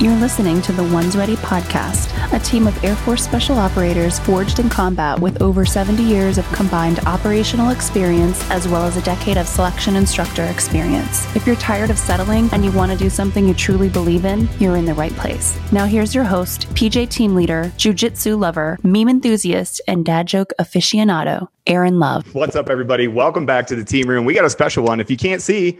You're 0.00 0.16
listening 0.16 0.62
to 0.62 0.72
the 0.72 0.82
Ones 0.82 1.14
Ready 1.14 1.36
podcast, 1.36 2.08
a 2.34 2.38
team 2.38 2.66
of 2.66 2.82
Air 2.82 2.96
Force 2.96 3.22
special 3.22 3.58
operators 3.58 4.18
forged 4.20 4.58
in 4.58 4.70
combat 4.70 5.20
with 5.20 5.42
over 5.42 5.66
70 5.66 6.02
years 6.02 6.38
of 6.38 6.50
combined 6.52 7.00
operational 7.00 7.68
experience 7.68 8.42
as 8.50 8.66
well 8.66 8.86
as 8.86 8.96
a 8.96 9.02
decade 9.02 9.36
of 9.36 9.46
selection 9.46 9.96
instructor 9.96 10.44
experience. 10.44 11.26
If 11.36 11.46
you're 11.46 11.54
tired 11.56 11.90
of 11.90 11.98
settling 11.98 12.48
and 12.52 12.64
you 12.64 12.72
want 12.72 12.90
to 12.92 12.96
do 12.96 13.10
something 13.10 13.46
you 13.46 13.52
truly 13.52 13.90
believe 13.90 14.24
in, 14.24 14.48
you're 14.58 14.78
in 14.78 14.86
the 14.86 14.94
right 14.94 15.12
place. 15.12 15.58
Now 15.70 15.84
here's 15.84 16.14
your 16.14 16.24
host, 16.24 16.66
PJ 16.70 17.10
team 17.10 17.34
leader, 17.34 17.70
jujitsu 17.76 18.38
lover, 18.38 18.78
meme 18.82 19.10
enthusiast, 19.10 19.82
and 19.86 20.02
dad 20.02 20.26
joke 20.26 20.54
aficionado, 20.58 21.48
Aaron 21.66 21.98
Love. 21.98 22.34
What's 22.34 22.56
up, 22.56 22.70
everybody? 22.70 23.06
Welcome 23.06 23.44
back 23.44 23.66
to 23.66 23.76
the 23.76 23.84
team 23.84 24.08
room. 24.08 24.24
We 24.24 24.32
got 24.32 24.46
a 24.46 24.50
special 24.50 24.82
one. 24.82 24.98
If 24.98 25.10
you 25.10 25.18
can't 25.18 25.42
see, 25.42 25.78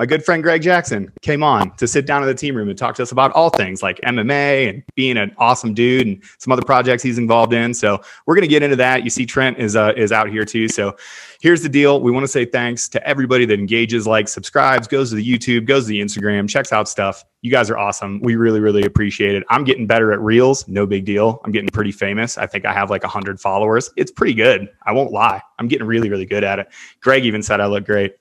my 0.00 0.06
good 0.06 0.24
friend 0.24 0.42
Greg 0.42 0.62
Jackson 0.62 1.12
came 1.20 1.42
on 1.42 1.76
to 1.76 1.86
sit 1.86 2.06
down 2.06 2.22
in 2.22 2.26
the 2.26 2.34
team 2.34 2.56
room 2.56 2.70
and 2.70 2.78
talk 2.78 2.94
to 2.94 3.02
us 3.02 3.12
about 3.12 3.32
all 3.32 3.50
things 3.50 3.82
like 3.82 4.00
MMA 4.00 4.70
and 4.70 4.82
being 4.94 5.18
an 5.18 5.30
awesome 5.36 5.74
dude 5.74 6.06
and 6.06 6.22
some 6.38 6.50
other 6.52 6.62
projects 6.62 7.02
he's 7.02 7.18
involved 7.18 7.52
in. 7.52 7.74
So 7.74 8.00
we're 8.24 8.34
going 8.34 8.40
to 8.40 8.48
get 8.48 8.62
into 8.62 8.76
that. 8.76 9.04
You 9.04 9.10
see, 9.10 9.26
Trent 9.26 9.58
is 9.58 9.76
uh, 9.76 9.92
is 9.98 10.10
out 10.10 10.30
here 10.30 10.46
too. 10.46 10.68
So 10.68 10.96
here's 11.42 11.62
the 11.62 11.68
deal: 11.68 12.00
we 12.00 12.10
want 12.10 12.24
to 12.24 12.28
say 12.28 12.46
thanks 12.46 12.88
to 12.88 13.06
everybody 13.06 13.44
that 13.44 13.58
engages, 13.58 14.06
like, 14.06 14.26
subscribes, 14.26 14.88
goes 14.88 15.10
to 15.10 15.16
the 15.16 15.38
YouTube, 15.38 15.66
goes 15.66 15.84
to 15.84 15.88
the 15.88 16.00
Instagram, 16.00 16.48
checks 16.48 16.72
out 16.72 16.88
stuff. 16.88 17.22
You 17.42 17.50
guys 17.50 17.68
are 17.68 17.76
awesome. 17.76 18.20
We 18.22 18.36
really, 18.36 18.60
really 18.60 18.84
appreciate 18.84 19.34
it. 19.34 19.44
I'm 19.50 19.64
getting 19.64 19.86
better 19.86 20.12
at 20.12 20.20
reels. 20.20 20.66
No 20.66 20.86
big 20.86 21.04
deal. 21.04 21.42
I'm 21.44 21.52
getting 21.52 21.68
pretty 21.68 21.92
famous. 21.92 22.38
I 22.38 22.46
think 22.46 22.64
I 22.64 22.72
have 22.72 22.88
like 22.88 23.02
100 23.02 23.38
followers. 23.38 23.90
It's 23.96 24.10
pretty 24.10 24.34
good. 24.34 24.68
I 24.86 24.92
won't 24.92 25.12
lie. 25.12 25.42
I'm 25.58 25.68
getting 25.68 25.86
really, 25.86 26.10
really 26.10 26.26
good 26.26 26.44
at 26.44 26.58
it. 26.58 26.68
Greg 27.00 27.24
even 27.24 27.42
said 27.42 27.60
I 27.60 27.66
look 27.66 27.84
great. 27.84 28.14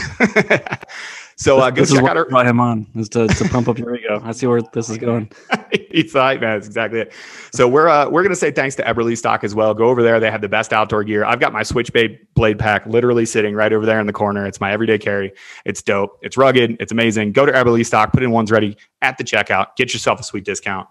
so 1.36 1.58
uh, 1.58 1.70
go 1.70 1.82
this 1.82 1.92
check 1.92 2.02
is 2.02 2.08
out 2.08 2.16
our. 2.16 2.26
brought 2.26 2.46
him 2.46 2.60
on 2.60 2.86
is 2.94 3.08
to, 3.10 3.26
to 3.28 3.48
pump 3.48 3.68
up 3.68 3.78
your 3.78 3.94
ego. 3.94 4.20
I 4.24 4.32
see 4.32 4.46
where 4.46 4.60
this 4.72 4.88
is 4.88 4.98
going. 4.98 5.30
He's 5.90 6.12
the 6.12 6.20
hype 6.20 6.40
man. 6.40 6.56
That's 6.56 6.66
exactly 6.66 7.00
it. 7.00 7.12
So 7.52 7.68
we're 7.68 7.88
uh, 7.88 8.08
we're 8.08 8.22
gonna 8.22 8.34
say 8.34 8.50
thanks 8.50 8.76
to 8.76 8.82
Eberlestock 8.82 9.44
as 9.44 9.54
well. 9.54 9.74
Go 9.74 9.88
over 9.88 10.02
there. 10.02 10.20
They 10.20 10.30
have 10.30 10.40
the 10.40 10.48
best 10.48 10.72
outdoor 10.72 11.04
gear. 11.04 11.24
I've 11.24 11.40
got 11.40 11.52
my 11.52 11.62
Switchblade 11.62 12.18
blade 12.34 12.58
pack 12.58 12.86
literally 12.86 13.26
sitting 13.26 13.54
right 13.54 13.72
over 13.72 13.86
there 13.86 14.00
in 14.00 14.06
the 14.06 14.12
corner. 14.12 14.46
It's 14.46 14.60
my 14.60 14.72
everyday 14.72 14.98
carry. 14.98 15.32
It's 15.64 15.82
dope. 15.82 16.18
It's 16.22 16.36
rugged. 16.36 16.76
It's 16.80 16.92
amazing. 16.92 17.32
Go 17.32 17.46
to 17.46 17.52
Eberlestock. 17.52 18.12
Put 18.12 18.22
in 18.22 18.30
ones 18.30 18.50
ready 18.50 18.76
at 19.02 19.18
the 19.18 19.24
checkout. 19.24 19.76
Get 19.76 19.92
yourself 19.92 20.20
a 20.20 20.22
sweet 20.22 20.44
discount. 20.44 20.88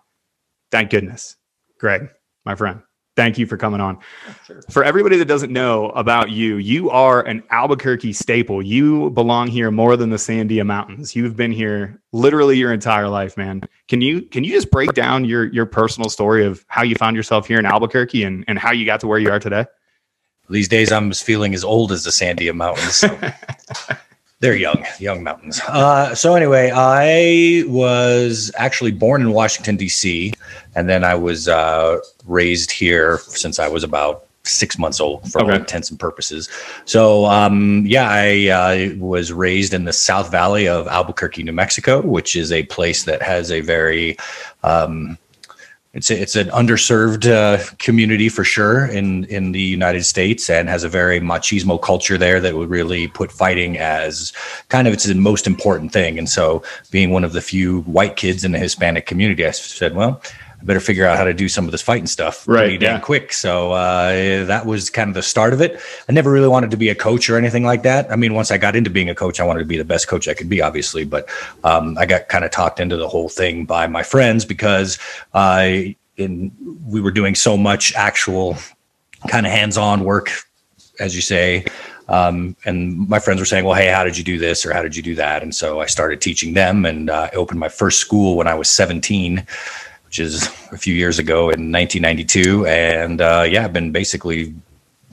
Thank 0.71 0.91
goodness, 0.91 1.35
Greg, 1.79 2.09
my 2.45 2.55
friend. 2.55 2.81
Thank 3.15 3.37
you 3.37 3.45
for 3.45 3.57
coming 3.57 3.81
on. 3.81 3.97
Sure. 4.45 4.61
For 4.69 4.83
everybody 4.83 5.17
that 5.17 5.25
doesn't 5.25 5.51
know 5.51 5.89
about 5.89 6.29
you, 6.29 6.55
you 6.55 6.89
are 6.89 7.21
an 7.21 7.43
Albuquerque 7.49 8.13
staple. 8.13 8.61
You 8.61 9.09
belong 9.09 9.47
here 9.47 9.71
more 9.71 9.97
than 9.97 10.09
the 10.09 10.17
Sandia 10.17 10.65
Mountains. 10.65 11.15
You've 11.15 11.35
been 11.35 11.51
here 11.51 12.01
literally 12.13 12.57
your 12.57 12.71
entire 12.71 13.09
life, 13.09 13.35
man. 13.35 13.63
Can 13.87 13.99
you 13.99 14.21
can 14.21 14.43
you 14.43 14.51
just 14.51 14.71
break 14.71 14.93
down 14.93 15.25
your 15.25 15.45
your 15.51 15.65
personal 15.65 16.09
story 16.09 16.45
of 16.45 16.63
how 16.69 16.83
you 16.83 16.95
found 16.95 17.15
yourself 17.17 17.47
here 17.47 17.59
in 17.59 17.65
Albuquerque 17.65 18.23
and, 18.23 18.45
and 18.47 18.57
how 18.57 18.71
you 18.71 18.85
got 18.85 19.01
to 19.01 19.07
where 19.07 19.19
you 19.19 19.29
are 19.31 19.39
today? 19.39 19.65
These 20.49 20.69
days 20.69 20.91
I'm 20.91 21.11
feeling 21.11 21.53
as 21.53 21.63
old 21.63 21.91
as 21.91 22.05
the 22.05 22.11
Sandia 22.11 22.55
Mountains. 22.55 22.95
So. 22.95 23.19
They're 24.41 24.55
young, 24.55 24.85
young 24.99 25.21
mountains. 25.21 25.59
Uh, 25.67 26.15
so 26.15 26.35
anyway, 26.35 26.71
I 26.73 27.63
was 27.67 28.51
actually 28.55 28.91
born 28.91 29.21
in 29.21 29.33
Washington 29.33 29.75
D.C., 29.75 30.33
and 30.75 30.87
then 30.87 31.03
I 31.03 31.15
was 31.15 31.49
uh, 31.49 31.99
raised 32.25 32.71
here 32.71 33.19
since 33.27 33.59
I 33.59 33.67
was 33.67 33.83
about 33.83 34.25
six 34.43 34.77
months 34.77 34.99
old 34.99 35.29
for 35.31 35.41
okay. 35.41 35.51
all 35.51 35.57
intents 35.57 35.89
and 35.89 35.99
purposes. 35.99 36.49
So 36.85 37.25
um, 37.25 37.83
yeah, 37.85 38.09
I 38.09 38.47
uh, 38.47 38.95
was 38.97 39.33
raised 39.33 39.73
in 39.73 39.83
the 39.83 39.93
South 39.93 40.31
Valley 40.31 40.67
of 40.67 40.87
Albuquerque, 40.87 41.43
New 41.43 41.51
Mexico, 41.51 42.01
which 42.01 42.35
is 42.35 42.51
a 42.51 42.63
place 42.63 43.03
that 43.03 43.21
has 43.21 43.51
a 43.51 43.61
very 43.61 44.17
um, 44.63 45.17
it's 45.93 46.11
a, 46.11 46.21
it's 46.21 46.35
an 46.35 46.49
underserved 46.49 47.25
uh, 47.25 47.63
community 47.79 48.29
for 48.29 48.43
sure 48.43 48.85
in 48.85 49.23
in 49.25 49.53
the 49.53 49.61
United 49.61 50.03
States 50.03 50.49
and 50.49 50.69
has 50.69 50.83
a 50.83 50.89
very 50.89 51.19
machismo 51.19 51.81
culture 51.81 52.17
there 52.17 52.39
that 52.39 52.55
would 52.55 52.69
really 52.69 53.07
put 53.07 53.31
fighting 53.31 53.77
as 53.77 54.31
kind 54.69 54.87
of 54.87 54.93
its 54.93 55.05
the 55.05 55.15
most 55.15 55.47
important 55.47 55.91
thing. 55.91 56.19
And 56.19 56.29
so, 56.29 56.61
being 56.91 57.09
one 57.09 57.23
of 57.23 57.33
the 57.33 57.41
few 57.41 57.81
white 57.81 58.17
kids 58.17 58.45
in 58.45 58.51
the 58.51 58.59
Hispanic 58.59 59.07
community, 59.07 59.45
I 59.45 59.51
said, 59.51 59.95
well, 59.95 60.21
I 60.59 60.65
better 60.65 60.79
figure 60.81 61.05
out 61.05 61.17
how 61.17 61.23
to 61.23 61.33
do 61.33 61.47
some 61.47 61.65
of 61.65 61.71
this 61.71 61.81
fighting 61.81 62.07
stuff 62.07 62.45
right 62.47 62.63
pretty 62.63 62.77
damn 62.77 62.95
yeah. 62.95 62.99
quick. 62.99 63.31
So 63.31 63.71
uh, 63.71 64.45
that 64.45 64.65
was 64.65 64.89
kind 64.89 65.07
of 65.07 65.13
the 65.13 65.21
start 65.21 65.53
of 65.53 65.61
it. 65.61 65.79
I 66.09 66.11
never 66.11 66.31
really 66.31 66.49
wanted 66.49 66.71
to 66.71 66.77
be 66.77 66.89
a 66.89 66.95
coach 66.95 67.29
or 67.29 67.37
anything 67.37 67.63
like 67.63 67.83
that. 67.83 68.11
I 68.11 68.17
mean, 68.17 68.33
once 68.33 68.51
I 68.51 68.57
got 68.57 68.75
into 68.75 68.89
being 68.89 69.09
a 69.09 69.15
coach, 69.15 69.39
I 69.39 69.45
wanted 69.45 69.59
to 69.59 69.65
be 69.65 69.77
the 69.77 69.85
best 69.85 70.07
coach 70.09 70.27
I 70.27 70.33
could 70.33 70.49
be, 70.49 70.61
obviously. 70.61 71.05
But 71.05 71.29
um, 71.63 71.97
I 71.97 72.05
got 72.05 72.27
kind 72.27 72.43
of 72.43 72.51
talked 72.51 72.79
into 72.79 72.97
the 72.97 73.07
whole 73.07 73.29
thing 73.29 73.65
by 73.65 73.87
my 73.87 74.03
friends 74.03 74.43
because 74.43 74.99
I 75.33 75.95
in 76.17 76.51
we 76.85 76.99
were 76.99 77.11
doing 77.11 77.35
so 77.35 77.55
much 77.55 77.93
actual 77.95 78.57
kind 79.29 79.45
of 79.45 79.53
hands-on 79.53 80.03
work, 80.03 80.29
as 80.99 81.15
you 81.15 81.21
say. 81.21 81.65
Um, 82.09 82.55
and 82.65 83.07
my 83.07 83.19
friends 83.19 83.39
were 83.39 83.45
saying, 83.45 83.63
"Well, 83.63 83.75
hey, 83.75 83.87
how 83.87 84.03
did 84.03 84.17
you 84.17 84.23
do 84.23 84.37
this 84.37 84.65
or 84.65 84.73
how 84.73 84.81
did 84.81 84.95
you 84.95 85.03
do 85.03 85.15
that?" 85.15 85.41
And 85.41 85.55
so 85.55 85.79
I 85.79 85.85
started 85.85 86.19
teaching 86.19 86.53
them, 86.53 86.85
and 86.85 87.09
uh, 87.09 87.29
I 87.31 87.35
opened 87.35 87.59
my 87.59 87.69
first 87.69 87.99
school 87.99 88.35
when 88.35 88.47
I 88.47 88.55
was 88.55 88.69
17 88.69 89.45
which 90.09 90.17
is 90.17 90.43
a 90.71 90.77
few 90.77 90.95
years 90.95 91.19
ago 91.19 91.51
in 91.51 91.71
1992. 91.71 92.65
And 92.65 93.21
uh, 93.21 93.45
yeah, 93.47 93.63
I've 93.63 93.73
been 93.73 93.91
basically 93.91 94.55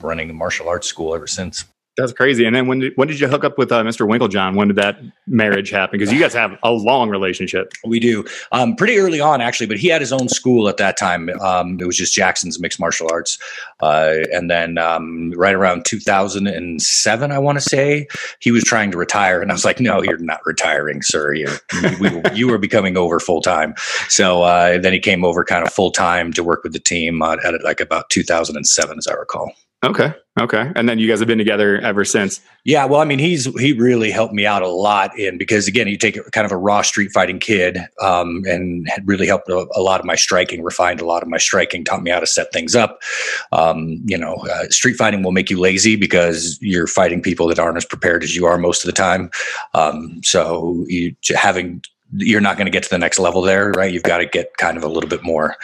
running 0.01 0.31
a 0.31 0.33
martial 0.33 0.67
arts 0.67 0.87
school 0.87 1.13
ever 1.13 1.27
since. 1.27 1.65
That's 1.97 2.13
crazy. 2.13 2.45
And 2.45 2.55
then 2.55 2.67
when 2.67 2.79
did, 2.79 2.93
when 2.95 3.07
did 3.07 3.19
you 3.19 3.27
hook 3.27 3.43
up 3.43 3.57
with 3.57 3.71
uh, 3.71 3.83
Mr. 3.83 4.07
Winkeljohn? 4.07 4.55
When 4.55 4.67
did 4.67 4.77
that 4.77 4.99
marriage 5.25 5.71
happen? 5.71 5.97
Because 5.97 6.13
you 6.13 6.19
guys 6.19 6.33
have 6.33 6.55
a 6.61 6.71
long 6.71 7.09
relationship. 7.09 7.73
We 7.83 7.99
do. 7.99 8.23
Um, 8.51 8.75
pretty 8.75 8.99
early 8.99 9.19
on, 9.19 9.41
actually, 9.41 9.65
but 9.65 9.77
he 9.77 9.87
had 9.87 9.99
his 9.99 10.13
own 10.13 10.29
school 10.29 10.69
at 10.69 10.77
that 10.77 10.95
time. 10.95 11.29
Um, 11.41 11.79
it 11.79 11.87
was 11.87 11.97
just 11.97 12.13
Jackson's 12.13 12.59
Mixed 12.59 12.79
Martial 12.79 13.07
Arts. 13.11 13.39
Uh, 13.79 14.17
and 14.31 14.49
then 14.49 14.77
um, 14.77 15.31
right 15.35 15.55
around 15.55 15.85
2007, 15.85 17.31
I 17.31 17.39
want 17.39 17.57
to 17.57 17.61
say, 17.61 18.07
he 18.39 18.51
was 18.51 18.63
trying 18.63 18.91
to 18.91 18.97
retire. 18.97 19.41
And 19.41 19.49
I 19.49 19.55
was 19.55 19.65
like, 19.65 19.79
no, 19.79 20.03
you're 20.03 20.19
not 20.19 20.41
retiring, 20.45 21.01
sir. 21.01 21.33
You, 21.33 21.49
we, 21.99 22.21
you 22.35 22.47
were 22.47 22.59
becoming 22.59 22.95
over 22.95 23.19
full 23.19 23.41
time. 23.41 23.73
So 24.07 24.43
uh, 24.43 24.77
then 24.77 24.93
he 24.93 24.99
came 24.99 25.25
over 25.25 25.43
kind 25.43 25.65
of 25.65 25.73
full 25.73 25.89
time 25.89 26.31
to 26.33 26.43
work 26.43 26.63
with 26.63 26.73
the 26.73 26.79
team 26.79 27.23
uh, 27.23 27.37
at 27.43 27.63
like 27.63 27.79
about 27.79 28.11
2007, 28.11 28.97
as 28.99 29.07
I 29.07 29.13
recall. 29.13 29.51
Okay. 29.83 30.13
Okay. 30.37 30.71
And 30.75 30.87
then 30.87 30.99
you 30.99 31.07
guys 31.07 31.19
have 31.19 31.27
been 31.27 31.37
together 31.37 31.79
ever 31.79 32.05
since. 32.05 32.39
Yeah. 32.63 32.85
Well, 32.85 33.01
I 33.01 33.05
mean, 33.05 33.17
he's 33.17 33.45
he 33.59 33.73
really 33.73 34.11
helped 34.11 34.33
me 34.33 34.45
out 34.45 34.61
a 34.61 34.67
lot 34.67 35.17
in 35.17 35.37
because 35.37 35.67
again, 35.67 35.87
you 35.87 35.97
take 35.97 36.19
kind 36.31 36.45
of 36.45 36.51
a 36.51 36.57
raw 36.57 36.81
street 36.83 37.11
fighting 37.11 37.39
kid, 37.39 37.79
um, 38.01 38.43
and 38.45 38.87
had 38.87 39.07
really 39.07 39.25
helped 39.25 39.49
a, 39.49 39.67
a, 39.75 39.81
lot 39.81 39.99
of 39.99 40.05
my 40.05 40.15
striking, 40.15 40.61
refined 40.61 41.01
a 41.01 41.05
lot 41.05 41.23
of 41.23 41.29
my 41.29 41.37
striking, 41.37 41.83
taught 41.83 42.03
me 42.03 42.11
how 42.11 42.19
to 42.19 42.27
set 42.27 42.51
things 42.53 42.75
up. 42.75 42.99
Um, 43.51 44.01
you 44.05 44.17
know, 44.17 44.35
uh, 44.51 44.67
street 44.69 44.95
fighting 44.95 45.23
will 45.23 45.31
make 45.31 45.49
you 45.49 45.59
lazy 45.59 45.95
because 45.95 46.59
you're 46.61 46.87
fighting 46.87 47.21
people 47.21 47.47
that 47.47 47.59
aren't 47.59 47.77
as 47.77 47.85
prepared 47.85 48.23
as 48.23 48.35
you 48.35 48.45
are 48.45 48.57
most 48.57 48.83
of 48.83 48.87
the 48.87 48.93
time. 48.93 49.31
Um, 49.73 50.21
so 50.23 50.85
you 50.87 51.15
having 51.35 51.81
you're 52.13 52.41
not 52.41 52.57
going 52.57 52.65
to 52.65 52.71
get 52.71 52.83
to 52.83 52.89
the 52.89 52.97
next 52.97 53.19
level 53.19 53.41
there, 53.41 53.71
right? 53.71 53.93
You've 53.93 54.03
got 54.03 54.19
to 54.19 54.25
get 54.25 54.55
kind 54.57 54.77
of 54.77 54.83
a 54.83 54.87
little 54.87 55.09
bit 55.09 55.23
more, 55.23 55.55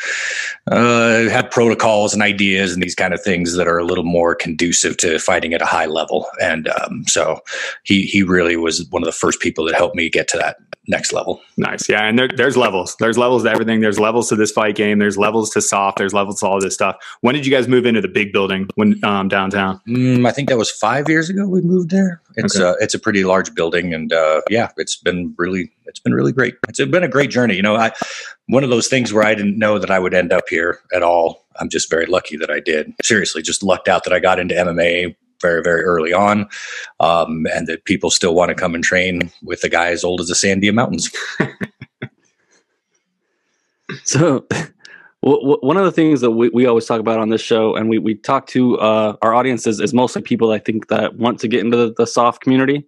uh, 0.67 1.29
have 1.29 1.49
protocols 1.51 2.13
and 2.13 2.21
ideas 2.21 2.73
and 2.73 2.83
these 2.83 2.95
kind 2.95 3.13
of 3.13 3.21
things 3.21 3.53
that 3.55 3.67
are 3.67 3.77
a 3.77 3.85
little 3.85 4.03
more 4.03 4.35
conducive 4.35 4.97
to 4.97 5.19
fighting 5.19 5.53
at 5.53 5.61
a 5.61 5.65
high 5.65 5.85
level. 5.85 6.27
And 6.41 6.67
um, 6.69 7.05
so 7.07 7.39
he 7.83 8.03
he 8.03 8.23
really 8.23 8.57
was 8.57 8.85
one 8.89 9.01
of 9.01 9.05
the 9.05 9.11
first 9.11 9.39
people 9.39 9.65
that 9.65 9.75
helped 9.75 9.95
me 9.95 10.09
get 10.09 10.27
to 10.29 10.37
that 10.37 10.57
next 10.87 11.13
level. 11.13 11.41
Nice, 11.57 11.87
yeah. 11.87 12.05
And 12.05 12.19
there, 12.19 12.27
there's 12.27 12.57
levels. 12.57 12.95
There's 12.99 13.17
levels 13.17 13.43
to 13.43 13.49
everything. 13.49 13.79
There's 13.79 13.99
levels 13.99 14.29
to 14.29 14.35
this 14.35 14.51
fight 14.51 14.75
game. 14.75 14.99
There's 14.99 15.17
levels 15.17 15.49
to 15.51 15.61
SOF. 15.61 15.95
There's 15.95 16.13
levels 16.13 16.41
to 16.41 16.47
all 16.47 16.59
this 16.59 16.73
stuff. 16.73 16.97
When 17.21 17.35
did 17.35 17.45
you 17.45 17.51
guys 17.51 17.67
move 17.67 17.85
into 17.85 18.01
the 18.01 18.07
big 18.07 18.33
building 18.33 18.67
when 18.75 19.03
um, 19.03 19.27
downtown? 19.27 19.79
Mm, 19.87 20.27
I 20.27 20.31
think 20.31 20.49
that 20.49 20.57
was 20.57 20.71
five 20.71 21.07
years 21.07 21.29
ago. 21.29 21.47
We 21.47 21.61
moved 21.61 21.89
there. 21.89 22.21
It's 22.35 22.59
okay. 22.59 22.65
uh, 22.65 22.75
it's 22.79 22.93
a 22.93 22.99
pretty 22.99 23.23
large 23.23 23.53
building, 23.55 23.93
and 23.93 24.11
uh, 24.11 24.41
yeah, 24.49 24.69
it's 24.77 24.95
been 24.95 25.33
really 25.37 25.71
it's 25.93 25.99
been 25.99 26.15
really 26.15 26.31
great. 26.31 26.55
It's 26.67 26.83
been 26.83 27.03
a 27.03 27.07
great 27.07 27.29
journey. 27.29 27.55
You 27.55 27.61
know, 27.61 27.75
I 27.75 27.91
one 28.47 28.63
of 28.63 28.71
those 28.71 28.87
things 28.87 29.13
where 29.13 29.23
I 29.23 29.35
didn't 29.35 29.59
know 29.59 29.77
that 29.77 29.91
I 29.91 29.99
would 29.99 30.15
end 30.15 30.33
up 30.33 30.45
here 30.49 30.79
at 30.91 31.03
all. 31.03 31.45
I'm 31.59 31.69
just 31.69 31.87
very 31.87 32.07
lucky 32.07 32.35
that 32.37 32.49
I 32.49 32.59
did. 32.59 32.91
Seriously, 33.03 33.43
just 33.43 33.61
lucked 33.61 33.87
out 33.87 34.03
that 34.05 34.11
I 34.11 34.19
got 34.19 34.39
into 34.39 34.55
MMA 34.55 35.15
very 35.39 35.61
very 35.61 35.83
early 35.83 36.11
on, 36.11 36.49
um, 36.99 37.45
and 37.53 37.67
that 37.67 37.85
people 37.85 38.09
still 38.09 38.33
want 38.33 38.49
to 38.49 38.55
come 38.55 38.73
and 38.73 38.83
train 38.83 39.31
with 39.43 39.63
a 39.63 39.69
guy 39.69 39.89
as 39.89 40.03
old 40.03 40.19
as 40.19 40.29
the 40.29 40.33
Sandia 40.33 40.73
Mountains. 40.73 41.11
so. 44.03 44.47
one 45.21 45.77
of 45.77 45.85
the 45.85 45.91
things 45.91 46.19
that 46.19 46.31
we, 46.31 46.49
we 46.49 46.65
always 46.65 46.85
talk 46.85 46.99
about 46.99 47.19
on 47.19 47.29
this 47.29 47.39
show, 47.39 47.75
and 47.75 47.87
we, 47.87 47.97
we 47.97 48.13
talk 48.13 48.45
to 48.47 48.77
uh, 48.79 49.15
our 49.21 49.33
audiences, 49.33 49.79
is 49.79 49.93
mostly 49.93 50.21
people 50.21 50.51
I 50.51 50.59
think 50.59 50.89
that 50.89 51.15
want 51.15 51.39
to 51.39 51.47
get 51.47 51.61
into 51.61 51.77
the, 51.77 51.93
the 51.93 52.05
SOF 52.05 52.41
community 52.41 52.85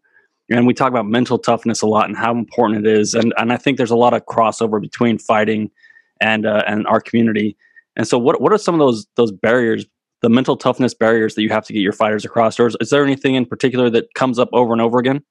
and 0.50 0.68
we 0.68 0.74
talk 0.74 0.90
about 0.90 1.08
mental 1.08 1.38
toughness 1.38 1.82
a 1.82 1.88
lot 1.88 2.08
and 2.08 2.18
how 2.18 2.32
important 2.32 2.86
it 2.86 3.00
is. 3.00 3.14
And 3.14 3.34
and 3.38 3.52
I 3.52 3.58
think 3.58 3.78
there's 3.78 3.92
a 3.92 3.96
lot 3.96 4.14
of 4.14 4.26
crossover 4.26 4.80
between 4.80 5.18
fighting 5.18 5.72
and 6.22 6.46
uh, 6.46 6.64
and 6.68 6.86
our 6.88 7.02
community. 7.02 7.58
And 7.96 8.08
so 8.08 8.18
what 8.18 8.42
what 8.42 8.54
are 8.54 8.58
some 8.58 8.76
of 8.76 8.80
those 8.80 9.08
those 9.16 9.32
barriers 9.32 9.86
the 10.22 10.30
mental 10.30 10.58
toughness 10.58 10.94
barriers 10.94 11.36
that 11.36 11.44
you 11.44 11.50
have 11.50 11.66
to 11.66 11.74
get 11.74 11.82
your 11.82 11.94
fighters 11.94 12.26
across? 12.26 12.60
Or 12.60 12.68
is, 12.68 12.78
is 12.80 12.90
there 12.90 13.04
anything 13.04 13.36
in 13.36 13.46
particular 13.46 13.90
that 13.92 14.14
comes 14.14 14.40
up 14.40 14.50
over 14.54 14.74
and 14.74 14.82
over 14.82 14.98
again 14.98 15.22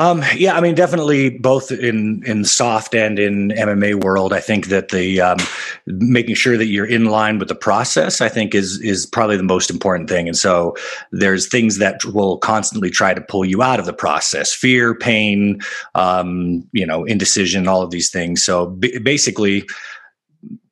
Um, 0.00 0.22
yeah, 0.36 0.56
I 0.56 0.60
mean, 0.60 0.76
definitely 0.76 1.30
both 1.30 1.72
in 1.72 2.22
in 2.24 2.44
SOF 2.44 2.94
and 2.94 3.18
in 3.18 3.48
MMA 3.48 4.04
world. 4.04 4.32
I 4.32 4.38
think 4.38 4.66
that 4.66 4.90
the 4.90 5.20
um, 5.20 5.38
making 5.86 6.36
sure 6.36 6.56
that 6.56 6.66
you're 6.66 6.86
in 6.86 7.06
line 7.06 7.40
with 7.40 7.48
the 7.48 7.56
process, 7.56 8.20
I 8.20 8.28
think, 8.28 8.54
is 8.54 8.80
is 8.80 9.06
probably 9.06 9.36
the 9.36 9.42
most 9.42 9.70
important 9.70 10.08
thing. 10.08 10.28
And 10.28 10.36
so 10.36 10.76
there's 11.10 11.48
things 11.48 11.78
that 11.78 12.04
will 12.04 12.38
constantly 12.38 12.90
try 12.90 13.12
to 13.12 13.20
pull 13.20 13.44
you 13.44 13.60
out 13.60 13.80
of 13.80 13.86
the 13.86 13.92
process: 13.92 14.54
fear, 14.54 14.94
pain, 14.94 15.60
um, 15.96 16.64
you 16.70 16.86
know, 16.86 17.04
indecision, 17.04 17.66
all 17.66 17.82
of 17.82 17.90
these 17.90 18.08
things. 18.08 18.44
So 18.44 18.66
b- 18.66 18.98
basically, 19.00 19.66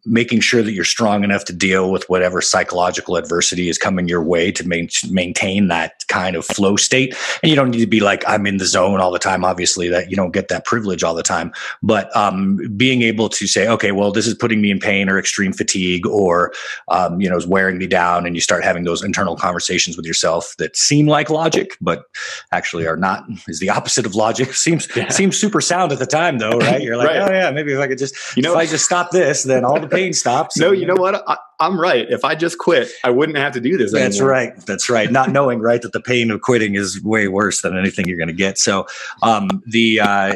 making 0.06 0.41
sure 0.41 0.62
that 0.62 0.73
you're 0.73 0.85
strong 0.85 1.25
enough 1.25 1.44
to 1.44 1.53
deal 1.53 1.91
with 1.91 2.08
whatever 2.08 2.41
psychological 2.41 3.17
adversity 3.17 3.69
is 3.69 3.76
coming 3.76 4.08
your 4.08 4.23
way 4.23 4.53
to 4.53 4.67
main, 4.67 4.88
maintain 5.11 5.69
that 5.69 6.05
kind 6.08 6.37
of 6.37 6.44
flow 6.44 6.76
state. 6.76 7.14
And 7.43 7.50
you 7.50 7.56
don't 7.56 7.70
need 7.70 7.81
to 7.81 7.87
be 7.87 8.00
like, 8.00 8.23
I'm 8.26 8.47
in 8.47 8.58
the 8.58 8.67
zone 8.67 9.00
all 9.00 9.11
the 9.11 9.19
time. 9.19 9.44
Obviously, 9.44 9.88
that 9.88 10.11
you 10.11 10.17
don't 10.17 10.32
get 10.32 10.49
that 10.49 10.64
privilege 10.64 11.03
all 11.03 11.14
the 11.14 11.23
time. 11.23 11.53
But 11.82 12.14
um, 12.17 12.56
being 12.76 13.03
able 13.03 13.29
to 13.31 13.47
say, 13.47 13.69
okay, 13.69 13.93
well, 13.93 14.12
this 14.12 14.26
is 14.26 14.35
putting 14.35 14.61
me 14.61 14.70
in 14.70 14.79
pain 14.79 15.08
or 15.08 15.19
extreme 15.19 15.53
fatigue 15.53 16.06
or, 16.06 16.52
um, 16.88 17.20
you 17.20 17.29
know, 17.29 17.37
is 17.37 17.47
wearing 17.47 17.79
me 17.79 17.87
down. 17.87 18.26
And 18.26 18.35
you 18.35 18.41
start 18.41 18.64
having 18.64 18.85
those 18.85 19.02
internal 19.02 19.37
conversations 19.37 19.97
with 19.97 20.06
yourself 20.06 20.55
that 20.59 20.76
seem 20.76 21.06
like 21.06 21.31
logic, 21.31 21.76
but 21.81 22.05
actually 22.52 22.87
are 22.87 22.97
not, 22.97 23.25
is 23.49 23.61
the 23.61 23.70
opposite 23.70 24.06
of 24.06 24.14
logic. 24.14 24.55
Seems, 24.67 24.88
yeah. 24.97 25.11
seems 25.11 25.38
super 25.38 25.61
sound 25.61 25.93
at 25.93 25.99
the 25.99 26.06
time, 26.06 26.38
though, 26.38 26.59
right? 26.59 26.82
You're 26.82 26.97
like, 26.97 27.09
right. 27.09 27.19
oh, 27.19 27.32
yeah, 27.32 27.50
maybe 27.50 27.73
if 27.73 27.79
I 27.79 27.87
could 27.87 27.99
just, 27.99 28.37
you 28.37 28.43
know, 28.43 28.52
if 28.52 28.56
I 28.56 28.67
just 28.67 28.85
stop 28.85 29.11
this, 29.11 29.44
then 29.44 29.64
all 29.64 29.79
the 29.79 29.87
pain 29.97 30.13
stops. 30.13 30.57
No, 30.57 30.73
you 30.73 30.87
know 30.87 30.95
what? 30.95 31.23
I, 31.29 31.37
am 31.61 31.81
right. 31.81 32.07
If 32.11 32.25
I 32.25 32.35
just 32.35 32.59
quit, 32.59 32.91
I 33.05 33.11
wouldn't 33.11 33.39
have 33.39 33.53
to 33.55 33.61
do 33.61 33.77
this. 33.77 33.93
That's 33.93 34.17
anymore. 34.17 34.31
right. 34.31 34.57
That's 34.67 34.89
right. 34.89 35.11
Not 35.11 35.31
knowing, 35.31 35.61
right, 35.61 35.83
that 35.83 35.93
the 35.93 36.01
pain 36.01 36.31
of 36.31 36.41
quitting 36.41 36.75
is 36.75 37.03
way 37.03 37.29
worse 37.29 37.63
than 37.63 37.77
anything 37.77 38.07
you're 38.07 38.19
going 38.19 38.29
to 38.29 38.35
get. 38.35 38.59
So, 38.59 38.87
um, 39.23 39.63
the 39.67 40.01
uh, 40.01 40.35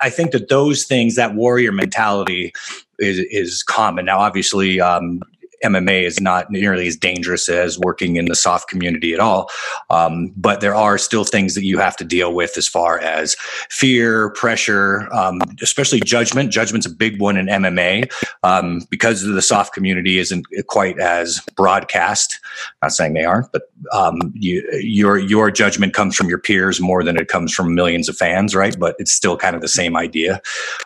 I 0.00 0.10
think 0.10 0.32
that 0.32 0.48
those 0.48 0.84
things, 0.84 1.16
that 1.16 1.34
warrior 1.34 1.72
mentality, 1.72 2.52
is 2.98 3.18
is 3.30 3.62
common. 3.62 4.04
Now, 4.04 4.18
obviously, 4.18 4.80
um, 4.80 5.22
MMA 5.64 6.02
is 6.02 6.20
not 6.20 6.50
nearly 6.50 6.86
as 6.86 6.96
dangerous 6.96 7.48
as 7.48 7.78
working 7.78 8.16
in 8.16 8.26
the 8.26 8.34
SOF 8.34 8.66
community 8.66 9.14
at 9.14 9.20
all. 9.20 9.50
Um, 9.90 10.32
but 10.36 10.60
there 10.60 10.74
are 10.74 10.98
still 10.98 11.24
things 11.24 11.54
that 11.54 11.64
you 11.64 11.78
have 11.78 11.96
to 11.96 12.04
deal 12.04 12.34
with 12.34 12.56
as 12.56 12.68
far 12.68 12.98
as 12.98 13.36
fear, 13.70 14.30
pressure, 14.30 15.12
um, 15.12 15.40
especially 15.60 16.00
judgment. 16.00 16.50
Judgment's 16.50 16.86
a 16.86 16.90
big 16.90 17.20
one 17.20 17.36
in 17.36 17.46
MMA 17.46 18.12
um, 18.42 18.82
because 18.90 19.22
the 19.22 19.42
SOF 19.42 19.72
community 19.72 20.18
isn't 20.18 20.46
quite 20.66 20.98
as 20.98 21.40
broadcast. 21.56 22.38
Not 22.82 22.92
saying 22.92 23.14
they 23.14 23.24
aren't, 23.24 23.50
but 23.52 23.62
um, 23.92 24.32
you, 24.34 24.68
your 24.80 25.18
your 25.18 25.50
judgment 25.50 25.94
comes 25.94 26.16
from 26.16 26.28
your 26.28 26.38
peers 26.38 26.80
more 26.80 27.02
than 27.02 27.16
it 27.16 27.28
comes 27.28 27.52
from 27.52 27.74
millions 27.74 28.08
of 28.08 28.16
fans, 28.16 28.54
right? 28.54 28.76
But 28.78 28.96
it's 28.98 29.12
still 29.12 29.36
kind 29.36 29.56
of 29.56 29.62
the 29.62 29.68
same 29.68 29.96
idea. 29.96 30.40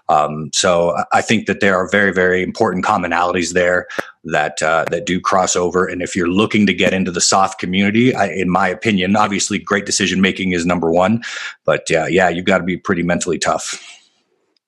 Um, 0.09 0.51
so 0.53 0.97
I 1.13 1.23
think 1.23 1.47
that 1.47 1.61
there 1.61 1.77
are 1.77 1.89
very 1.89 2.13
very 2.13 2.43
important 2.43 2.85
commonalities 2.85 3.53
there 3.53 3.87
that 4.27 4.63
uh, 4.63 4.85
that 4.91 5.07
do 5.07 5.21
cross 5.21 5.57
over. 5.57 5.87
And 5.87 6.03
if 6.03 6.15
you're 6.15 6.29
looking 6.29 6.67
to 6.67 6.75
get 6.75 6.93
into 6.93 7.11
the 7.11 7.21
SOF 7.21 7.59
community, 7.59 8.15
I, 8.15 8.27
in 8.27 8.51
my 8.51 8.69
opinion, 8.69 9.17
obviously 9.17 9.59
great 9.59 9.87
decision 9.87 10.21
making 10.21 10.53
is 10.53 10.67
number 10.67 10.91
one. 10.91 11.23
But 11.65 11.91
uh, 11.91 12.07
yeah, 12.07 12.29
you've 12.29 12.45
got 12.45 12.59
to 12.59 12.65
be 12.65 12.77
pretty 12.77 13.03
mentally 13.03 13.39
tough. 13.39 13.83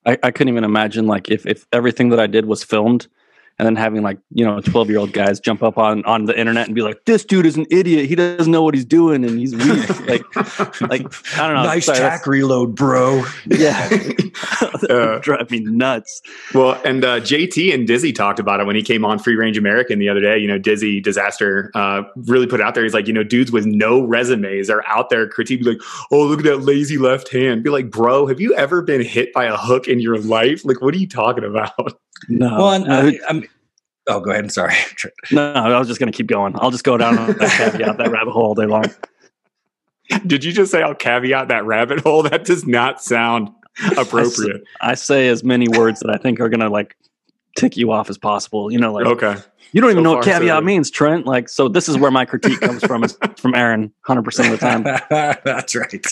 I, 0.07 0.19
I 0.23 0.31
couldn't 0.31 0.49
even 0.49 0.65
imagine 0.65 1.07
like 1.07 1.31
if 1.31 1.47
if 1.47 1.67
everything 1.73 2.09
that 2.11 2.21
I 2.21 2.27
did 2.27 2.47
was 2.47 2.65
filmed 2.65 3.09
and 3.59 3.67
then 3.67 3.77
having 3.77 4.03
like 4.03 4.19
you 4.33 4.45
know 4.45 4.61
12 4.61 4.89
year 4.89 4.99
old 4.99 5.13
guys 5.13 5.41
jump 5.41 5.63
up 5.63 5.79
on 5.79 6.05
on 6.05 6.25
the 6.25 6.39
internet 6.39 6.67
and 6.67 6.75
be 6.75 6.83
like 6.83 7.05
this 7.05 7.25
dude 7.25 7.47
is 7.47 7.57
an 7.57 7.67
idiot 7.71 8.07
he 8.07 8.15
doesn't 8.15 8.51
know 8.51 8.63
what 8.63 8.75
he's 8.75 8.85
doing 8.85 9.25
and 9.25 9.39
he's 9.39 9.55
weak 9.55 10.07
like 10.07 10.37
like 10.81 11.37
i 11.37 11.47
don't 11.47 11.55
know 11.55 11.63
nice 11.65 11.87
Sorry, 11.87 11.99
tack 11.99 12.27
reload 12.27 12.75
bro 12.75 13.25
yeah 13.47 13.89
uh, 14.91 15.19
drive 15.21 15.51
me 15.51 15.61
nuts 15.61 16.21
well 16.55 16.81
and 16.85 17.05
uh, 17.05 17.21
jt 17.21 17.73
and 17.73 17.87
dizzy 17.87 18.13
talked 18.13 18.39
about 18.39 18.61
it 18.61 18.67
when 18.67 18.77
he 18.77 18.83
came 18.83 19.05
on 19.05 19.19
free 19.19 19.37
range 19.37 19.59
american 19.59 19.99
the 19.99 20.09
other 20.09 20.21
day 20.21 20.39
you 20.39 20.47
know 20.49 20.59
dizzy 20.59 21.01
disaster 21.01 21.71
uh, 21.75 22.03
really 22.27 22.47
put 22.47 22.61
it 22.61 22.67
out 22.67 22.75
there 22.75 22.83
he's 22.83 22.95
like 22.95 23.07
you 23.07 23.13
know 23.13 23.25
dudes 23.25 23.53
with 23.53 23.67
no 23.67 24.03
resumes 24.03 24.71
are 24.71 24.85
out 24.87 25.11
there 25.11 25.29
critiquing 25.29 25.65
like 25.65 25.81
oh 26.13 26.25
look 26.27 26.41
at 26.41 26.45
that 26.45 26.59
lazy 26.59 26.99
left 26.99 27.31
hand 27.31 27.63
be 27.63 27.71
like 27.71 27.91
bro 27.91 28.27
have 28.27 28.41
you 28.41 28.55
ever 28.55 28.83
been 28.83 29.03
hit 29.03 29.33
by 29.33 29.45
a 29.45 29.57
hook 29.57 29.89
in 29.89 30.01
your 30.01 30.19
life 30.19 30.65
like 30.65 30.81
what 30.81 30.95
are 30.95 30.99
you 30.99 31.09
talking 31.09 31.45
about 31.45 31.99
no. 32.29 32.57
Well, 32.57 32.91
I, 32.91 33.19
I'm, 33.29 33.45
oh, 34.09 34.21
go 34.21 34.31
ahead. 34.31 34.45
I'm 34.45 34.51
Sorry. 34.51 34.75
no, 35.31 35.53
I 35.53 35.79
was 35.79 35.89
just 35.89 36.01
going 36.01 36.11
to 36.11 36.17
keep 36.17 36.27
going. 36.27 36.55
I'll 36.57 36.71
just 36.71 36.85
go 36.85 36.97
down 36.97 37.17
that 37.17 37.39
caveat, 37.39 37.99
that 37.99 38.11
rabbit 38.11 38.33
hole 38.33 38.47
all 38.47 38.55
day 38.55 38.67
long. 38.67 38.85
Did 40.27 40.43
you 40.43 40.53
just 40.53 40.73
say 40.73 40.83
I'll 40.83 40.95
caveat 40.95 41.49
that 41.49 41.67
rabbit 41.67 42.01
hole? 42.01 42.23
That 42.23 42.45
does 42.45 42.67
not 42.67 43.03
sound 43.03 43.51
appropriate. 43.97 44.63
I, 44.81 44.91
I 44.91 44.95
say 44.95 45.29
as 45.29 45.45
many 45.45 45.69
words 45.69 46.01
that 46.01 46.11
I 46.11 46.17
think 46.17 46.41
are 46.41 46.49
going 46.49 46.61
to 46.61 46.69
like 46.69 46.97
tick 47.57 47.77
you 47.77 47.93
off 47.93 48.11
as 48.11 48.19
possible. 48.19 48.71
You 48.71 48.79
know, 48.79 48.93
like 48.93 49.07
okay. 49.07 49.37
You 49.73 49.83
don't 49.83 49.91
even 49.91 50.03
know 50.03 50.15
what 50.15 50.25
caveat 50.25 50.61
so 50.61 50.65
means, 50.65 50.91
Trent. 50.91 51.27
Like, 51.27 51.51
so 51.51 51.69
this 51.69 51.91
is 51.91 51.99
where 51.99 52.11
my 52.11 52.25
critique 52.25 52.61
comes 52.61 52.83
from. 52.85 53.05
Is 53.05 53.19
from 53.37 53.55
Aaron, 53.55 53.93
hundred 54.01 54.23
percent 54.23 54.53
of 54.53 54.59
the 54.59 54.67
time. 54.67 54.83
That's 55.45 55.75
right. 55.75 56.07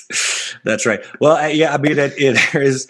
That's 0.65 0.85
right. 0.85 1.01
Well, 1.21 1.51
yeah. 1.51 1.73
I 1.73 1.79
mean, 1.79 1.99
it, 1.99 2.13
it 2.19 2.39
there 2.53 2.63
is 2.63 2.87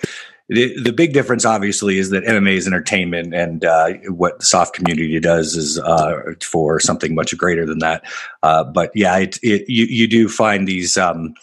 the, 0.49 0.81
the 0.81 0.93
big 0.93 1.12
difference, 1.12 1.44
obviously, 1.44 1.99
is 1.99 2.11
that 2.11 2.25
MMA 2.25 2.56
is 2.56 2.67
entertainment, 2.67 3.34
and 3.34 3.64
uh, 3.64 3.94
what 4.08 4.38
the 4.40 4.44
SOF 4.44 4.73
community 4.73 5.19
does 5.20 5.56
is 5.56 5.78
uh, 5.78 6.34
for 6.43 6.81
something 6.81 7.14
much 7.14 7.37
greater 7.37 7.67
than 7.67 7.78
that. 7.78 8.02
Uh, 8.43 8.64
but 8.64 8.90
yeah, 8.94 9.17
it, 9.19 9.38
it, 9.43 9.69
you 9.69 9.87
you 9.87 10.08
do 10.08 10.28
find 10.28 10.67
these. 10.67 10.96
Um, 10.96 11.34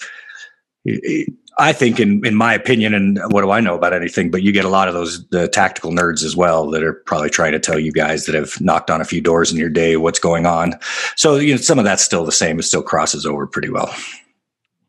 I 1.59 1.71
think, 1.71 1.99
in 1.99 2.25
in 2.25 2.35
my 2.35 2.53
opinion, 2.53 2.93
and 2.93 3.19
what 3.31 3.41
do 3.41 3.51
I 3.51 3.61
know 3.61 3.75
about 3.75 3.93
anything? 3.93 4.31
But 4.31 4.43
you 4.43 4.51
get 4.51 4.65
a 4.65 4.69
lot 4.69 4.87
of 4.87 4.93
those 4.93 5.25
the 5.27 5.47
tactical 5.47 5.91
nerds 5.91 6.23
as 6.23 6.35
well 6.35 6.69
that 6.71 6.83
are 6.83 6.93
probably 6.93 7.29
trying 7.29 7.53
to 7.53 7.59
tell 7.59 7.79
you 7.79 7.91
guys 7.91 8.25
that 8.25 8.35
have 8.35 8.59
knocked 8.59 8.89
on 8.89 8.99
a 8.99 9.05
few 9.05 9.21
doors 9.21 9.51
in 9.51 9.57
your 9.57 9.69
day 9.69 9.95
what's 9.95 10.19
going 10.19 10.45
on. 10.45 10.73
So 11.15 11.35
you 11.35 11.53
know, 11.53 11.57
some 11.57 11.79
of 11.79 11.85
that's 11.85 12.03
still 12.03 12.25
the 12.25 12.31
same. 12.31 12.59
It 12.59 12.63
still 12.63 12.83
crosses 12.83 13.25
over 13.25 13.47
pretty 13.47 13.69
well. 13.69 13.93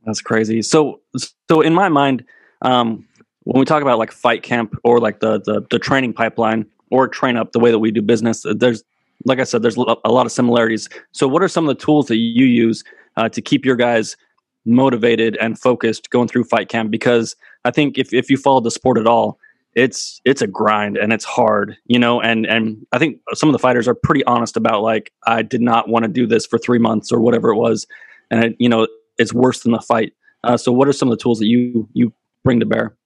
That's 0.05 0.21
crazy. 0.21 0.63
So, 0.63 1.01
so 1.49 1.61
in 1.61 1.73
my 1.73 1.89
mind, 1.89 2.25
um, 2.63 3.07
when 3.45 3.61
we 3.61 3.65
talk 3.65 3.83
about 3.83 3.99
like 3.99 4.11
fight 4.11 4.43
camp 4.43 4.77
or 4.83 4.99
like 4.99 5.21
the, 5.21 5.41
the 5.41 5.65
the, 5.71 5.79
training 5.79 6.13
pipeline 6.13 6.67
or 6.91 7.09
train 7.09 7.37
up 7.37 7.53
the 7.53 7.61
way 7.61 7.71
that 7.71 7.79
we 7.79 7.91
do 7.91 8.03
business 8.03 8.45
there's 8.57 8.83
like 9.25 9.39
i 9.39 9.45
said 9.45 9.63
there's 9.63 9.77
a 9.77 10.11
lot 10.11 10.27
of 10.27 10.33
similarities 10.33 10.89
so 11.13 11.29
what 11.29 11.43
are 11.43 11.49
some 11.49 11.69
of 11.69 11.77
the 11.77 11.83
tools 11.83 12.07
that 12.07 12.17
you 12.17 12.47
use 12.47 12.83
uh, 13.17 13.29
to 13.29 13.41
keep 13.41 13.65
your 13.65 13.77
guys 13.77 14.17
motivated 14.65 15.37
and 15.41 15.59
focused 15.59 16.11
going 16.11 16.29
through 16.29 16.45
fight 16.45 16.69
camp 16.69 16.91
because 16.91 17.37
i 17.65 17.71
think 17.71 17.99
if, 17.99 18.13
if 18.13 18.31
you 18.31 18.37
follow 18.37 18.61
the 18.61 18.71
sport 18.71 18.99
at 18.99 19.07
all 19.07 19.39
it's 19.75 20.21
it's 20.25 20.41
a 20.41 20.47
grind 20.47 20.97
and 20.97 21.13
it's 21.13 21.25
hard 21.25 21.77
you 21.87 21.99
know 21.99 22.21
and 22.21 22.47
and 22.47 22.87
i 22.93 22.99
think 22.99 23.19
some 23.33 23.49
of 23.49 23.53
the 23.53 23.59
fighters 23.59 23.89
are 23.89 23.95
pretty 23.95 24.25
honest 24.25 24.57
about 24.57 24.83
like 24.83 25.13
i 25.27 25.43
did 25.43 25.61
not 25.61 25.89
want 25.89 26.05
to 26.05 26.09
do 26.09 26.27
this 26.27 26.47
for 26.47 26.59
three 26.59 26.79
months 26.79 27.13
or 27.13 27.21
whatever 27.21 27.51
it 27.51 27.57
was 27.57 27.87
and 28.31 28.45
it, 28.45 28.57
you 28.59 28.69
know 28.69 28.87
it's 29.19 29.33
worse 29.33 29.61
than 29.61 29.73
the 29.73 29.81
fight 29.81 30.13
uh, 30.45 30.57
so 30.57 30.73
what 30.73 30.89
are 30.89 30.93
some 30.93 31.09
of 31.09 31.17
the 31.17 31.23
tools 31.23 31.39
that 31.39 31.47
you 31.47 31.89
you 31.93 32.13
bring 32.43 32.61
to 32.61 32.67
bear 32.67 32.97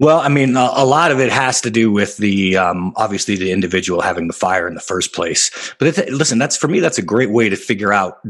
well, 0.00 0.20
I 0.20 0.28
mean, 0.28 0.56
a, 0.56 0.84
lot 0.84 1.10
of 1.10 1.18
it 1.18 1.32
has 1.32 1.60
to 1.62 1.70
do 1.70 1.90
with 1.90 2.18
the 2.18 2.56
um, 2.56 2.92
obviously 2.94 3.34
the 3.34 3.50
individual 3.50 4.00
having 4.00 4.28
the 4.28 4.32
fire 4.32 4.68
in 4.68 4.74
the 4.74 4.80
first 4.80 5.12
place. 5.12 5.50
But 5.80 6.08
listen, 6.08 6.38
that's 6.38 6.56
for 6.56 6.68
me. 6.68 6.78
That's 6.78 6.98
a 6.98 7.02
great 7.02 7.30
way 7.30 7.48
to 7.48 7.56
figure 7.56 7.92
out 7.92 8.20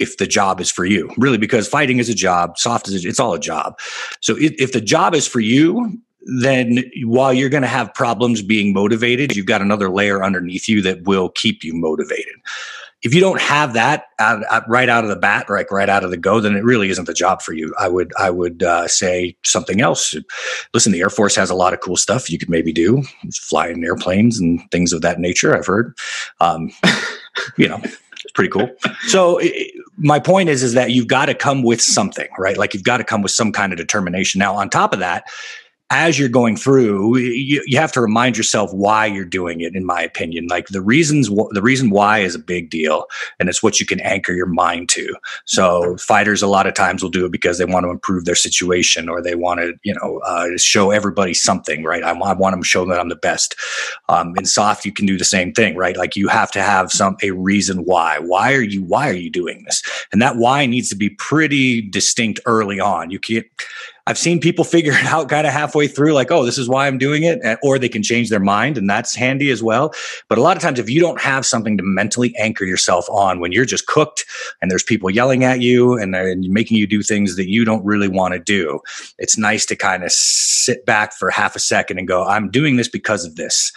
if 0.00 0.16
the 0.16 0.26
job 0.26 0.60
is 0.60 0.70
for 0.70 0.84
you, 0.84 1.10
really, 1.16 1.38
because 1.38 1.68
fighting 1.68 1.98
is 1.98 2.08
a 2.08 2.14
job, 2.14 2.58
SOF 2.58 2.88
is 2.88 3.04
a, 3.04 3.08
it's 3.08 3.20
all 3.20 3.34
a 3.34 3.40
job. 3.40 3.78
So 4.20 4.36
if, 4.36 4.52
if 4.58 4.72
the 4.72 4.80
job 4.80 5.14
is 5.14 5.26
for 5.26 5.40
you, 5.40 6.00
then 6.40 6.82
while 7.04 7.32
you're 7.32 7.48
going 7.48 7.62
to 7.62 7.68
have 7.68 7.94
problems 7.94 8.42
being 8.42 8.72
motivated, 8.72 9.34
you've 9.34 9.46
got 9.46 9.62
another 9.62 9.88
layer 9.88 10.22
underneath 10.22 10.68
you 10.68 10.82
that 10.82 11.02
will 11.04 11.30
keep 11.30 11.64
you 11.64 11.74
motivated 11.74 12.34
if 13.02 13.14
you 13.14 13.20
don't 13.20 13.40
have 13.40 13.72
that 13.72 14.08
out, 14.18 14.44
out, 14.50 14.68
right 14.68 14.88
out 14.88 15.04
of 15.04 15.10
the 15.10 15.16
bat, 15.16 15.48
like 15.48 15.70
right 15.70 15.88
out 15.88 16.04
of 16.04 16.10
the 16.10 16.18
go, 16.18 16.40
then 16.40 16.54
it 16.54 16.64
really 16.64 16.90
isn't 16.90 17.06
the 17.06 17.14
job 17.14 17.40
for 17.40 17.54
you. 17.54 17.74
I 17.78 17.88
would 17.88 18.12
I 18.18 18.30
would 18.30 18.62
uh, 18.62 18.88
say 18.88 19.36
something 19.42 19.80
else. 19.80 20.14
Listen, 20.74 20.92
the 20.92 21.00
Air 21.00 21.08
Force 21.08 21.34
has 21.36 21.48
a 21.48 21.54
lot 21.54 21.72
of 21.72 21.80
cool 21.80 21.96
stuff 21.96 22.30
you 22.30 22.38
could 22.38 22.50
maybe 22.50 22.72
do, 22.72 23.02
fly 23.34 23.68
in 23.68 23.84
airplanes 23.84 24.38
and 24.38 24.60
things 24.70 24.92
of 24.92 25.00
that 25.00 25.18
nature. 25.18 25.56
I've 25.56 25.66
heard, 25.66 25.96
um, 26.40 26.70
you 27.56 27.68
know. 27.68 27.80
It's 28.30 28.36
pretty 28.36 28.50
cool. 28.50 28.70
So 29.08 29.38
it, 29.38 29.72
my 29.96 30.20
point 30.20 30.48
is, 30.50 30.62
is 30.62 30.74
that 30.74 30.92
you've 30.92 31.08
got 31.08 31.26
to 31.26 31.34
come 31.34 31.64
with 31.64 31.80
something, 31.80 32.28
right? 32.38 32.56
Like 32.56 32.74
you've 32.74 32.84
got 32.84 32.98
to 32.98 33.04
come 33.04 33.22
with 33.22 33.32
some 33.32 33.50
kind 33.50 33.72
of 33.72 33.76
determination. 33.76 34.38
Now, 34.38 34.54
on 34.54 34.70
top 34.70 34.92
of 34.92 35.00
that, 35.00 35.24
as 35.90 36.18
you're 36.18 36.28
going 36.28 36.56
through, 36.56 37.18
you, 37.18 37.62
you 37.66 37.76
have 37.76 37.90
to 37.92 38.00
remind 38.00 38.36
yourself 38.36 38.72
why 38.72 39.06
you're 39.06 39.24
doing 39.24 39.60
it. 39.60 39.74
In 39.74 39.84
my 39.84 40.00
opinion, 40.00 40.46
like 40.48 40.68
the 40.68 40.80
reasons, 40.80 41.28
the 41.28 41.62
reason 41.62 41.90
why 41.90 42.20
is 42.20 42.36
a 42.36 42.38
big 42.38 42.70
deal, 42.70 43.06
and 43.40 43.48
it's 43.48 43.62
what 43.62 43.80
you 43.80 43.86
can 43.86 44.00
anchor 44.00 44.32
your 44.32 44.46
mind 44.46 44.88
to. 44.90 45.16
So 45.46 45.96
fighters 45.96 46.42
a 46.42 46.46
lot 46.46 46.68
of 46.68 46.74
times 46.74 47.02
will 47.02 47.10
do 47.10 47.26
it 47.26 47.32
because 47.32 47.58
they 47.58 47.64
want 47.64 47.84
to 47.84 47.90
improve 47.90 48.24
their 48.24 48.36
situation 48.36 49.08
or 49.08 49.20
they 49.20 49.34
want 49.34 49.60
to, 49.60 49.74
you 49.82 49.94
know, 49.94 50.20
uh, 50.24 50.56
show 50.56 50.92
everybody 50.92 51.34
something, 51.34 51.82
right? 51.82 52.04
I, 52.04 52.10
I 52.10 52.34
want 52.34 52.52
them 52.52 52.62
to 52.62 52.68
show 52.68 52.84
that 52.86 53.00
I'm 53.00 53.08
the 53.08 53.16
best. 53.16 53.56
Um, 54.08 54.34
in 54.36 54.44
SOF, 54.44 54.86
you 54.86 54.92
can 54.92 55.06
do 55.06 55.18
the 55.18 55.24
same 55.24 55.52
thing, 55.52 55.76
right? 55.76 55.96
Like 55.96 56.14
you 56.14 56.28
have 56.28 56.52
to 56.52 56.62
have 56.62 56.92
some 56.92 57.16
a 57.22 57.32
reason 57.32 57.78
why. 57.84 58.18
Why 58.20 58.54
are 58.54 58.62
you? 58.62 58.84
Why 58.84 59.08
are 59.08 59.14
you 59.14 59.30
doing 59.30 59.64
this? 59.64 59.82
And 60.12 60.22
that 60.22 60.36
why 60.36 60.66
needs 60.66 60.88
to 60.90 60.96
be 60.96 61.10
pretty 61.10 61.82
distinct 61.82 62.38
early 62.46 62.78
on. 62.78 63.10
You 63.10 63.18
can't 63.18 63.46
I've 64.10 64.18
seen 64.18 64.40
people 64.40 64.64
figure 64.64 64.92
it 64.92 65.04
out 65.04 65.28
kind 65.28 65.46
of 65.46 65.52
halfway 65.52 65.86
through, 65.86 66.14
like, 66.14 66.32
oh, 66.32 66.44
this 66.44 66.58
is 66.58 66.68
why 66.68 66.88
I'm 66.88 66.98
doing 66.98 67.22
it, 67.22 67.38
or 67.62 67.78
they 67.78 67.88
can 67.88 68.02
change 68.02 68.28
their 68.28 68.40
mind, 68.40 68.76
and 68.76 68.90
that's 68.90 69.14
handy 69.14 69.50
as 69.50 69.62
well. 69.62 69.94
But 70.28 70.36
a 70.36 70.40
lot 70.40 70.56
of 70.56 70.62
times, 70.64 70.80
if 70.80 70.90
you 70.90 71.00
don't 71.00 71.20
have 71.20 71.46
something 71.46 71.76
to 71.76 71.84
mentally 71.84 72.34
anchor 72.36 72.64
yourself 72.64 73.08
on 73.08 73.38
when 73.38 73.52
you're 73.52 73.64
just 73.64 73.86
cooked 73.86 74.26
and 74.60 74.68
there's 74.68 74.82
people 74.82 75.10
yelling 75.10 75.44
at 75.44 75.60
you 75.60 75.96
and, 75.96 76.16
and 76.16 76.48
making 76.48 76.76
you 76.76 76.88
do 76.88 77.04
things 77.04 77.36
that 77.36 77.48
you 77.48 77.64
don't 77.64 77.84
really 77.84 78.08
want 78.08 78.34
to 78.34 78.40
do, 78.40 78.80
it's 79.18 79.38
nice 79.38 79.64
to 79.66 79.76
kind 79.76 80.02
of 80.02 80.10
sit 80.10 80.84
back 80.84 81.12
for 81.12 81.30
half 81.30 81.54
a 81.54 81.60
second 81.60 81.98
and 81.98 82.08
go, 82.08 82.24
I'm 82.24 82.50
doing 82.50 82.74
this 82.74 82.88
because 82.88 83.24
of 83.24 83.36
this. 83.36 83.72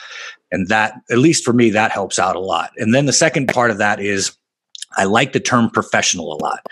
And 0.52 0.68
that, 0.70 0.96
at 1.12 1.20
least 1.20 1.46
for 1.46 1.54
me, 1.54 1.70
that 1.70 1.92
helps 1.92 2.18
out 2.18 2.36
a 2.36 2.40
lot. 2.40 2.72
And 2.78 2.92
then 2.92 3.06
the 3.06 3.14
second 3.14 3.50
part 3.50 3.70
of 3.70 3.78
that 3.78 4.00
is, 4.00 4.36
I 4.98 5.06
like 5.06 5.34
the 5.34 5.40
term 5.40 5.70
professional 5.70 6.34
a 6.34 6.40
lot. 6.44 6.66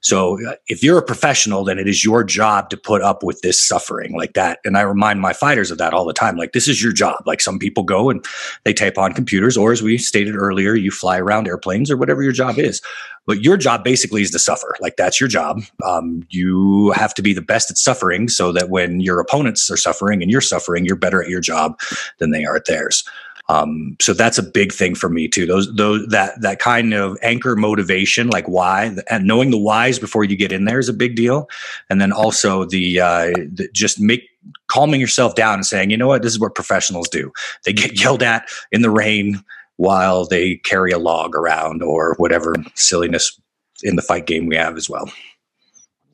So 0.00 0.38
uh, 0.46 0.54
if 0.66 0.82
you're 0.82 0.98
a 0.98 1.02
professional, 1.02 1.64
then 1.64 1.78
it 1.78 1.88
is 1.88 2.04
your 2.04 2.24
job 2.24 2.70
to 2.70 2.76
put 2.76 3.02
up 3.02 3.22
with 3.22 3.40
this 3.40 3.60
suffering 3.60 4.16
like 4.16 4.34
that. 4.34 4.58
And 4.64 4.76
I 4.76 4.82
remind 4.82 5.20
my 5.20 5.32
fighters 5.32 5.70
of 5.70 5.78
that 5.78 5.92
all 5.92 6.04
the 6.04 6.12
time. 6.12 6.36
Like 6.36 6.52
this 6.52 6.68
is 6.68 6.82
your 6.82 6.92
job. 6.92 7.22
Like 7.26 7.40
some 7.40 7.58
people 7.58 7.82
go 7.82 8.10
and 8.10 8.24
they 8.64 8.72
tape 8.72 8.98
on 8.98 9.12
computers, 9.12 9.56
or 9.56 9.72
as 9.72 9.82
we 9.82 9.98
stated 9.98 10.36
earlier, 10.36 10.74
you 10.74 10.90
fly 10.90 11.18
around 11.18 11.48
airplanes 11.48 11.90
or 11.90 11.96
whatever 11.96 12.22
your 12.22 12.32
job 12.32 12.58
is. 12.58 12.80
But 13.26 13.42
your 13.42 13.58
job 13.58 13.84
basically 13.84 14.22
is 14.22 14.30
to 14.30 14.38
suffer. 14.38 14.74
Like 14.80 14.96
that's 14.96 15.20
your 15.20 15.28
job. 15.28 15.60
Um, 15.84 16.26
you 16.30 16.92
have 16.92 17.12
to 17.14 17.22
be 17.22 17.34
the 17.34 17.42
best 17.42 17.70
at 17.70 17.76
suffering 17.76 18.28
so 18.28 18.52
that 18.52 18.70
when 18.70 19.00
your 19.00 19.20
opponents 19.20 19.70
are 19.70 19.76
suffering 19.76 20.22
and 20.22 20.30
you're 20.30 20.40
suffering, 20.40 20.86
you're 20.86 20.96
better 20.96 21.22
at 21.22 21.28
your 21.28 21.40
job 21.40 21.78
than 22.18 22.30
they 22.30 22.46
are 22.46 22.56
at 22.56 22.64
theirs. 22.64 23.04
Um, 23.48 23.96
so 24.00 24.12
that's 24.12 24.36
a 24.36 24.42
big 24.42 24.72
thing 24.72 24.94
for 24.94 25.08
me 25.08 25.26
too. 25.26 25.46
Those, 25.46 25.74
those, 25.74 26.06
that, 26.08 26.40
that 26.42 26.58
kind 26.58 26.92
of 26.92 27.16
anchor 27.22 27.56
motivation, 27.56 28.28
like 28.28 28.46
why, 28.46 28.94
and 29.10 29.26
knowing 29.26 29.50
the 29.50 29.58
whys 29.58 29.98
before 29.98 30.24
you 30.24 30.36
get 30.36 30.52
in 30.52 30.66
there 30.66 30.78
is 30.78 30.88
a 30.88 30.94
big 30.94 31.16
deal. 31.16 31.48
And 31.88 32.00
then 32.00 32.12
also 32.12 32.64
the, 32.64 33.00
uh, 33.00 33.30
the 33.52 33.68
just 33.72 34.00
make, 34.00 34.28
calming 34.68 35.00
yourself 35.00 35.34
down 35.34 35.54
and 35.54 35.66
saying, 35.66 35.90
you 35.90 35.96
know 35.96 36.08
what, 36.08 36.22
this 36.22 36.32
is 36.32 36.38
what 36.38 36.54
professionals 36.54 37.08
do. 37.08 37.32
They 37.64 37.72
get 37.72 38.00
yelled 38.00 38.22
at 38.22 38.48
in 38.70 38.82
the 38.82 38.90
rain 38.90 39.42
while 39.76 40.26
they 40.26 40.56
carry 40.56 40.92
a 40.92 40.98
log 40.98 41.34
around 41.34 41.82
or 41.82 42.14
whatever 42.18 42.54
silliness 42.74 43.40
in 43.82 43.96
the 43.96 44.02
fight 44.02 44.26
game 44.26 44.46
we 44.46 44.56
have 44.56 44.76
as 44.76 44.90
well 44.90 45.10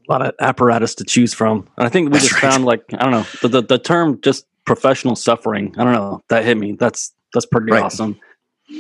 a 0.09 0.13
lot 0.13 0.23
of 0.23 0.35
apparatus 0.41 0.95
to 0.97 1.05
choose 1.05 1.33
from. 1.33 1.67
And 1.77 1.87
I 1.87 1.89
think 1.89 2.07
we 2.07 2.13
That's 2.13 2.29
just 2.29 2.43
right. 2.43 2.53
found 2.53 2.65
like 2.65 2.83
I 2.95 3.03
don't 3.03 3.11
know 3.11 3.27
the, 3.43 3.49
the, 3.49 3.63
the 3.63 3.79
term 3.79 4.21
just 4.21 4.47
professional 4.65 5.17
suffering. 5.17 5.75
I 5.79 5.85
don't 5.85 5.93
know 5.93 6.23
that 6.29 6.45
hit 6.45 6.57
me. 6.57 6.73
That's 6.73 7.14
that's 7.35 7.47
pretty 7.47 7.71
right. 7.71 7.83
awesome. 7.83 8.19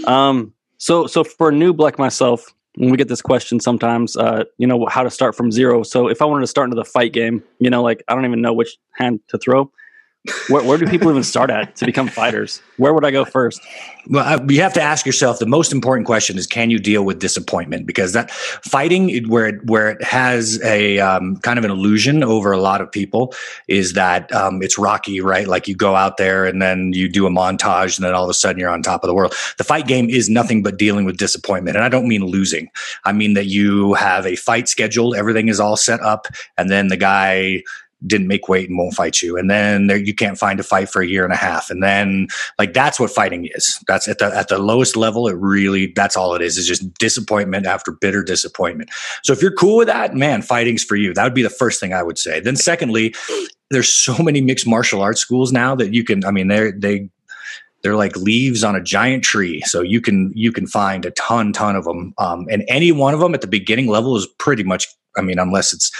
Um, 0.06 0.54
so 0.78 1.06
so 1.06 1.24
for 1.24 1.50
a 1.50 1.52
noob 1.52 1.78
like 1.78 1.98
myself, 1.98 2.54
when 2.76 2.90
we 2.90 2.96
get 2.96 3.08
this 3.08 3.20
question 3.20 3.60
sometimes, 3.60 4.16
uh, 4.16 4.44
you 4.58 4.66
know, 4.66 4.86
how 4.86 5.02
to 5.02 5.10
start 5.10 5.36
from 5.36 5.52
zero. 5.52 5.82
So 5.82 6.08
if 6.08 6.22
I 6.22 6.24
wanted 6.24 6.42
to 6.42 6.46
start 6.46 6.66
into 6.66 6.76
the 6.76 6.84
fight 6.84 7.12
game, 7.12 7.42
you 7.58 7.68
know, 7.68 7.82
like 7.82 8.02
I 8.08 8.14
don't 8.14 8.24
even 8.24 8.40
know 8.40 8.52
which 8.52 8.76
hand 8.94 9.20
to 9.28 9.38
throw 9.38 9.70
where, 10.48 10.64
where, 10.64 10.78
do 10.78 10.86
people 10.86 11.10
even 11.10 11.22
start 11.22 11.50
at 11.50 11.76
to 11.76 11.84
become 11.84 12.08
fighters? 12.08 12.62
Where 12.78 12.94
would 12.94 13.04
I 13.04 13.10
go 13.10 13.26
first? 13.26 13.60
Well, 14.08 14.24
I, 14.24 14.42
you 14.50 14.62
have 14.62 14.72
to 14.72 14.80
ask 14.80 15.04
yourself 15.04 15.38
the 15.38 15.46
most 15.46 15.70
important 15.70 16.06
question 16.06 16.38
is 16.38 16.46
can 16.46 16.70
you 16.70 16.78
deal 16.78 17.04
with 17.04 17.18
disappointment? 17.18 17.86
Because 17.86 18.14
that 18.14 18.30
fighting 18.30 19.28
where 19.28 19.48
it, 19.48 19.66
where 19.66 19.90
it 19.90 20.02
has 20.02 20.62
a 20.62 20.98
um, 20.98 21.36
kind 21.38 21.58
of 21.58 21.64
an 21.66 21.70
illusion 21.70 22.24
over 22.24 22.52
a 22.52 22.58
lot 22.58 22.80
of 22.80 22.90
people 22.90 23.34
is 23.68 23.92
that 23.92 24.32
um, 24.32 24.62
it's 24.62 24.78
rocky, 24.78 25.20
right? 25.20 25.46
Like 25.46 25.68
you 25.68 25.76
go 25.76 25.94
out 25.94 26.16
there 26.16 26.46
and 26.46 26.62
then 26.62 26.94
you 26.94 27.06
do 27.06 27.26
a 27.26 27.30
montage 27.30 27.98
and 27.98 28.04
then 28.04 28.14
all 28.14 28.24
of 28.24 28.30
a 28.30 28.34
sudden 28.34 28.58
you're 28.58 28.70
on 28.70 28.82
top 28.82 29.04
of 29.04 29.08
the 29.08 29.14
world. 29.14 29.34
The 29.58 29.64
fight 29.64 29.86
game 29.86 30.08
is 30.08 30.30
nothing 30.30 30.62
but 30.62 30.78
dealing 30.78 31.04
with 31.04 31.18
disappointment. 31.18 31.76
And 31.76 31.84
I 31.84 31.90
don't 31.90 32.08
mean 32.08 32.24
losing. 32.24 32.70
I 33.04 33.12
mean 33.12 33.34
that 33.34 33.46
you 33.46 33.92
have 33.94 34.24
a 34.24 34.36
fight 34.36 34.70
scheduled, 34.70 35.16
everything 35.16 35.48
is 35.48 35.60
all 35.60 35.76
set 35.76 36.00
up, 36.00 36.28
and 36.56 36.70
then 36.70 36.88
the 36.88 36.96
guy 36.96 37.62
didn't 38.06 38.28
make 38.28 38.48
weight 38.48 38.68
and 38.68 38.78
won't 38.78 38.94
fight 38.94 39.22
you. 39.22 39.36
And 39.36 39.50
then 39.50 39.86
there, 39.86 39.96
you 39.96 40.14
can't 40.14 40.38
find 40.38 40.60
a 40.60 40.62
fight 40.62 40.88
for 40.88 41.02
a 41.02 41.06
year 41.06 41.24
and 41.24 41.32
a 41.32 41.36
half. 41.36 41.70
And 41.70 41.82
then 41.82 42.28
like 42.58 42.72
that's 42.72 43.00
what 43.00 43.10
fighting 43.10 43.48
is. 43.54 43.78
That's 43.86 44.08
at 44.08 44.18
the 44.18 44.26
at 44.26 44.48
the 44.48 44.58
lowest 44.58 44.96
level. 44.96 45.28
It 45.28 45.36
really 45.36 45.92
that's 45.94 46.16
all 46.16 46.34
it 46.34 46.42
is. 46.42 46.58
Is 46.58 46.66
just 46.66 46.92
disappointment 46.94 47.66
after 47.66 47.92
bitter 47.92 48.22
disappointment. 48.22 48.90
So 49.22 49.32
if 49.32 49.42
you're 49.42 49.52
cool 49.52 49.76
with 49.76 49.88
that, 49.88 50.14
man, 50.14 50.42
fighting's 50.42 50.84
for 50.84 50.96
you. 50.96 51.14
That 51.14 51.24
would 51.24 51.34
be 51.34 51.42
the 51.42 51.50
first 51.50 51.80
thing 51.80 51.92
I 51.92 52.02
would 52.02 52.18
say. 52.18 52.40
Then 52.40 52.56
secondly, 52.56 53.14
there's 53.70 53.88
so 53.88 54.16
many 54.18 54.40
mixed 54.40 54.66
martial 54.66 55.02
arts 55.02 55.20
schools 55.20 55.52
now 55.52 55.74
that 55.74 55.92
you 55.92 56.04
can. 56.04 56.24
I 56.24 56.30
mean, 56.30 56.48
they're 56.48 56.72
they 56.72 57.08
they're 57.82 57.96
like 57.96 58.16
leaves 58.16 58.64
on 58.64 58.74
a 58.74 58.82
giant 58.82 59.22
tree 59.22 59.60
so 59.62 59.82
you 59.82 60.00
can 60.00 60.32
you 60.34 60.50
can 60.50 60.66
find 60.66 61.04
a 61.04 61.10
ton 61.12 61.52
ton 61.52 61.76
of 61.76 61.84
them 61.84 62.14
um, 62.18 62.46
and 62.50 62.64
any 62.66 62.90
one 62.90 63.12
of 63.12 63.20
them 63.20 63.34
at 63.34 63.42
the 63.42 63.46
beginning 63.46 63.86
level 63.86 64.16
is 64.16 64.26
pretty 64.38 64.64
much 64.64 64.88
I 65.16 65.22
mean, 65.22 65.38
unless 65.38 65.72
it's 65.72 65.90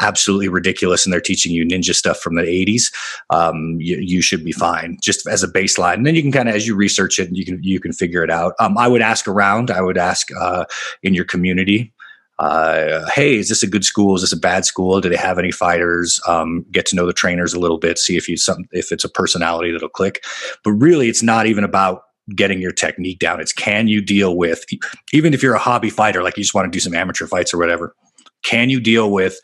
absolutely 0.00 0.48
ridiculous 0.48 1.04
and 1.04 1.12
they're 1.12 1.20
teaching 1.20 1.52
you 1.52 1.64
ninja 1.64 1.94
stuff 1.94 2.20
from 2.20 2.36
the 2.36 2.42
80s, 2.42 2.92
um, 3.30 3.76
you, 3.80 3.96
you, 3.98 4.22
should 4.22 4.44
be 4.44 4.52
fine 4.52 4.98
just 5.02 5.26
as 5.26 5.42
a 5.42 5.48
baseline. 5.48 5.94
And 5.94 6.06
then 6.06 6.14
you 6.14 6.22
can 6.22 6.32
kind 6.32 6.48
of, 6.48 6.54
as 6.54 6.66
you 6.66 6.74
research 6.74 7.18
it, 7.18 7.30
you 7.32 7.44
can 7.44 7.62
you 7.62 7.80
can 7.80 7.92
figure 7.92 8.22
it 8.22 8.30
out. 8.30 8.54
Um, 8.60 8.78
I 8.78 8.88
would 8.88 9.02
ask 9.02 9.26
around. 9.26 9.70
I 9.70 9.82
would 9.82 9.98
ask 9.98 10.28
uh, 10.40 10.64
in 11.02 11.14
your 11.14 11.24
community. 11.24 11.92
Uh, 12.38 13.08
hey, 13.14 13.36
is 13.36 13.48
this 13.48 13.62
a 13.62 13.68
good 13.68 13.84
school? 13.84 14.16
Is 14.16 14.22
this 14.22 14.32
a 14.32 14.36
bad 14.36 14.64
school? 14.64 15.00
Do 15.00 15.08
they 15.08 15.16
have 15.16 15.38
any 15.38 15.52
fighters? 15.52 16.20
Um, 16.26 16.64
get 16.72 16.86
to 16.86 16.96
know 16.96 17.06
the 17.06 17.12
trainers 17.12 17.54
a 17.54 17.60
little 17.60 17.78
bit. 17.78 17.98
See 17.98 18.16
if 18.16 18.28
you 18.28 18.36
some 18.36 18.64
if 18.72 18.90
it's 18.90 19.04
a 19.04 19.08
personality 19.08 19.70
that'll 19.70 19.88
click. 19.88 20.24
But 20.64 20.72
really, 20.72 21.08
it's 21.08 21.22
not 21.22 21.46
even 21.46 21.64
about 21.64 22.02
getting 22.34 22.60
your 22.60 22.72
technique 22.72 23.18
down. 23.18 23.40
It's 23.40 23.52
can 23.52 23.88
you 23.88 24.00
deal 24.00 24.36
with 24.36 24.64
even 25.12 25.34
if 25.34 25.42
you're 25.42 25.54
a 25.54 25.58
hobby 25.58 25.90
fighter, 25.90 26.22
like 26.22 26.36
you 26.36 26.42
just 26.42 26.54
want 26.54 26.72
to 26.72 26.76
do 26.76 26.80
some 26.80 26.94
amateur 26.94 27.26
fights 27.26 27.52
or 27.52 27.58
whatever 27.58 27.94
can 28.42 28.70
you 28.70 28.80
deal 28.80 29.10
with 29.10 29.38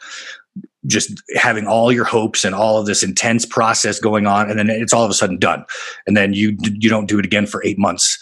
just 0.86 1.22
having 1.36 1.66
all 1.66 1.92
your 1.92 2.04
hopes 2.04 2.44
and 2.44 2.54
all 2.54 2.78
of 2.78 2.86
this 2.86 3.02
intense 3.02 3.44
process 3.44 3.98
going 4.00 4.26
on 4.26 4.48
and 4.48 4.58
then 4.58 4.70
it's 4.70 4.92
all 4.92 5.04
of 5.04 5.10
a 5.10 5.14
sudden 5.14 5.38
done 5.38 5.64
and 6.06 6.16
then 6.16 6.32
you 6.32 6.56
you 6.60 6.88
don't 6.88 7.08
do 7.08 7.18
it 7.18 7.24
again 7.24 7.46
for 7.46 7.62
8 7.64 7.78
months 7.78 8.18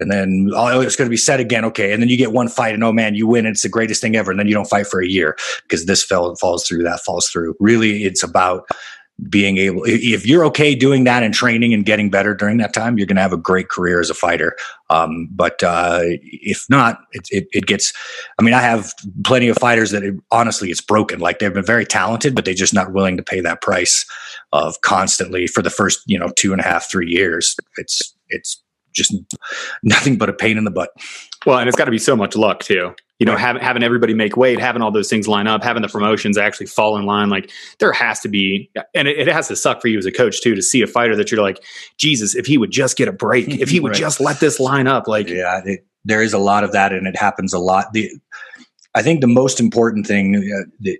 and 0.00 0.10
then 0.10 0.50
oh, 0.54 0.80
it's 0.80 0.96
going 0.96 1.06
to 1.06 1.10
be 1.10 1.16
set 1.16 1.40
again 1.40 1.64
okay 1.64 1.92
and 1.92 2.02
then 2.02 2.08
you 2.08 2.16
get 2.16 2.32
one 2.32 2.48
fight 2.48 2.74
and 2.74 2.82
oh 2.82 2.92
man 2.92 3.14
you 3.14 3.26
win 3.26 3.46
it's 3.46 3.62
the 3.62 3.68
greatest 3.68 4.00
thing 4.00 4.16
ever 4.16 4.30
and 4.30 4.40
then 4.40 4.48
you 4.48 4.54
don't 4.54 4.68
fight 4.68 4.86
for 4.86 5.00
a 5.00 5.06
year 5.06 5.36
because 5.62 5.86
this 5.86 6.02
fell 6.02 6.34
falls 6.36 6.66
through 6.66 6.82
that 6.82 7.00
falls 7.00 7.28
through. 7.28 7.54
Really 7.60 8.04
it's 8.04 8.22
about 8.22 8.68
being 9.28 9.58
able 9.58 9.82
if 9.84 10.26
you're 10.26 10.44
okay 10.44 10.74
doing 10.74 11.04
that 11.04 11.22
and 11.22 11.34
training 11.34 11.74
and 11.74 11.84
getting 11.84 12.10
better 12.10 12.34
during 12.34 12.56
that 12.58 12.72
time 12.72 12.96
you're 12.96 13.06
going 13.06 13.16
to 13.16 13.22
have 13.22 13.32
a 13.32 13.36
great 13.36 13.68
career 13.68 14.00
as 14.00 14.10
a 14.10 14.14
fighter. 14.14 14.56
Um, 14.88 15.28
but 15.30 15.62
uh, 15.62 16.00
if 16.02 16.64
not 16.68 17.00
it, 17.12 17.28
it, 17.30 17.48
it, 17.52 17.66
gets 17.66 17.92
i 18.38 18.42
mean 18.42 18.54
i 18.54 18.60
have 18.60 18.92
plenty 19.24 19.48
of 19.48 19.56
fighters 19.58 19.90
that 19.90 20.02
it, 20.02 20.14
honestly 20.30 20.70
it's 20.70 20.80
broken. 20.80 21.20
Like 21.20 21.38
they've 21.38 21.52
been 21.52 21.64
very 21.64 21.84
talented 21.84 22.34
but 22.34 22.44
they're 22.44 22.54
just 22.54 22.74
not 22.74 22.92
willing 22.92 23.16
to 23.16 23.22
pay 23.22 23.40
that 23.40 23.62
price 23.62 24.06
of 24.52 24.80
constantly 24.80 25.46
for 25.46 25.62
the 25.62 25.70
first 25.70 26.02
you 26.06 26.18
know 26.18 26.30
two 26.36 26.52
and 26.52 26.60
a 26.60 26.64
half 26.64 26.90
three 26.90 27.10
years. 27.10 27.56
It's 27.76 28.14
it's 28.28 28.62
just 28.92 29.14
nothing 29.82 30.18
but 30.18 30.28
a 30.28 30.32
pain 30.32 30.58
in 30.58 30.64
the 30.64 30.70
butt. 30.70 30.90
Well 31.46 31.58
and 31.58 31.68
it's 31.68 31.76
got 31.76 31.84
to 31.86 31.90
be 31.90 31.98
so 31.98 32.16
much 32.16 32.36
luck 32.36 32.60
too 32.60 32.94
you 33.20 33.26
know, 33.26 33.36
having 33.36 33.62
having 33.62 33.82
everybody 33.82 34.14
make 34.14 34.36
weight, 34.38 34.58
having 34.58 34.80
all 34.80 34.90
those 34.90 35.10
things 35.10 35.28
line 35.28 35.46
up, 35.46 35.62
having 35.62 35.82
the 35.82 35.88
promotions 35.88 36.38
actually 36.38 36.66
fall 36.66 36.96
in 36.96 37.04
line. 37.04 37.28
Like 37.28 37.50
there 37.78 37.92
has 37.92 38.18
to 38.20 38.28
be, 38.28 38.70
and 38.94 39.06
it, 39.06 39.18
it, 39.18 39.28
has 39.28 39.46
to 39.48 39.56
suck 39.56 39.82
for 39.82 39.88
you 39.88 39.98
as 39.98 40.06
a 40.06 40.10
coach 40.10 40.40
too 40.40 40.54
to 40.54 40.62
see 40.62 40.80
a 40.80 40.86
fighter 40.86 41.14
that 41.16 41.30
you're 41.30 41.42
like, 41.42 41.62
Jesus, 41.98 42.34
if 42.34 42.46
he 42.46 42.56
would 42.56 42.70
just 42.70 42.96
get 42.96 43.08
a 43.08 43.12
break, 43.12 43.48
if 43.48 43.68
he 43.68 43.78
would 43.80 43.90
right. 43.90 43.98
just 43.98 44.20
let 44.20 44.40
this 44.40 44.58
line 44.58 44.86
up, 44.86 45.06
like 45.06 45.28
yeah, 45.28 45.60
it, 45.66 45.86
there 46.02 46.22
is 46.22 46.32
a 46.32 46.38
lot 46.38 46.64
of 46.64 46.72
that, 46.72 46.94
and 46.94 47.06
it 47.06 47.14
happens 47.14 47.52
a 47.52 47.58
lot. 47.58 47.92
The 47.92 48.10
I 48.94 49.02
think 49.02 49.20
the 49.20 49.26
most 49.26 49.60
important 49.60 50.06
thing 50.06 50.36
uh, 50.36 50.70
that 50.80 50.98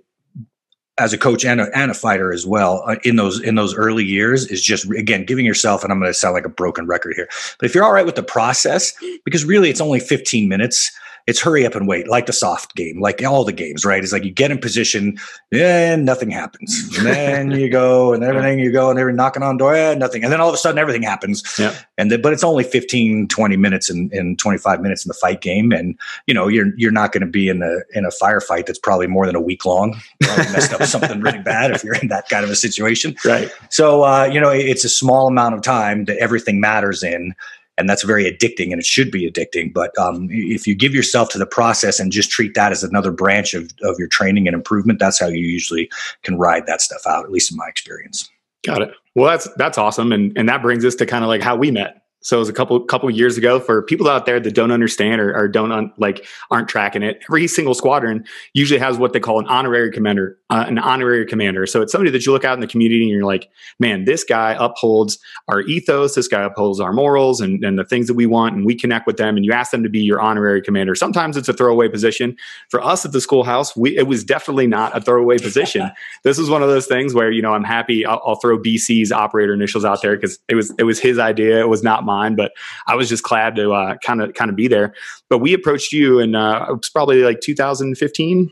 as 0.99 1.13
a 1.13 1.17
coach 1.17 1.43
and 1.43 1.59
a, 1.59 1.75
and 1.75 1.89
a 1.89 1.95
fighter 1.95 2.31
as 2.31 2.45
well 2.45 2.83
uh, 2.85 2.97
in 3.03 3.15
those 3.15 3.41
in 3.41 3.55
those 3.55 3.73
early 3.75 4.05
years 4.05 4.45
is 4.45 4.61
just 4.61 4.87
again 4.91 5.25
giving 5.25 5.45
yourself 5.45 5.83
and 5.83 5.91
i'm 5.91 5.99
going 5.99 6.09
to 6.09 6.13
sound 6.13 6.33
like 6.33 6.45
a 6.45 6.49
broken 6.49 6.85
record 6.85 7.13
here 7.15 7.29
but 7.59 7.65
if 7.65 7.73
you're 7.73 7.83
all 7.83 7.93
right 7.93 8.05
with 8.05 8.15
the 8.15 8.21
process 8.21 8.93
because 9.23 9.45
really 9.45 9.69
it's 9.69 9.81
only 9.81 9.99
15 9.99 10.49
minutes 10.49 10.91
it's 11.27 11.39
hurry 11.39 11.65
up 11.65 11.75
and 11.75 11.87
wait, 11.87 12.07
like 12.07 12.25
the 12.25 12.33
SOF 12.33 12.73
game, 12.75 12.99
like 12.99 13.23
all 13.23 13.43
the 13.43 13.53
games, 13.53 13.85
right? 13.85 14.03
It's 14.03 14.13
like 14.13 14.23
you 14.23 14.31
get 14.31 14.51
in 14.51 14.57
position 14.57 15.17
and 15.51 16.05
nothing 16.05 16.29
happens. 16.29 16.97
And 16.97 17.05
then 17.07 17.51
you 17.51 17.69
go 17.69 18.13
and 18.13 18.23
everything 18.23 18.59
you 18.59 18.71
go 18.71 18.89
and 18.89 18.97
they're 18.97 19.11
knocking 19.11 19.43
on 19.43 19.57
door, 19.57 19.75
and 19.75 19.99
nothing. 19.99 20.23
And 20.23 20.31
then 20.31 20.41
all 20.41 20.49
of 20.49 20.53
a 20.53 20.57
sudden 20.57 20.79
everything 20.79 21.03
happens. 21.03 21.43
Yeah. 21.57 21.75
And 21.97 22.11
the, 22.11 22.17
but 22.17 22.33
it's 22.33 22.43
only 22.43 22.63
15, 22.63 23.27
20 23.27 23.57
minutes 23.57 23.89
and 23.89 24.11
in, 24.13 24.27
in 24.27 24.37
25 24.37 24.81
minutes 24.81 25.05
in 25.05 25.09
the 25.09 25.13
fight 25.13 25.41
game. 25.41 25.71
And 25.71 25.97
you 26.27 26.33
know, 26.33 26.47
you're 26.47 26.75
you're 26.77 26.91
not 26.91 27.11
going 27.11 27.21
to 27.21 27.27
be 27.27 27.49
in 27.49 27.61
a 27.61 27.79
in 27.97 28.05
a 28.05 28.09
firefight 28.09 28.65
that's 28.65 28.79
probably 28.79 29.07
more 29.07 29.25
than 29.25 29.35
a 29.35 29.41
week 29.41 29.65
long. 29.65 29.99
Probably 30.21 30.51
messed 30.51 30.73
up 30.73 30.83
something 30.83 31.21
really 31.21 31.39
bad 31.43 31.71
if 31.71 31.83
you're 31.83 31.95
in 31.95 32.07
that 32.07 32.29
kind 32.29 32.43
of 32.43 32.49
a 32.49 32.55
situation. 32.55 33.15
Right. 33.25 33.51
So 33.69 34.03
uh, 34.03 34.25
you 34.31 34.39
know, 34.39 34.49
it's 34.49 34.83
a 34.83 34.89
small 34.89 35.27
amount 35.27 35.55
of 35.55 35.61
time 35.61 36.05
that 36.05 36.17
everything 36.17 36.59
matters 36.59 37.03
in 37.03 37.35
and 37.81 37.89
that's 37.89 38.03
very 38.03 38.23
addicting 38.23 38.71
and 38.71 38.79
it 38.79 38.85
should 38.85 39.11
be 39.11 39.29
addicting 39.29 39.73
but 39.73 39.97
um, 39.97 40.27
if 40.31 40.65
you 40.65 40.73
give 40.73 40.93
yourself 40.93 41.29
to 41.29 41.37
the 41.37 41.45
process 41.45 41.99
and 41.99 42.11
just 42.11 42.29
treat 42.29 42.53
that 42.53 42.71
as 42.71 42.83
another 42.83 43.11
branch 43.11 43.53
of, 43.53 43.69
of 43.83 43.99
your 43.99 44.07
training 44.07 44.47
and 44.47 44.55
improvement 44.55 44.99
that's 44.99 45.19
how 45.19 45.27
you 45.27 45.45
usually 45.45 45.89
can 46.23 46.37
ride 46.37 46.65
that 46.67 46.79
stuff 46.79 47.01
out 47.05 47.25
at 47.25 47.31
least 47.31 47.51
in 47.51 47.57
my 47.57 47.67
experience. 47.67 48.29
Got 48.65 48.83
it. 48.83 48.93
Well 49.15 49.29
that's 49.29 49.49
that's 49.55 49.77
awesome 49.77 50.11
and 50.11 50.37
and 50.37 50.47
that 50.47 50.61
brings 50.61 50.85
us 50.85 50.95
to 50.95 51.05
kind 51.05 51.23
of 51.23 51.27
like 51.27 51.41
how 51.41 51.55
we 51.55 51.71
met 51.71 52.00
So 52.21 52.37
it 52.37 52.39
was 52.39 52.49
a 52.49 52.53
couple 52.53 52.79
couple 52.81 53.09
years 53.09 53.37
ago 53.37 53.59
for 53.59 53.81
people 53.81 54.07
out 54.07 54.25
there 54.25 54.39
that 54.39 54.53
don't 54.53 54.71
understand 54.71 55.19
or, 55.19 55.35
or 55.35 55.47
don't 55.47 55.71
un, 55.71 55.91
like 55.97 56.25
aren't 56.51 56.69
tracking 56.69 57.01
it. 57.01 57.19
Every 57.29 57.47
single 57.47 57.73
squadron 57.73 58.25
usually 58.53 58.79
has 58.79 58.97
what 58.97 59.13
they 59.13 59.19
call 59.19 59.39
an 59.39 59.47
honorary 59.47 59.91
commander, 59.91 60.37
uh, 60.49 60.65
an 60.67 60.77
honorary 60.77 61.25
commander. 61.25 61.65
So 61.65 61.81
it's 61.81 61.91
somebody 61.91 62.11
that 62.11 62.25
you 62.25 62.31
look 62.31 62.45
out 62.45 62.53
in 62.53 62.59
the 62.59 62.67
community 62.67 63.01
and 63.01 63.09
you're 63.09 63.25
like, 63.25 63.49
man, 63.79 64.05
this 64.05 64.23
guy 64.23 64.55
upholds 64.59 65.17
our 65.47 65.61
ethos. 65.61 66.13
This 66.15 66.27
guy 66.27 66.43
upholds 66.43 66.79
our 66.79 66.93
morals 66.93 67.41
and, 67.41 67.63
and 67.63 67.77
the 67.79 67.85
things 67.85 68.07
that 68.07 68.13
we 68.13 68.25
want, 68.27 68.55
and 68.55 68.65
we 68.65 68.75
connect 68.75 69.07
with 69.07 69.17
them. 69.17 69.35
And 69.35 69.45
you 69.45 69.51
ask 69.51 69.71
them 69.71 69.81
to 69.83 69.89
be 69.89 70.01
your 70.01 70.21
honorary 70.21 70.61
commander. 70.61 70.93
Sometimes 70.93 71.37
it's 71.37 71.49
a 71.49 71.53
throwaway 71.53 71.89
position. 71.89 72.35
For 72.69 72.83
us 72.83 73.03
at 73.03 73.13
the 73.13 73.21
schoolhouse, 73.21 73.75
we 73.75 73.97
it 73.97 74.07
was 74.07 74.23
definitely 74.23 74.67
not 74.67 74.95
a 74.95 75.01
throwaway 75.01 75.39
position. 75.39 75.89
this 76.23 76.37
was 76.37 76.49
one 76.49 76.61
of 76.61 76.69
those 76.69 76.85
things 76.85 77.13
where 77.13 77.31
you 77.31 77.41
know 77.41 77.53
I'm 77.53 77.63
happy. 77.63 78.05
I'll, 78.05 78.21
I'll 78.25 78.35
throw 78.35 78.59
BC's 78.59 79.11
operator 79.11 79.53
initials 79.53 79.85
out 79.85 80.01
there 80.01 80.15
because 80.15 80.37
it 80.47 80.55
was 80.55 80.71
it 80.77 80.83
was 80.83 80.99
his 80.99 81.17
idea. 81.17 81.59
It 81.59 81.69
was 81.69 81.81
not 81.81 82.05
mine, 82.05 82.10
but 82.35 82.51
I 82.87 82.95
was 82.95 83.09
just 83.09 83.23
glad 83.23 83.55
to 83.55 83.97
kind 84.03 84.21
of 84.21 84.33
kind 84.33 84.49
of 84.49 84.55
be 84.55 84.67
there. 84.67 84.93
But 85.29 85.39
we 85.39 85.53
approached 85.53 85.91
you, 85.91 86.19
and 86.19 86.35
uh, 86.35 86.65
it 86.69 86.73
was 86.73 86.89
probably 86.89 87.23
like 87.23 87.41
2015. 87.41 88.51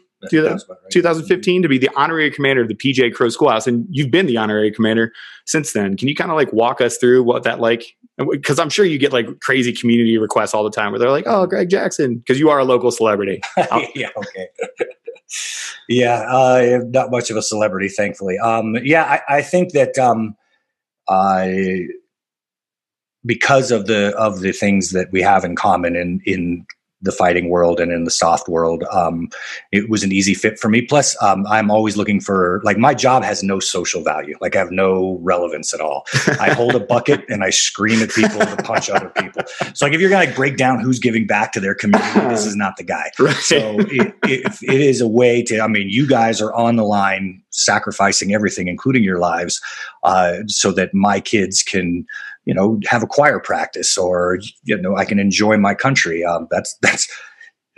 2015 0.91 1.61
to 1.61 1.69
be 1.69 1.77
the 1.77 1.89
honorary 1.95 2.29
commander 2.29 2.61
of 2.61 2.67
the 2.67 2.75
PJ 2.75 3.13
CRO 3.13 3.29
Schoolhouse, 3.29 3.67
and 3.67 3.87
you've 3.89 4.11
been 4.11 4.25
the 4.25 4.35
honorary 4.35 4.69
commander 4.69 5.13
since 5.45 5.71
then. 5.71 5.95
Can 5.95 6.09
you 6.09 6.15
kind 6.15 6.29
of 6.29 6.35
like 6.35 6.51
walk 6.51 6.81
us 6.81 6.97
through 6.97 7.23
what 7.23 7.43
that 7.43 7.61
like? 7.61 7.95
Because 8.17 8.59
I'm 8.59 8.69
sure 8.69 8.83
you 8.83 8.97
get 8.97 9.13
like 9.13 9.39
crazy 9.39 9.71
community 9.71 10.17
requests 10.17 10.53
all 10.53 10.65
the 10.65 10.71
time 10.71 10.91
where 10.91 10.99
they're 10.99 11.09
like, 11.09 11.23
"Oh, 11.25 11.45
Greg 11.45 11.69
Jackson," 11.69 12.17
because 12.17 12.37
you 12.37 12.49
are 12.49 12.59
a 12.59 12.65
local 12.65 12.91
celebrity. 12.91 13.41
yeah, 13.95 14.09
okay. 14.17 14.49
yeah, 15.87 16.25
uh, 16.27 16.79
not 16.87 17.11
much 17.11 17.29
of 17.29 17.37
a 17.37 17.41
celebrity, 17.41 17.87
thankfully. 17.87 18.37
Um, 18.39 18.75
yeah, 18.83 19.21
I, 19.29 19.37
I 19.37 19.41
think 19.41 19.71
that 19.71 19.97
um, 19.97 20.35
I 21.07 21.87
because 23.25 23.71
of 23.71 23.87
the 23.87 24.15
of 24.17 24.39
the 24.39 24.51
things 24.51 24.91
that 24.91 25.11
we 25.11 25.21
have 25.21 25.43
in 25.43 25.55
common 25.55 25.95
in 25.95 26.21
in 26.25 26.65
the 27.01 27.11
fighting 27.13 27.49
world 27.49 27.79
and 27.79 27.93
in 27.93 28.03
the 28.03 28.11
SOF 28.11 28.45
world 28.49 28.83
um, 28.91 29.29
it 29.71 29.89
was 29.89 30.03
an 30.03 30.11
easy 30.11 30.33
fit 30.33 30.59
for 30.59 30.67
me. 30.67 30.81
Plus 30.81 31.21
um, 31.23 31.45
i'm 31.47 31.71
always 31.71 31.95
looking 31.95 32.19
for 32.19 32.61
like 32.63 32.77
my 32.77 32.93
job 32.93 33.23
has 33.23 33.41
no 33.41 33.59
social 33.59 34.03
value. 34.03 34.35
Like 34.41 34.55
i 34.55 34.59
have 34.59 34.71
no 34.71 35.17
relevance 35.21 35.73
at 35.73 35.81
all. 35.81 36.05
I 36.39 36.53
hold 36.53 36.75
a 36.75 36.79
bucket 36.79 37.23
and 37.29 37.43
i 37.43 37.49
scream 37.49 38.01
at 38.01 38.09
people 38.09 38.39
to 38.39 38.55
punch 38.63 38.89
other 38.89 39.09
people. 39.09 39.43
So 39.73 39.85
like 39.85 39.93
if 39.93 40.01
you're 40.01 40.09
going 40.09 40.27
to 40.27 40.35
break 40.35 40.57
down 40.57 40.79
who's 40.79 40.99
giving 40.99 41.25
back 41.25 41.51
to 41.53 41.59
their 41.59 41.75
community 41.75 42.19
this 42.27 42.45
is 42.45 42.55
not 42.55 42.77
the 42.77 42.83
guy. 42.83 43.11
Right. 43.19 43.35
so 43.35 43.79
it, 43.79 44.15
it, 44.23 44.45
it 44.61 44.81
is 44.81 45.01
a 45.01 45.07
way 45.07 45.43
to 45.43 45.59
i 45.59 45.67
mean 45.67 45.89
you 45.89 46.07
guys 46.07 46.41
are 46.41 46.53
on 46.53 46.77
the 46.77 46.85
line 46.85 47.41
sacrificing 47.49 48.33
everything 48.33 48.67
including 48.67 49.03
your 49.03 49.19
lives 49.19 49.61
uh, 50.03 50.37
so 50.47 50.71
that 50.71 50.93
my 50.93 51.19
kids 51.19 51.61
can 51.63 52.05
you 52.49 52.55
know 52.55 52.79
have 52.87 53.03
a 53.03 53.07
choir 53.07 53.39
practice 53.39 53.95
or 53.95 54.39
you 54.63 54.75
know 54.75 54.97
I 54.97 55.05
can 55.05 55.19
enjoy 55.19 55.57
my 55.57 55.75
country. 55.75 56.25
Um, 56.25 56.47
that's 56.49 56.75
that's 56.81 57.07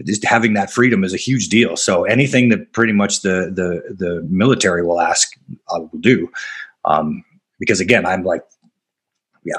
just 0.06 0.24
having 0.24 0.54
that 0.54 0.72
freedom 0.72 1.04
is 1.04 1.14
a 1.14 1.18
huge 1.18 1.50
deal. 1.50 1.76
So 1.76 2.06
anything 2.06 2.48
that 2.50 2.72
pretty 2.72 2.94
much 2.94 3.22
the 3.22 3.52
the 3.54 3.94
the 3.94 4.26
military 4.30 4.82
will 4.86 5.02
ask, 5.02 5.30
I 5.70 5.80
will 5.80 6.00
do. 6.00 6.32
Um, 6.86 7.26
because 7.60 7.82
again, 7.82 8.06
I'm 8.06 8.24
like, 8.24 8.44
yeah, 9.44 9.58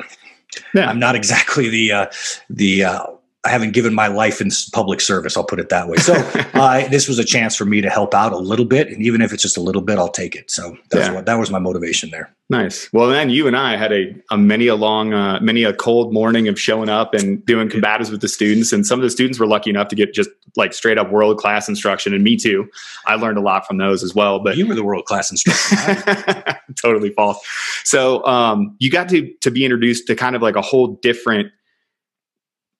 yeah. 0.74 0.88
I'm 0.88 0.98
not 0.98 1.14
exactly 1.14 1.68
the 1.68 1.92
uh, 1.92 2.06
the 2.48 2.84
uh, 2.84 3.06
I 3.44 3.48
haven't 3.48 3.72
given 3.72 3.92
my 3.92 4.06
life 4.06 4.40
in 4.40 4.50
public 4.72 5.00
service. 5.00 5.36
I'll 5.36 5.44
put 5.44 5.58
it 5.58 5.68
that 5.70 5.88
way. 5.88 5.96
So 5.96 6.14
uh, 6.54 6.86
this 6.88 7.08
was 7.08 7.18
a 7.18 7.24
chance 7.24 7.56
for 7.56 7.64
me 7.64 7.80
to 7.80 7.90
help 7.90 8.14
out 8.14 8.32
a 8.32 8.38
little 8.38 8.64
bit, 8.64 8.88
and 8.88 9.02
even 9.02 9.20
if 9.20 9.32
it's 9.32 9.42
just 9.42 9.56
a 9.56 9.60
little 9.60 9.82
bit, 9.82 9.98
I'll 9.98 10.08
take 10.08 10.36
it. 10.36 10.48
So 10.50 10.76
that's 10.90 11.08
yeah. 11.08 11.14
what 11.14 11.26
that 11.26 11.34
was 11.34 11.50
my 11.50 11.58
motivation 11.58 12.10
there. 12.10 12.32
Nice. 12.50 12.88
Well, 12.92 13.08
then 13.08 13.30
you 13.30 13.48
and 13.48 13.56
I 13.56 13.76
had 13.76 13.92
a, 13.92 14.14
a 14.30 14.36
many 14.38 14.68
a 14.68 14.76
long, 14.76 15.12
uh, 15.12 15.40
many 15.40 15.64
a 15.64 15.72
cold 15.72 16.12
morning 16.12 16.46
of 16.46 16.60
showing 16.60 16.88
up 16.88 17.14
and 17.14 17.44
doing 17.44 17.68
combatives 17.68 18.10
with 18.12 18.20
the 18.20 18.28
students, 18.28 18.72
and 18.72 18.86
some 18.86 19.00
of 19.00 19.02
the 19.02 19.10
students 19.10 19.40
were 19.40 19.46
lucky 19.46 19.70
enough 19.70 19.88
to 19.88 19.96
get 19.96 20.14
just 20.14 20.30
like 20.54 20.72
straight 20.72 20.98
up 20.98 21.10
world 21.10 21.38
class 21.38 21.68
instruction, 21.68 22.14
and 22.14 22.22
me 22.22 22.36
too. 22.36 22.68
I 23.06 23.16
learned 23.16 23.38
a 23.38 23.42
lot 23.42 23.66
from 23.66 23.78
those 23.78 24.04
as 24.04 24.14
well. 24.14 24.38
But 24.38 24.56
you 24.56 24.68
were 24.68 24.76
the 24.76 24.84
world 24.84 25.06
class 25.06 25.32
instructor. 25.32 26.60
totally 26.80 27.10
false. 27.10 27.44
So 27.82 28.24
um, 28.24 28.76
you 28.78 28.88
got 28.88 29.08
to 29.08 29.32
to 29.40 29.50
be 29.50 29.64
introduced 29.64 30.06
to 30.06 30.14
kind 30.14 30.36
of 30.36 30.42
like 30.42 30.54
a 30.54 30.62
whole 30.62 30.98
different 31.02 31.50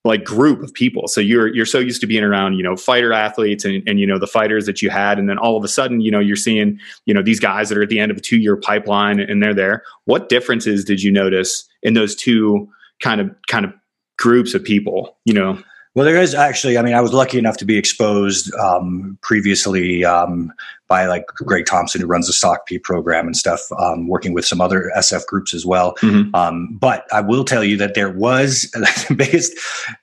like 0.05 0.25
group 0.25 0.62
of 0.62 0.75
people. 0.75 1.07
So 1.07 1.21
you're 1.21 1.55
you're 1.55 1.67
so 1.67 1.79
used 1.79 2.01
to 2.01 2.07
being 2.07 2.25
around, 2.25 2.55
you 2.55 2.62
know, 2.62 2.77
fighter 2.77 3.12
athletes 3.12 3.65
and, 3.65 3.83
and 3.87 4.01
you 4.01 4.07
know 4.07 4.19
the 4.19 4.27
fighters 4.27 4.67
that 4.67 4.83
you 4.83 4.91
had, 4.91 5.19
and 5.19 5.29
then 5.29 5.38
all 5.38 5.57
of 5.57 5.65
a 5.65 5.69
sudden, 5.69 6.01
you 6.01 6.11
know, 6.11 6.19
you're 6.19 6.37
seeing, 6.37 6.79
you 7.07 7.15
know, 7.15 7.23
these 7.23 7.41
guys 7.41 7.69
that 7.69 7.79
are 7.79 7.83
at 7.83 7.88
the 7.88 8.01
end 8.01 8.11
of 8.11 8.17
a 8.17 8.21
two 8.21 8.38
year 8.38 8.57
pipeline 8.57 9.21
and 9.21 9.43
they're 9.43 9.55
there. 9.55 9.83
What 10.05 10.29
differences 10.29 10.85
did 10.85 11.03
you 11.03 11.12
notice 11.12 11.69
in 11.83 11.95
those 11.95 12.17
two 12.17 12.69
kind 13.01 13.21
of 13.21 13.31
kind 13.47 13.65
of 13.65 13.73
groups 14.19 14.55
of 14.55 14.65
people? 14.65 15.17
You 15.25 15.35
know, 15.35 15.62
well, 15.94 16.07
there 16.07 16.20
is 16.20 16.35
actually. 16.35 16.78
I 16.78 16.83
mean, 16.83 16.94
I 16.94 17.02
was 17.02 17.12
lucky 17.12 17.38
enough 17.38 17.59
to 17.59 17.66
be 17.66 17.76
exposed 17.76 18.52
um, 18.55 19.18
previously 19.20 20.07
um, 20.07 20.50
by 20.88 21.05
like 21.05 21.26
Greg 21.26 21.66
Thompson, 21.66 22.00
who 22.00 22.07
runs 22.07 22.28
the 22.28 22.33
SOCP 22.33 22.83
program 22.83 23.26
and 23.26 23.37
stuff, 23.37 23.61
um, 23.78 24.09
working 24.09 24.33
with 24.33 24.46
some 24.46 24.59
other 24.59 24.90
SF 24.96 25.26
groups 25.26 25.52
as 25.52 25.66
well. 25.66 25.94
Mm-hmm. 25.96 26.35
Um, 26.35 26.78
but 26.81 27.05
I 27.12 27.20
will 27.20 27.44
tell 27.44 27.62
you 27.62 27.76
that 27.76 27.94
there 27.94 28.09
was 28.09 28.70
the 28.72 29.14
biggest. 29.14 29.52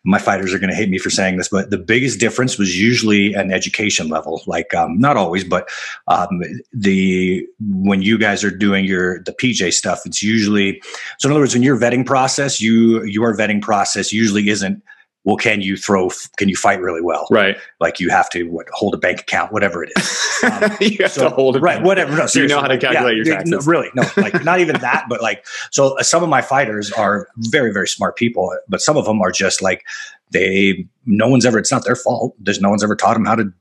My 0.04 0.20
fighters 0.20 0.54
are 0.54 0.60
going 0.60 0.70
to 0.70 0.76
hate 0.76 0.90
me 0.90 1.00
for 1.00 1.10
saying 1.10 1.38
this, 1.38 1.50
but 1.50 1.72
the 1.72 1.78
biggest 1.80 2.20
difference 2.20 2.60
was 2.60 2.80
usually 2.80 3.34
an 3.34 3.52
education 3.52 4.10
level. 4.10 4.44
Like 4.46 4.76
um, 4.76 5.00
not 5.00 5.18
always, 5.18 5.44
but 5.44 5.70
um, 6.08 6.40
the 6.72 7.48
when 7.60 8.04
you 8.04 8.20
guys 8.20 8.44
are 8.44 8.52
doing 8.52 8.86
your 8.86 9.24
the 9.24 9.34
PJ 9.34 9.74
stuff, 9.74 10.02
it's 10.06 10.22
usually 10.22 10.84
so. 11.18 11.28
In 11.28 11.32
other 11.32 11.42
words, 11.42 11.56
when 11.56 11.64
your 11.64 11.80
vetting 11.80 12.06
process, 12.06 12.62
you 12.62 13.04
your 13.06 13.36
vetting 13.36 13.62
process 13.64 14.14
usually 14.14 14.50
isn't 14.50 14.84
well, 15.26 15.36
can 15.36 15.62
you 15.62 15.76
throw? 15.76 16.10
Can 16.38 16.48
you 16.50 16.56
fight 16.56 16.80
really 16.80 17.02
well? 17.02 17.28
Right. 17.30 17.58
Like 17.80 18.00
you 18.00 18.10
have 18.10 18.30
to 18.32 18.44
what, 18.46 18.68
hold 18.72 18.94
a 18.94 18.98
bank 18.98 19.22
account, 19.22 19.52
whatever 19.52 19.84
it 19.84 19.92
is. 19.98 20.26
Um, 20.42 20.72
you 20.80 21.00
have 21.02 21.12
so, 21.12 21.28
to 21.28 21.36
hold 21.36 21.58
it. 21.58 21.60
Right. 21.60 21.84
Whatever. 21.84 22.16
No, 22.16 22.26
you 22.34 22.48
know 22.48 22.62
how 22.62 22.68
to 22.68 22.78
calculate 22.78 23.18
yeah, 23.18 23.24
your 23.24 23.36
taxes. 23.36 23.52
No, 23.52 23.60
really? 23.70 23.90
No. 23.94 24.04
Like 24.16 24.42
not 24.46 24.62
even 24.62 24.80
that. 24.80 25.08
But 25.10 25.22
like, 25.22 25.46
so 25.70 26.00
uh, 26.00 26.04
some 26.04 26.24
of 26.24 26.30
my 26.30 26.42
fighters 26.42 26.94
are 26.94 27.28
very, 27.36 27.74
very 27.74 27.90
smart 27.90 28.16
people, 28.16 28.58
but 28.70 28.80
some 28.80 28.96
of 28.96 29.04
them 29.04 29.22
are 29.22 29.32
just 29.32 29.62
like 29.62 29.84
they. 30.32 30.88
No 31.06 31.28
one's 31.28 31.46
ever. 31.46 31.60
It's 31.60 31.74
not 31.74 31.84
their 31.84 31.98
fault. 31.98 32.36
There's 32.40 32.62
no 32.62 32.70
one's 32.70 32.86
ever 32.86 32.96
taught 32.96 33.16
them 33.16 33.26
how 33.26 33.36
to 33.36 33.52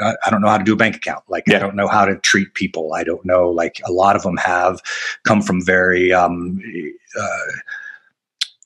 I 0.00 0.30
don't 0.30 0.40
know 0.40 0.48
how 0.48 0.58
to 0.58 0.64
do 0.64 0.72
a 0.72 0.76
bank 0.76 0.96
account. 0.96 1.24
Like 1.28 1.44
yeah. 1.46 1.56
I 1.56 1.58
don't 1.58 1.76
know 1.76 1.88
how 1.88 2.04
to 2.04 2.16
treat 2.16 2.54
people. 2.54 2.94
I 2.94 3.04
don't 3.04 3.24
know. 3.24 3.50
Like 3.50 3.80
a 3.86 3.92
lot 3.92 4.16
of 4.16 4.22
them 4.22 4.36
have 4.36 4.80
come 5.24 5.42
from 5.42 5.64
very 5.64 6.12
um, 6.12 6.60
uh, 7.18 7.46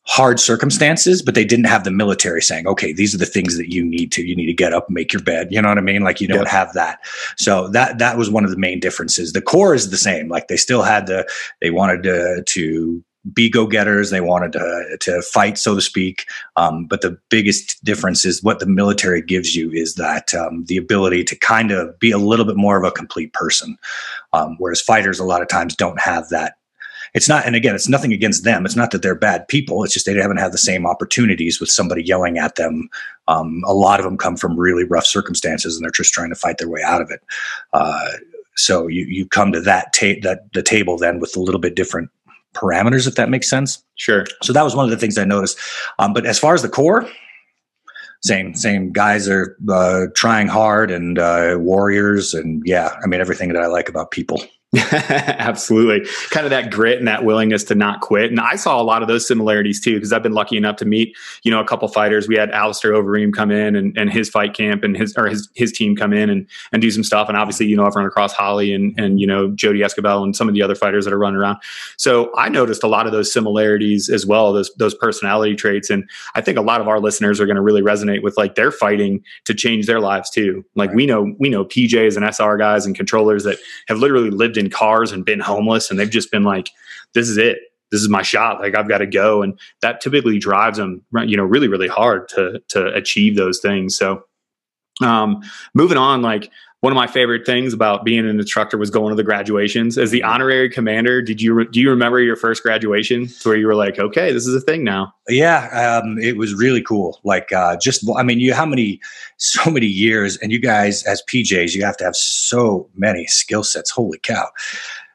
hard 0.07 0.39
circumstances, 0.39 1.23
but 1.23 1.35
they 1.35 1.45
didn't 1.45 1.65
have 1.65 1.85
the 1.85 1.91
military 1.91 2.43
saying, 2.43 2.67
okay, 2.67 2.93
these 2.93 3.15
are 3.15 3.19
the 3.19 3.25
things 3.25 3.57
that 3.57 3.73
you 3.73 3.83
need 3.83 4.13
to, 4.13 4.23
you 4.23 4.37
need 4.37 4.47
to 4.47 4.53
get 4.53 4.75
up, 4.75 4.89
make 4.91 5.13
your 5.13 5.23
bed. 5.23 5.49
You 5.51 5.63
know 5.63 5.69
what 5.71 5.79
I 5.79 5.83
mean? 5.83 6.03
Like 6.03 6.21
you 6.21 6.29
don't 6.29 6.49
have 6.49 6.73
that. 6.75 6.99
So 7.37 7.69
that, 7.69 7.99
that 7.99 8.19
was 8.19 8.29
one 8.29 8.45
of 8.45 8.51
the 8.51 8.59
main 8.59 8.81
differences. 8.81 9.33
The 9.33 9.41
core 9.41 9.75
is 9.75 9.91
the 9.91 9.97
same. 9.97 10.29
Like 10.29 10.49
they 10.49 10.59
still 10.59 10.83
had 10.83 11.07
the, 11.07 11.27
they 11.63 11.71
wanted 11.71 12.03
to, 12.03 12.43
to 12.45 13.03
be 13.33 13.49
go-getters. 13.49 14.11
They 14.11 14.21
wanted 14.21 14.53
to, 14.53 14.99
to 15.01 15.23
fight, 15.23 15.57
so 15.57 15.75
to 15.75 15.81
speak. 15.81 16.27
Um, 16.57 16.85
but 16.87 17.01
the 17.01 17.19
biggest 17.31 17.83
difference 17.83 18.27
is 18.27 18.43
what 18.43 18.59
the 18.59 18.67
military 18.67 19.23
gives 19.23 19.57
you 19.57 19.71
is 19.73 19.95
that 19.95 20.35
um, 20.35 20.67
the 20.67 20.77
ability 20.77 21.25
to 21.25 21.37
kind 21.37 21.71
of 21.71 21.99
be 21.99 22.11
a 22.11 22.19
little 22.19 22.45
bit 22.45 22.57
more 22.57 22.77
of 22.77 22.85
a 22.85 22.93
complete 22.93 23.33
person. 23.33 23.79
Um, 24.35 24.57
whereas 24.59 24.83
fighters 24.83 25.19
a 25.19 25.25
lot 25.25 25.41
of 25.41 25.49
times 25.49 25.75
don't 25.75 25.99
have 25.99 26.29
that 26.29 26.57
it's 27.15 27.29
not, 27.29 27.47
and 27.47 27.55
again, 27.55 27.77
it's 27.77 27.89
nothing 27.89 28.13
against 28.13 28.43
them. 28.43 28.67
It's 28.67 28.75
not 28.75 28.91
that 28.91 29.03
they're 29.03 29.15
bad 29.15 29.47
people. 29.47 29.85
It's 29.85 29.95
just 29.95 30.05
they 30.05 30.15
haven't 30.15 30.39
had 30.39 30.53
the 30.53 30.59
same 30.59 30.85
opportunities 30.85 31.61
with 31.61 31.71
somebody 31.71 32.03
yelling 32.03 32.39
at 32.39 32.57
them. 32.57 32.89
Um, 33.29 33.63
a 33.67 33.73
lot 33.73 34.01
of 34.01 34.05
them 34.05 34.19
come 34.19 34.37
from 34.37 34.59
really 34.59 34.85
rough 34.85 35.07
circumstances, 35.07 35.77
and 35.77 35.85
they're 35.85 35.93
just 35.93 36.13
trying 36.13 36.31
to 36.31 36.35
fight 36.35 36.59
their 36.59 36.69
way 36.69 36.83
out 36.83 37.01
of 37.01 37.11
it. 37.13 37.21
Uh, 37.73 38.11
so 38.57 38.89
you 38.89 39.07
you 39.07 39.27
come 39.27 39.53
to 39.53 39.61
that 39.61 39.93
ta- 39.93 40.21
that 40.23 40.53
the 40.53 40.63
table 40.63 40.99
then 40.99 41.21
with 41.21 41.37
a 41.37 41.41
little 41.41 41.61
bit 41.61 41.77
different 41.77 42.11
parameters, 42.53 43.07
if 43.07 43.15
that 43.15 43.31
makes 43.31 43.49
sense. 43.49 43.83
Sure. 43.95 44.25
So 44.43 44.53
that 44.53 44.63
was 44.63 44.75
one 44.75 44.85
of 44.85 44.91
the 44.91 44.97
things 44.97 45.17
I 45.17 45.25
noticed. 45.25 45.59
Um, 45.99 46.13
but 46.13 46.27
as 46.27 46.39
far 46.39 46.55
as 46.55 46.63
the 46.63 46.69
core, 46.69 47.09
same 48.23 48.55
same 48.55 48.93
guys 48.93 49.29
are 49.29 49.57
uh, 49.69 50.07
trying 50.15 50.49
hard 50.49 50.91
and 50.91 51.19
uh, 51.19 51.57
warriors 51.59 52.35
and 52.35 52.63
yeah, 52.65 52.97
I 53.03 53.07
mean 53.07 53.21
everything 53.21 53.53
that 53.53 53.63
I 53.63 53.67
like 53.67 53.89
about 53.89 54.11
people. 54.11 54.43
Absolutely. 54.93 56.09
Kind 56.31 56.47
of 56.47 56.51
that 56.51 56.71
grit 56.71 56.99
and 56.99 57.07
that 57.07 57.25
willingness 57.25 57.65
to 57.65 57.75
not 57.75 58.01
quit. 58.01 58.31
And 58.31 58.41
I 58.41 58.57
saw 58.57 58.81
a 58.81 58.83
lot 58.83 59.03
of 59.03 59.09
those 59.09 59.27
similarities 59.27 59.81
too, 59.81 59.95
because 59.95 60.13
I've 60.13 60.23
been 60.23 60.33
lucky 60.33 60.57
enough 60.57 60.77
to 60.77 60.85
meet, 60.85 61.17
you 61.43 61.51
know, 61.51 61.61
a 61.61 61.65
couple 61.65 61.87
fighters. 61.89 62.27
We 62.27 62.37
had 62.37 62.51
Alistair 62.51 62.93
Overeem 62.93 63.33
come 63.33 63.51
in 63.51 63.77
and, 63.77 63.97
and 63.97 64.11
his 64.11 64.29
fight 64.29 64.55
camp 64.55 64.83
and 64.83 64.97
his 64.97 65.15
or 65.17 65.27
his 65.27 65.49
his 65.55 65.73
team 65.73 65.95
come 65.95 66.13
in 66.13 66.29
and, 66.29 66.49
and 66.73 66.83
do 66.83 66.91
some 66.91 67.05
stuff. 67.05 67.29
And 67.29 67.37
obviously, 67.37 67.67
you 67.67 67.77
know, 67.77 67.85
I've 67.85 67.95
run 67.95 68.07
across 68.07 68.33
Holly 68.33 68.73
and 68.73 68.99
and 68.99 69.21
you 69.21 69.27
know, 69.27 69.51
Jodie 69.51 69.85
Esquibel 69.85 70.25
and 70.25 70.35
some 70.35 70.49
of 70.49 70.55
the 70.55 70.63
other 70.63 70.75
fighters 70.75 71.05
that 71.05 71.15
are 71.15 71.19
running 71.19 71.39
around. 71.39 71.59
So 71.97 72.35
I 72.37 72.49
noticed 72.49 72.83
a 72.83 72.89
lot 72.89 73.07
of 73.07 73.13
those 73.13 73.33
similarities 73.33 74.09
as 74.09 74.27
well, 74.27 74.53
those 74.53 74.73
those 74.77 74.95
personality 74.95 75.55
traits. 75.55 75.91
And 75.91 76.09
I 76.35 76.41
think 76.41 76.59
a 76.59 76.63
lot 76.63 76.81
of 76.81 76.89
our 76.89 77.01
listeners 77.01 77.41
are 77.41 77.47
going 77.47 77.57
to 77.57 77.63
really 77.63 77.83
resonate 77.83 78.23
with 78.23 78.37
like 78.37 78.55
they're 78.55 78.73
fighting 78.73 79.23
to 79.45 79.55
change 79.55 79.87
their 79.87 80.01
lives 80.01 80.31
too. 80.31 80.65
Like 80.75 80.89
right. 80.89 80.97
we 80.97 81.07
know 81.07 81.35
we 81.39 81.49
know 81.49 81.65
PJs 81.65 82.17
and 82.17 82.35
SR 82.35 82.57
guys 82.57 82.87
and 82.87 82.97
controllers 82.97 83.45
that 83.45 83.59
have 83.89 83.99
literally 83.99 84.31
lived 84.31 84.57
in 84.57 84.64
in 84.65 84.71
cars 84.71 85.13
and 85.13 85.25
been 85.25 85.41
homeless 85.41 85.91
and 85.91 85.99
they've 85.99 86.11
just 86.11 86.31
been 86.31 86.45
like 86.45 86.71
this 87.15 87.29
is 87.29 87.37
it 87.37 87.59
this 87.95 88.03
is 88.03 88.09
my 88.09 88.23
shot. 88.23 88.61
Like 88.61 88.75
I've 88.75 88.89
got 88.89 88.99
to 88.99 89.07
go. 89.07 89.43
And 89.43 89.57
that 89.81 90.01
typically 90.01 90.41
drives 90.41 90.79
them, 90.79 91.03
you 91.27 91.37
know, 91.37 91.45
really, 91.45 91.69
really 91.69 91.87
hard 91.87 92.29
to, 92.31 92.61
to 92.71 92.93
achieve 92.93 93.37
those 93.37 93.61
things. 93.61 93.97
So, 93.97 94.25
um, 95.01 95.43
moving 95.75 95.97
on, 95.97 96.21
like 96.21 96.51
one 96.85 96.93
of 96.93 96.97
my 96.97 97.07
favorite 97.07 97.47
things 97.47 97.73
about 97.73 98.05
being 98.05 98.19
an 98.19 98.39
instructor 98.39 98.77
was 98.77 98.91
going 98.91 99.09
to 99.09 99.17
the 99.17 99.23
graduations. 99.23 99.97
As 99.97 100.11
the 100.11 100.21
mm-hmm. 100.21 100.29
honorary 100.29 100.69
commander, 100.69 101.23
did 101.23 101.41
you 101.41 101.67
do 101.69 101.81
you 101.81 101.89
remember 101.89 102.21
your 102.21 102.37
first 102.37 102.63
graduation 102.63 103.27
to 103.27 103.49
where 103.49 103.57
you 103.57 103.67
were 103.67 103.75
like, 103.75 103.99
okay, 103.99 104.35
this 104.35 104.47
is 104.47 104.55
a 104.55 104.61
thing 104.61 104.85
now? 104.85 105.11
Yeah, 105.27 106.03
um, 106.05 106.19
it 106.19 106.37
was 106.37 106.53
really 106.53 106.83
cool. 106.83 107.19
Like, 107.25 107.51
uh, 107.53 107.79
just 107.81 108.05
I 108.19 108.23
mean, 108.23 108.39
you 108.39 108.53
how 108.53 108.67
many 108.67 109.01
so 109.39 109.71
many 109.71 109.87
years, 109.87 110.37
and 110.37 110.53
you 110.53 110.59
guys 110.59 111.03
as 111.05 111.23
PJs, 111.27 111.75
you 111.75 111.83
have 111.87 111.97
to 111.97 112.05
have 112.05 112.17
so 112.17 112.91
many 112.95 113.27
skill 113.29 113.65
sets. 113.65 113.91
Holy 113.91 114.19
cow! 114.19 114.47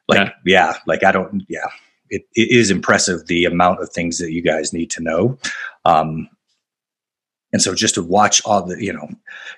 Like, 0.07 0.33
yeah, 0.45 0.71
yeah 0.71 0.77
like 0.87 1.03
I 1.03 1.11
don't, 1.11 1.43
yeah. 1.49 1.67
It, 2.09 2.23
it 2.33 2.49
is 2.49 2.71
impressive 2.71 3.27
the 3.27 3.45
amount 3.45 3.83
of 3.83 3.89
things 3.89 4.17
that 4.17 4.31
you 4.31 4.41
guys 4.41 4.73
need 4.73 4.89
to 4.89 5.03
know. 5.03 5.37
Um, 5.85 6.27
and 7.51 7.61
so 7.61 7.73
just 7.73 7.95
to 7.95 8.03
watch 8.03 8.41
all 8.45 8.63
the, 8.63 8.83
you 8.83 8.93
know, 8.93 9.09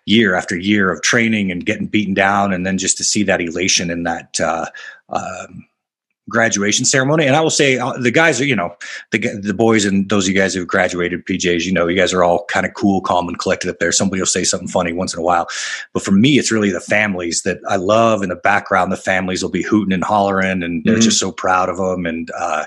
year 0.06 0.36
after 0.36 0.58
year 0.58 0.92
of 0.92 1.02
training 1.02 1.52
and 1.52 1.66
getting 1.66 1.88
beaten 1.88 2.14
down, 2.14 2.54
and 2.54 2.66
then 2.66 2.78
just 2.78 2.98
to 2.98 3.04
see 3.04 3.24
that 3.24 3.42
elation 3.42 3.90
in 3.90 4.04
that, 4.04 4.40
uh, 4.40 4.66
um, 5.10 5.66
graduation 6.30 6.86
ceremony. 6.86 7.26
And 7.26 7.36
I 7.36 7.42
will 7.42 7.50
say 7.50 7.78
uh, 7.78 7.94
the 7.94 8.12
guys 8.12 8.40
are, 8.40 8.46
you 8.46 8.56
know, 8.56 8.76
the 9.12 9.20
the 9.42 9.54
boys 9.54 9.86
and 9.86 10.08
those 10.10 10.26
of 10.26 10.34
you 10.34 10.40
guys 10.40 10.54
who've 10.54 10.68
graduated 10.68 11.26
PJs, 11.26 11.66
you 11.66 11.74
know, 11.74 11.88
you 11.88 11.98
guys 11.98 12.14
are 12.14 12.24
all 12.24 12.46
kind 12.46 12.66
of 12.66 12.74
cool, 12.74 13.02
calm, 13.02 13.28
and 13.28 13.40
collected 13.40 13.70
up 13.70 13.80
there. 13.80 13.92
Somebody 13.92 14.22
will 14.22 14.28
say 14.28 14.44
something 14.44 14.68
funny 14.68 14.94
once 14.94 15.14
in 15.14 15.20
a 15.20 15.24
while, 15.24 15.48
but 15.94 16.04
for 16.04 16.12
me, 16.12 16.38
it's 16.38 16.52
really 16.52 16.72
the 16.72 16.80
families 16.80 17.42
that 17.44 17.60
I 17.68 17.76
love. 17.76 18.24
In 18.24 18.30
the 18.30 18.36
background, 18.36 18.92
the 18.92 18.98
families 18.98 19.44
will 19.44 19.52
be 19.52 19.64
hooting 19.64 19.94
and 19.94 20.04
hollering, 20.04 20.64
and 20.64 20.84
they're 20.84 20.96
mm-hmm. 20.96 21.02
just 21.02 21.20
so 21.20 21.32
proud 21.32 21.70
of 21.70 21.78
them. 21.78 22.06
And 22.06 22.32
uh, 22.38 22.66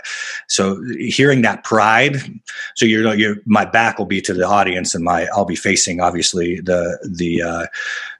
so 0.48 0.82
hearing 0.98 1.42
that 1.42 1.64
pride, 1.64 2.16
so 2.76 2.86
you're, 2.86 3.14
you're 3.14 3.36
my 3.46 3.64
back 3.64 3.98
will 3.98 4.06
be 4.06 4.20
to 4.22 4.34
the 4.34 4.46
audience, 4.46 4.94
and 4.94 5.04
my 5.04 5.26
I'll 5.34 5.44
be 5.44 5.56
facing 5.56 6.00
obviously 6.00 6.60
the 6.60 6.98
the. 7.08 7.42
Uh, 7.42 7.66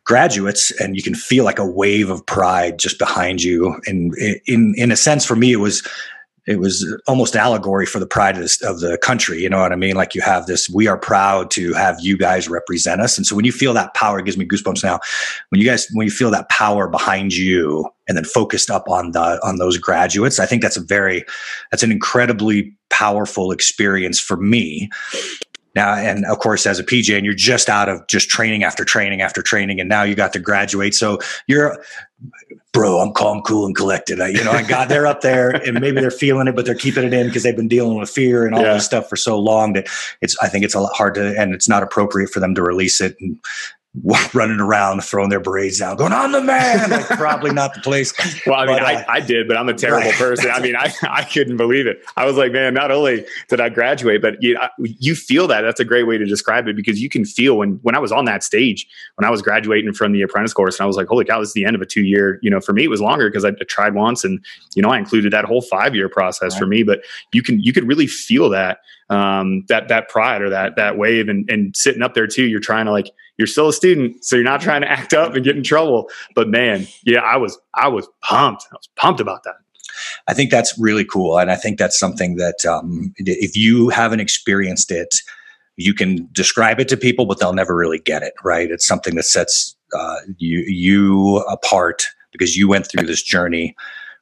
graduates 0.05 0.71
and 0.81 0.97
you 0.97 1.03
can 1.03 1.15
feel 1.15 1.45
like 1.45 1.59
a 1.59 1.67
wave 1.67 2.11
of 2.11 2.25
pride 2.27 2.79
just 2.79 2.99
behind 2.99 3.43
you. 3.43 3.81
And 3.87 4.15
in 4.47 4.75
in 4.77 4.93
a 4.93 4.97
sense 4.97 5.25
for 5.25 5.37
me 5.37 5.53
it 5.53 5.57
was 5.57 5.87
it 6.47 6.61
was 6.61 6.87
almost 7.09 7.37
allegory 7.37 7.87
for 7.87 7.99
the 7.99 8.07
pride 8.07 8.35
of, 8.35 8.43
this, 8.43 8.61
of 8.63 8.81
the 8.81 8.99
country 8.99 9.41
you 9.41 9.49
know 9.49 9.61
what 9.61 9.73
i 9.73 9.77
mean? 9.77 9.97
Like 9.97 10.15
you 10.15 10.21
have 10.21 10.45
this 10.47 10.69
we 10.69 10.87
are 10.87 10.99
proud 10.99 11.51
to 11.53 11.73
have 11.73 11.97
you 12.01 12.19
guys 12.19 12.49
represent 12.49 13.01
us. 13.01 13.17
And 13.17 13.27
so 13.27 13.35
when 13.35 13.47
you 13.47 13.53
feel 13.53 13.73
that 13.75 13.95
power 13.95 14.19
it 14.19 14.27
gives 14.27 14.37
me 14.37 14.47
goosebumps 14.47 14.85
now. 14.85 15.01
When 15.49 15.61
you 15.61 15.67
guys 15.67 15.89
when 15.93 16.07
you 16.07 16.11
feel 16.11 16.31
that 16.33 16.51
power 16.51 16.87
behind 16.87 17.35
you 17.35 17.89
and 18.07 18.17
then 18.17 18.25
focused 18.25 18.71
up 18.71 18.89
on 18.89 19.13
the 19.13 19.41
on 19.43 19.57
those 19.57 19.79
graduates 19.79 20.39
i 20.39 20.47
think 20.47 20.61
that's 20.61 20.77
a 20.77 20.85
very 20.85 21.25
that's 21.71 21.83
an 21.83 21.91
incredibly 21.91 22.77
powerful 22.91 23.51
experience 23.51 24.21
for 24.21 24.37
me 24.37 24.91
now, 25.75 25.95
and 25.95 26.25
of 26.27 26.39
course, 26.39 26.67
as 26.67 26.79
a 26.79 26.85
PJ, 26.85 27.17
and 27.17 27.25
you're 27.25 27.35
just 27.35 27.69
out 27.69 27.89
of 27.89 28.07
just 28.07 28.29
training 28.29 28.63
after 28.63 28.85
training 28.85 29.21
after 29.21 29.43
training, 29.43 29.81
and 29.81 29.89
now 29.89 30.03
you 30.03 30.15
got 30.15 30.33
to 30.35 30.39
graduate. 30.39 30.95
So 30.95 31.19
you're, 31.47 31.83
bro, 32.73 33.01
I'm 33.01 33.13
calm, 33.13 33.43
cool, 33.43 33.67
and 33.67 33.75
collected. 33.75 34.21
I, 34.21 34.29
you 34.29 34.45
know, 34.45 34.53
I 34.53 34.63
got 34.63 34.89
they're 34.89 35.07
up 35.07 35.21
there, 35.21 35.51
and 35.51 35.81
maybe 35.81 36.01
they're 36.01 36.11
feeling 36.11 36.47
it, 36.47 36.55
but 36.55 36.65
they're 36.65 36.75
keeping 36.75 37.05
it 37.05 37.13
in 37.13 37.27
because 37.27 37.43
they've 37.43 37.57
been 37.57 37.69
dealing 37.69 37.99
with 37.99 38.09
fear 38.09 38.47
and 38.47 38.55
all 38.55 38.63
yeah. 38.63 38.75
this 38.75 38.85
stuff 38.85 39.09
for 39.09 39.17
so 39.17 39.39
long 39.39 39.73
that 39.73 39.89
it's. 40.21 40.37
I 40.41 40.49
think 40.49 40.65
it's 40.65 40.75
a 40.75 40.81
lot 40.81 40.95
hard 40.95 41.15
to, 41.15 41.39
and 41.39 41.55
it's 41.55 41.69
not 41.69 41.83
appropriate 41.83 42.31
for 42.31 42.41
them 42.41 42.55
to 42.55 42.63
release 42.63 43.01
it 43.01 43.17
and 43.21 43.39
running 44.35 44.59
around 44.59 45.05
throwing 45.05 45.31
their 45.31 45.41
braids 45.41 45.79
down 45.79 45.97
going 45.97 46.13
on 46.13 46.33
the 46.33 46.41
man 46.41 46.91
like 46.91 47.07
probably 47.07 47.53
not 47.53 47.75
the 47.75 47.81
place 47.81 48.13
well 48.47 48.57
i 48.57 48.67
mean 48.67 48.77
but, 48.77 48.83
uh, 48.83 49.05
I, 49.09 49.15
I 49.17 49.21
did 49.21 49.47
but 49.47 49.57
i'm 49.57 49.69
a 49.69 49.75
terrible 49.75 50.09
right. 50.09 50.19
person 50.19 50.51
i 50.51 50.59
mean 50.59 50.75
I, 50.75 50.93
I 51.03 51.23
couldn't 51.23 51.57
believe 51.57 51.87
it 51.87 52.03
i 52.17 52.25
was 52.25 52.37
like 52.37 52.51
man 52.51 52.75
not 52.75 52.91
only 52.91 53.25
did 53.49 53.61
i 53.61 53.69
graduate 53.69 54.21
but 54.21 54.43
you, 54.43 54.59
you 54.79 55.15
feel 55.15 55.47
that 55.47 55.61
that's 55.61 55.79
a 55.79 55.85
great 55.85 56.09
way 56.09 56.19
to 56.19 56.25
describe 56.25 56.67
it 56.67 56.75
because 56.75 57.01
you 57.01 57.09
can 57.09 57.25
feel 57.25 57.57
when 57.57 57.79
when 57.83 57.95
i 57.95 58.01
was 58.01 58.11
on 58.11 58.25
that 58.25 58.43
stage 58.43 58.85
when 59.15 59.25
i 59.25 59.31
was 59.31 59.43
graduating 59.43 59.93
from 59.93 60.11
the 60.11 60.23
apprentice 60.23 60.53
course 60.53 60.79
and 60.79 60.85
i 60.85 60.87
was 60.87 60.97
like 60.97 61.07
holy 61.07 61.25
cow 61.25 61.39
this 61.39 61.51
is 61.51 61.55
the 61.55 61.65
end 61.65 61.77
of 61.77 61.83
a 61.83 61.87
two 61.87 62.03
year 62.03 62.41
you 62.43 62.51
know 62.51 62.61
for 62.61 62.73
me 62.73 62.83
it 62.83 62.91
was 62.91 63.01
longer 63.01 63.29
because 63.29 63.45
i 63.45 63.53
tried 63.69 63.95
once 63.95 64.25
and 64.25 64.45
you 64.75 64.83
know 64.83 64.89
i 64.89 64.99
included 64.99 65.33
that 65.33 65.45
whole 65.45 65.63
five 65.63 65.95
year 65.95 66.09
process 66.09 66.55
right. 66.55 66.59
for 66.59 66.67
me 66.67 66.83
but 66.83 67.01
you 67.33 67.43
can 67.43 67.61
you 67.61 67.73
could 67.73 67.87
really 67.87 68.09
feel 68.09 68.49
that 68.49 68.79
um, 69.11 69.65
that 69.69 69.89
that 69.89 70.09
pride 70.09 70.41
or 70.41 70.49
that 70.49 70.77
that 70.77 70.97
wave 70.97 71.29
and 71.29 71.49
and 71.51 71.77
sitting 71.77 72.03
up 72.03 72.15
there 72.15 72.27
too 72.27 72.47
you're 72.47 72.59
trying 72.59 72.87
to 72.87 72.91
like 72.91 73.11
you're 73.37 73.47
still 73.47 73.69
a 73.69 73.73
student 73.73 74.25
so 74.25 74.37
you're 74.37 74.45
not 74.45 74.61
trying 74.61 74.81
to 74.81 74.91
act 74.91 75.13
up 75.13 75.35
and 75.35 75.45
get 75.45 75.57
in 75.57 75.63
trouble. 75.63 76.09
But 76.35 76.49
man 76.49 76.87
yeah 77.05 77.21
i 77.21 77.37
was 77.37 77.59
i 77.75 77.89
was 77.89 78.09
pumped. 78.23 78.65
I 78.71 78.77
was 78.77 78.89
pumped 78.97 79.21
about 79.21 79.45
that. 79.45 79.55
I 80.27 80.35
think 80.35 80.51
that's 80.51 80.77
really 80.79 81.05
cool 81.05 81.39
and 81.39 81.51
i 81.51 81.57
think 81.57 81.79
that's 81.79 81.99
something 81.99 82.37
that 82.37 82.65
um, 82.67 83.13
if 83.19 83.57
you 83.57 83.89
haven't 83.91 84.21
experienced 84.21 84.91
it 84.91 85.17
you 85.77 85.95
can 85.95 86.29
describe 86.33 86.79
it 86.81 86.89
to 86.89 86.97
people 86.97 87.27
but 87.27 87.41
they'll 87.41 87.53
never 87.53 87.75
really 87.77 87.99
get 87.99 88.23
it 88.23 88.35
right? 88.45 88.71
It's 88.71 88.87
something 88.87 89.15
that 89.17 89.25
sets 89.25 89.77
uh, 89.97 90.17
you 90.39 90.61
you 90.67 91.39
apart 91.51 92.07
because 92.33 92.57
you 92.57 92.69
went 92.69 92.87
through 92.87 93.07
this 93.07 93.23
journey. 93.23 93.77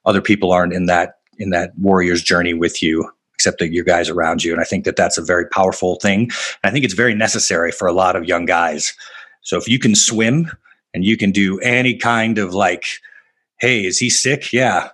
Other 0.05 0.21
people 0.21 0.53
aren't 0.53 0.73
in 0.73 0.87
that 0.87 1.15
in 1.39 1.51
that 1.51 1.73
warrior's 1.79 2.23
journey 2.23 2.55
with 2.55 2.83
you 2.83 3.11
except 3.35 3.59
that 3.59 3.73
your 3.73 3.85
guys 3.85 4.09
around 4.09 4.45
you. 4.45 4.53
And 4.53 4.61
I 4.61 4.65
think 4.65 4.85
that 4.85 4.97
that's 4.97 5.19
a 5.19 5.23
very 5.23 5.47
powerful 5.47 5.97
thing. 5.97 6.23
And 6.23 6.31
I 6.65 6.71
think 6.71 6.85
it's 6.85 6.95
very 6.95 7.15
necessary 7.15 7.73
for 7.73 7.89
a 7.89 7.93
lot 7.93 8.17
of 8.17 8.25
young 8.25 8.45
guys. 8.45 8.93
So 9.43 9.57
if 9.57 9.69
you 9.69 9.79
can 9.79 9.95
swim 9.95 10.51
and 10.95 11.05
you 11.05 11.17
can 11.17 11.33
do 11.33 11.59
any 11.61 11.97
kind 11.97 12.39
of 12.39 12.55
like, 12.55 12.85
hey, 13.59 13.85
is 13.85 13.99
he 13.99 14.11
sick? 14.11 14.53
Yeah. 14.53 14.91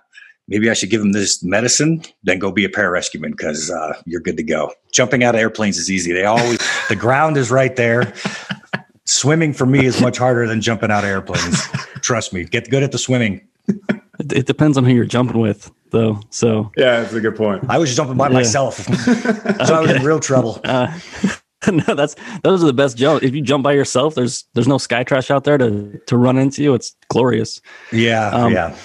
Maybe 0.47 0.67
I 0.67 0.73
should 0.73 0.89
give 0.89 1.01
him 1.01 1.11
this 1.11 1.43
medicine, 1.43 2.01
then 2.23 2.39
go 2.39 2.51
be 2.51 2.65
a 2.65 2.69
pararescueman 2.69 3.31
because 3.31 3.69
uh, 3.69 4.01
you're 4.05 4.21
good 4.21 4.37
to 4.37 4.43
go. 4.43 4.73
Jumping 4.91 5.23
out 5.23 5.35
of 5.35 5.41
airplanes 5.41 5.77
is 5.77 5.91
easy. 5.91 6.11
They 6.11 6.25
always, 6.25 6.57
the 6.89 6.95
ground 6.95 7.37
is 7.37 7.51
right 7.51 7.75
there. 7.75 8.13
Swimming 9.05 9.53
for 9.53 9.67
me 9.67 9.85
is 9.85 10.01
much 10.01 10.17
harder 10.17 10.47
than 10.47 10.61
jumping 10.61 10.89
out 10.89 11.03
of 11.03 11.09
airplanes. 11.09 11.61
Trust 12.01 12.33
me, 12.33 12.45
get 12.45 12.69
good 12.71 12.81
at 12.81 12.91
the 12.91 12.97
swimming. 12.97 13.41
It 14.19 14.47
depends 14.47 14.77
on 14.77 14.85
who 14.85 14.93
you're 14.93 15.05
jumping 15.05 15.39
with 15.39 15.71
though. 15.91 16.21
So 16.29 16.71
yeah, 16.77 17.01
that's 17.01 17.13
a 17.13 17.21
good 17.21 17.35
point. 17.35 17.65
I 17.69 17.77
was 17.77 17.95
jumping 17.95 18.17
by 18.17 18.27
yeah. 18.27 18.33
myself, 18.33 18.75
so 19.05 19.11
okay. 19.11 19.73
I 19.73 19.79
was 19.79 19.91
in 19.91 20.03
real 20.03 20.19
trouble. 20.19 20.59
Uh, 20.63 20.97
no, 21.71 21.95
that's 21.95 22.15
those 22.43 22.63
are 22.63 22.67
the 22.67 22.73
best 22.73 22.97
jumps. 22.97 23.23
If 23.25 23.33
you 23.33 23.41
jump 23.41 23.63
by 23.63 23.73
yourself, 23.73 24.15
there's 24.15 24.45
there's 24.53 24.67
no 24.67 24.77
sky 24.77 25.03
trash 25.03 25.29
out 25.29 25.43
there 25.43 25.57
to 25.57 25.99
to 26.07 26.17
run 26.17 26.37
into 26.37 26.63
you. 26.63 26.73
It's 26.73 26.95
glorious. 27.09 27.61
Yeah, 27.91 28.29
um, 28.29 28.53
yeah. 28.53 28.75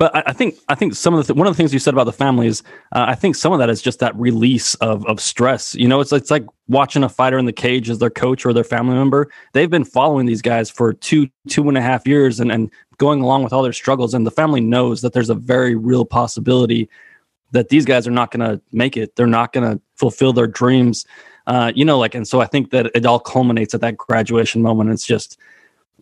But 0.00 0.16
I, 0.16 0.22
I, 0.28 0.32
think 0.32 0.56
I 0.70 0.74
think 0.74 0.94
some 0.94 1.12
of 1.12 1.18
the 1.18 1.34
th- 1.34 1.38
one 1.38 1.46
of 1.46 1.52
the 1.52 1.58
things 1.58 1.74
you 1.74 1.78
said 1.78 1.92
about 1.92 2.04
the 2.04 2.12
families, 2.12 2.62
uh, 2.92 3.04
I 3.06 3.14
think 3.14 3.36
some 3.36 3.52
of 3.52 3.58
that 3.58 3.68
is 3.68 3.82
just 3.82 3.98
that 3.98 4.16
release 4.16 4.74
of 4.76 5.04
of 5.04 5.20
stress. 5.20 5.74
You 5.74 5.88
know, 5.88 6.00
it's 6.00 6.10
it's 6.10 6.30
like 6.30 6.46
watching 6.68 7.04
a 7.04 7.08
fighter 7.10 7.38
in 7.38 7.44
the 7.44 7.52
cage 7.52 7.90
as 7.90 7.98
their 7.98 8.08
coach 8.08 8.46
or 8.46 8.54
their 8.54 8.64
family 8.64 8.94
member. 8.94 9.30
They've 9.52 9.68
been 9.68 9.84
following 9.84 10.24
these 10.24 10.40
guys 10.40 10.70
for 10.70 10.94
two 10.94 11.28
two 11.48 11.68
and 11.68 11.76
a 11.76 11.82
half 11.82 12.06
years 12.06 12.40
and 12.40 12.50
and 12.50 12.70
going 12.96 13.20
along 13.20 13.44
with 13.44 13.52
all 13.52 13.62
their 13.62 13.74
struggles, 13.74 14.14
and 14.14 14.26
the 14.26 14.30
family 14.30 14.62
knows 14.62 15.02
that 15.02 15.12
there's 15.12 15.28
a 15.28 15.34
very 15.34 15.74
real 15.74 16.06
possibility 16.06 16.88
that 17.52 17.68
these 17.68 17.84
guys 17.84 18.08
are 18.08 18.10
not 18.10 18.30
going 18.30 18.48
to 18.48 18.58
make 18.72 18.96
it. 18.96 19.16
They're 19.16 19.26
not 19.26 19.52
going 19.52 19.70
to 19.70 19.82
fulfill 19.96 20.32
their 20.32 20.46
dreams. 20.46 21.04
Uh, 21.46 21.72
you 21.74 21.84
know, 21.84 21.98
like, 21.98 22.14
and 22.14 22.26
so 22.26 22.40
I 22.40 22.46
think 22.46 22.70
that 22.70 22.90
it 22.94 23.04
all 23.04 23.20
culminates 23.20 23.74
at 23.74 23.82
that 23.82 23.98
graduation 23.98 24.62
moment. 24.62 24.88
It's 24.88 25.06
just 25.06 25.38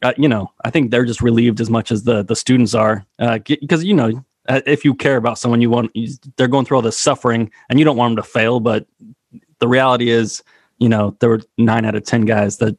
uh, 0.03 0.13
you 0.17 0.29
know, 0.29 0.53
I 0.65 0.71
think 0.71 0.91
they're 0.91 1.05
just 1.05 1.23
relieved 1.23 1.61
as 1.61 1.71
much 1.71 1.91
as 1.91 2.05
the 2.05 2.23
the 2.23 2.37
students 2.37 2.75
are, 2.75 3.05
because 3.19 3.81
uh, 3.81 3.85
you 3.85 3.95
know, 3.95 4.25
uh, 4.49 4.61
if 4.67 4.85
you 4.85 4.95
care 4.95 5.17
about 5.17 5.39
someone, 5.39 5.61
you 5.61 5.71
want 5.71 5.91
you, 5.95 6.13
they're 6.37 6.49
going 6.49 6.65
through 6.65 6.77
all 6.77 6.83
this 6.83 6.99
suffering, 6.99 7.51
and 7.69 7.79
you 7.79 7.85
don't 7.85 7.97
want 7.97 8.17
them 8.17 8.25
to 8.25 8.29
fail. 8.29 8.61
But 8.61 8.87
the 9.59 9.69
reality 9.69 10.11
is, 10.11 10.43
you 10.79 10.89
know, 10.89 11.17
there 11.21 11.29
were 11.29 11.41
nine 11.57 11.85
out 11.85 11.95
of 11.95 12.05
ten 12.05 12.23
guys 12.23 12.59
that 12.59 12.77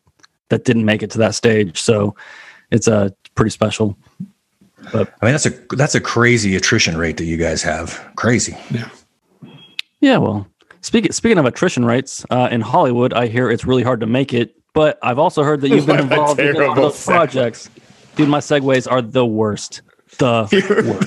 that 0.50 0.66
didn't 0.66 0.86
make 0.86 1.04
it 1.04 1.12
to 1.12 1.18
that 1.20 1.36
stage, 1.36 1.80
so 1.80 2.16
it's 2.72 2.88
a 2.88 2.96
uh, 2.96 3.10
pretty 3.36 3.52
special. 3.52 3.98
But 4.92 5.14
I 5.22 5.26
mean, 5.26 5.34
that's 5.34 5.46
a 5.46 5.76
that's 5.76 5.96
a 5.96 6.02
crazy 6.02 6.56
attrition 6.56 6.98
rate 6.98 7.18
that 7.18 7.26
you 7.26 7.38
guys 7.38 7.62
have. 7.64 8.10
Crazy. 8.16 8.58
Yeah. 8.72 8.90
Yeah. 10.00 10.18
Well, 10.18 10.48
speaking 10.82 11.12
speaking 11.12 11.38
of 11.38 11.46
attrition 11.46 11.86
rates 11.86 12.26
uh, 12.30 12.50
in 12.52 12.62
Hollywood, 12.62 13.14
I 13.14 13.28
hear 13.28 13.50
it's 13.50 13.66
really 13.66 13.84
hard 13.84 14.00
to 14.00 14.08
make 14.08 14.34
it 14.34 14.56
but 14.74 15.00
I've 15.02 15.20
also 15.20 15.44
heard 15.44 15.62
that 15.62 15.70
you've 15.70 15.86
been 15.86 16.00
involved 16.10 16.40
in 16.40 16.62
all 16.62 16.76
those 16.76 17.06
projects. 17.06 17.70
Dude, 18.16 18.30
my 18.30 18.40
segues 18.40 18.90
are 18.90 19.02
the 19.02 19.26
worst. 19.26 19.82
The 20.18 20.48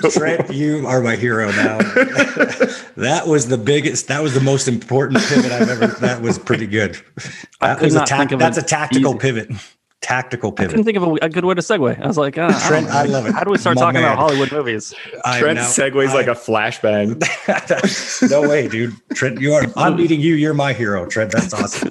worst. 0.03 0.17
Trent, 0.17 0.51
you 0.53 0.87
are 0.87 1.03
my 1.03 1.17
hero 1.17 1.51
now. 1.51 1.79
that 2.97 3.25
was 3.27 3.49
the 3.49 3.59
biggest. 3.59 4.09
That 4.09 4.23
was 4.23 4.33
the 4.33 4.41
most 4.41 4.69
important 4.69 5.21
pivot 5.25 5.51
I've 5.51 5.69
ever. 5.69 5.89
That 5.89 6.23
was 6.23 6.39
pretty 6.39 6.67
good. 6.67 6.99
That 7.61 7.81
was 7.81 7.95
a 7.95 8.05
ta- 8.05 8.25
that's 8.25 8.59
a 8.59 8.63
tactical 8.63 9.13
easy. 9.13 9.19
pivot 9.19 9.51
tactical 10.03 10.53
pivot. 10.53 10.71
I 10.71 10.73
couldn't 10.73 10.85
think 10.85 10.97
of 10.97 11.05
a, 11.05 11.27
a, 11.27 11.29
good 11.31 11.45
way 11.45 11.55
to 11.55 11.63
segue. 11.63 12.03
I 12.03 12.07
was 12.07 12.19
like, 12.19 12.37
uh, 12.37 12.51
Trent, 12.67 12.89
I, 12.89 13.03
I, 13.03 13.05
love 13.05 13.27
it. 13.27 13.33
How 13.33 13.45
do 13.45 13.51
we 13.51 13.59
start 13.59 13.77
My 13.77 13.83
talking 13.83 14.01
man. 14.03 14.13
about 14.13 14.19
Hollywood 14.19 14.53
movies? 14.53 14.93
I 15.25 15.41
Trent 15.41 15.57
know, 15.57 15.63
segues 15.63 16.09
I, 16.09 16.15
like 16.15 16.27
a 16.27 16.33
flashbang. 16.33 17.23
no 18.31 18.49
way, 18.49 18.69
dude. 18.69 18.95
Trent, 19.15 19.41
you 19.41 19.55
are. 19.55 19.65
I'm 19.77 19.97
meeting 19.97 20.21
you. 20.21 20.35
You're 20.35 20.55
my 20.55 20.73
hero, 20.73 21.07
Trent. 21.07 21.33
That's 21.33 21.55
awesome. 21.55 21.89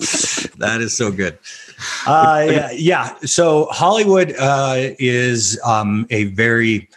that 0.59 0.81
is 0.81 0.95
so 0.95 1.11
good. 1.11 1.39
Uh, 2.05 2.45
yeah, 2.47 2.71
yeah. 2.71 3.15
So 3.23 3.65
Hollywood 3.71 4.35
uh, 4.37 4.93
is 4.99 5.59
um, 5.63 6.05
a 6.09 6.25
very 6.25 6.89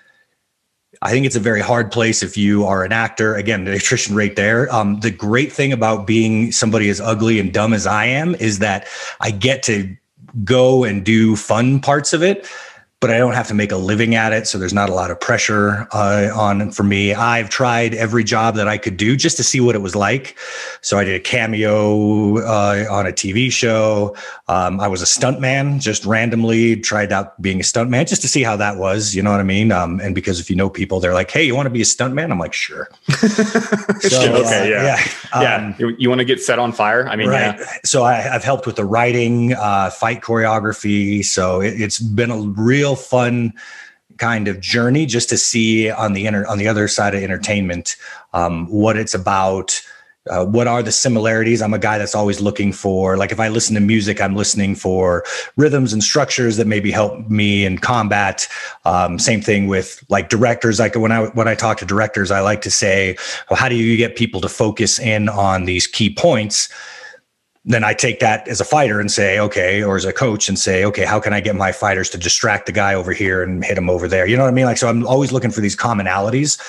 I 1.05 1.11
think 1.11 1.27
it's 1.27 1.37
a 1.37 1.41
very 1.41 1.61
hard 1.61 1.93
place 1.93 2.23
if 2.23 2.35
you 2.35 2.65
are 2.65 2.83
an 2.83 2.91
actor. 2.91 3.35
Again, 3.35 3.65
the 3.65 3.75
attrition 3.75 4.15
rate 4.15 4.37
there. 4.37 4.75
Um, 4.75 5.01
the 5.01 5.11
great 5.11 5.53
thing 5.53 5.71
about 5.71 6.07
being 6.07 6.51
somebody 6.51 6.89
as 6.89 6.99
ugly 6.99 7.39
and 7.39 7.53
dumb 7.53 7.75
as 7.75 7.87
I 7.87 8.07
am 8.07 8.35
is 8.37 8.59
that 8.61 8.89
I 9.21 9.31
get 9.31 9.63
to 9.65 9.95
go 10.43 10.83
and 10.83 11.05
do 11.05 11.37
fun 11.37 11.81
parts 11.81 12.13
of 12.13 12.23
it 12.23 12.49
but 13.05 13.11
I 13.11 13.19
don't 13.19 13.35
have 13.35 13.49
to 13.49 13.55
make 13.55 13.71
a 13.71 13.77
living 13.77 14.15
at 14.15 14.33
it. 14.33 14.47
So 14.47 14.57
there's 14.57 14.73
not 14.73 14.89
a 14.89 14.95
lot 14.95 15.11
of 15.11 15.21
pressure 15.21 15.87
uh, 15.93 16.31
on 16.35 16.71
for 16.71 16.85
me. 16.85 17.13
I've 17.13 17.51
tried 17.51 17.93
every 17.93 18.25
job 18.25 18.55
that 18.55 18.67
I 18.67 18.79
could 18.79 18.97
do 18.97 19.15
just 19.15 19.37
to 19.37 19.45
see 19.45 19.61
what 19.61 19.75
it 19.75 19.83
was 19.83 19.95
like. 19.95 20.39
So 20.81 20.97
I 20.97 21.05
did 21.05 21.15
a 21.15 21.21
cameo 21.21 22.39
uh, 22.39 22.87
on 22.91 23.07
a 23.07 23.13
TV 23.13 23.53
show. 23.53 24.17
Um, 24.49 24.81
I 24.81 24.89
was 24.89 25.03
a 25.03 25.05
stuntman, 25.05 25.83
just 25.83 26.07
randomly 26.07 26.81
tried 26.81 27.13
out 27.13 27.43
being 27.43 27.61
a 27.61 27.63
stuntman 27.63 28.09
just 28.09 28.23
to 28.23 28.29
see 28.29 28.43
how 28.43 28.57
that 28.57 28.79
was. 28.79 29.15
You 29.15 29.23
know 29.23 29.33
what 29.33 29.41
I 29.41 29.45
mean? 29.45 29.71
Um, 29.71 30.01
and 30.01 30.15
because 30.15 30.41
if 30.41 30.49
you 30.49 30.57
know 30.57 30.71
people, 30.71 30.99
they're 30.99 31.13
like, 31.13 31.31
"Hey, 31.31 31.45
you 31.45 31.55
want 31.55 31.67
to 31.67 31.71
be 31.71 31.83
a 31.83 31.85
stuntman?" 31.85 32.31
I'm 32.31 32.39
like, 32.39 32.55
"Sure." 32.55 32.89
so, 33.19 34.35
okay, 34.35 34.63
uh, 34.63 34.65
yeah, 34.65 34.83
yeah. 34.83 35.09
yeah. 35.43 35.57
Um, 35.57 35.75
you, 35.79 35.97
you 35.99 36.09
want 36.09 36.21
to 36.21 36.25
get 36.25 36.41
set 36.41 36.59
on 36.59 36.73
fire? 36.73 37.07
I 37.07 37.17
mean, 37.17 37.29
right. 37.29 37.59
Yeah. 37.59 37.67
So 37.85 38.05
I, 38.05 38.15
have 38.15 38.45
helped 38.45 38.65
with 38.65 38.77
the 38.77 38.87
writing, 38.87 39.53
uh, 39.53 39.91
fight 39.91 40.23
choreography. 40.23 41.23
So 41.23 41.61
it, 41.61 41.81
it's 41.81 41.99
been 41.99 42.31
a 42.31 42.41
real 42.41 42.94
fun 42.95 43.53
kind 44.19 44.49
of 44.49 44.61
journey 44.61 45.07
just 45.07 45.29
to 45.29 45.37
see 45.37 45.91
on 45.91 46.13
the 46.13 46.27
inner 46.27 46.47
on 46.47 46.59
the 46.59 46.69
other 46.69 46.87
side 46.87 47.15
of 47.15 47.23
entertainment 47.23 47.97
um, 48.33 48.67
what 48.67 48.97
it's 48.97 49.15
about 49.15 49.81
uh, 50.31 50.43
what 50.43 50.67
are 50.67 50.83
the 50.83 50.93
similarities. 50.93 51.61
I'm 51.61 51.75
a 51.75 51.79
guy 51.79 51.99
that's 51.99 52.15
always 52.15 52.41
looking 52.41 52.73
for 52.73 53.19
like 53.19 53.31
if 53.31 53.39
i 53.39 53.49
listen 53.49 53.75
to 53.75 53.81
music 53.81 54.21
i'm 54.23 54.35
listening 54.35 54.75
for 54.75 55.23
rhythms 55.57 55.93
and 55.93 56.03
structures 56.03 56.57
that 56.57 56.67
maybe 56.67 56.91
help 56.91 57.29
me 57.29 57.67
in 57.67 57.79
combat. 57.79 58.49
Um, 58.85 59.19
same 59.19 59.43
thing 59.43 59.67
with 59.67 60.03
like 60.09 60.31
directors. 60.31 60.79
Like 60.79 60.95
when 60.95 61.13
i 61.13 61.27
when 61.27 61.49
i 61.49 61.55
talk 61.55 61.79
to 61.79 61.85
directors 61.85 62.31
i 62.31 62.41
like 62.41 62.63
to 62.63 62.71
say 62.71 63.17
well, 63.51 63.59
how 63.59 63.69
do 63.69 63.75
you 63.75 63.97
get 63.97 64.17
people 64.17 64.41
to 64.41 64.49
focus 64.49 64.99
in 64.99 65.29
on 65.29 65.65
these 65.67 65.87
key 65.87 66.15
points 66.15 66.71
then 67.67 67.83
I 67.83 67.95
take 67.95 68.21
that 68.21 68.47
as 68.47 68.61
a 68.61 68.65
fighter 68.65 69.01
and 69.01 69.11
say, 69.11 69.39
okay, 69.39 69.83
or 69.83 69.97
as 69.97 70.05
a 70.05 70.13
coach 70.13 70.51
and 70.51 70.59
say, 70.59 70.85
okay, 70.85 71.07
how 71.07 71.19
can 71.19 71.33
I 71.33 71.41
get 71.41 71.57
my 71.57 71.73
fighters 71.73 72.11
to 72.11 72.19
distract 72.19 72.67
the 72.67 72.73
guy 72.73 72.93
over 72.93 73.15
here 73.15 73.43
and 73.43 73.65
hit 73.65 73.79
him 73.79 73.89
over 73.89 74.07
there? 74.07 74.27
You 74.27 74.37
know 74.37 74.43
what 74.43 74.51
I 74.51 74.53
mean? 74.53 74.67
Like, 74.67 74.77
so 74.77 74.87
I'm 74.87 75.07
always 75.07 75.33
looking 75.33 75.51
for 75.51 75.63
these 75.63 75.75
commonalities, 75.75 76.61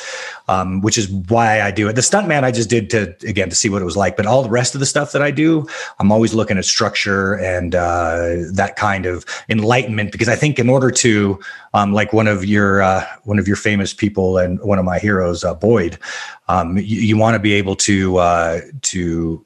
um, 0.48 0.80
which 0.80 0.98
is 0.98 1.10
why 1.10 1.62
I 1.62 1.72
do 1.72 1.90
it. 1.90 1.94
The 1.94 2.02
stuntman 2.02 2.46
I 2.46 2.52
just 2.52 2.70
did 2.70 2.90
to, 2.92 3.14
again, 3.28 3.50
to 3.50 3.56
see 3.56 3.68
what 3.68 3.82
it 3.82 3.86
was 3.86 3.98
like, 3.98 4.16
but 4.16 4.26
all 4.26 4.42
the 4.42 4.50
rest 4.50 4.74
of 4.74 4.80
the 4.80 4.86
stuff 4.86 5.12
that 5.12 5.22
I 5.22 5.32
do, 5.32 5.68
I'm 6.00 6.14
always 6.14 6.34
looking 6.34 6.58
at 6.58 6.64
structure 6.64 7.34
and 7.34 7.76
uh, 7.76 8.46
that 8.54 8.78
kind 8.78 9.06
of 9.06 9.26
enlightenment, 9.50 10.14
because 10.14 10.30
I 10.30 10.38
think 10.38 10.60
in 10.60 10.70
order 10.70 10.92
to, 10.92 11.38
um, 11.74 11.92
like 11.92 12.14
one 12.14 12.28
of 12.28 12.46
your, 12.46 12.82
uh, 12.82 13.06
one 13.26 13.38
of 13.38 13.50
your 13.50 13.58
famous 13.58 13.94
people 13.94 14.38
and 14.38 14.62
one 14.62 14.80
of 14.80 14.86
my 14.86 15.00
heroes, 15.00 15.44
uh, 15.44 15.56
Boyd, 15.56 16.00
um, 16.48 16.78
you, 16.78 17.02
you 17.02 17.18
want 17.18 17.36
to 17.36 17.40
be 17.40 17.52
able 17.52 17.76
to, 17.76 18.16
uh, 18.16 18.62
to, 18.84 19.46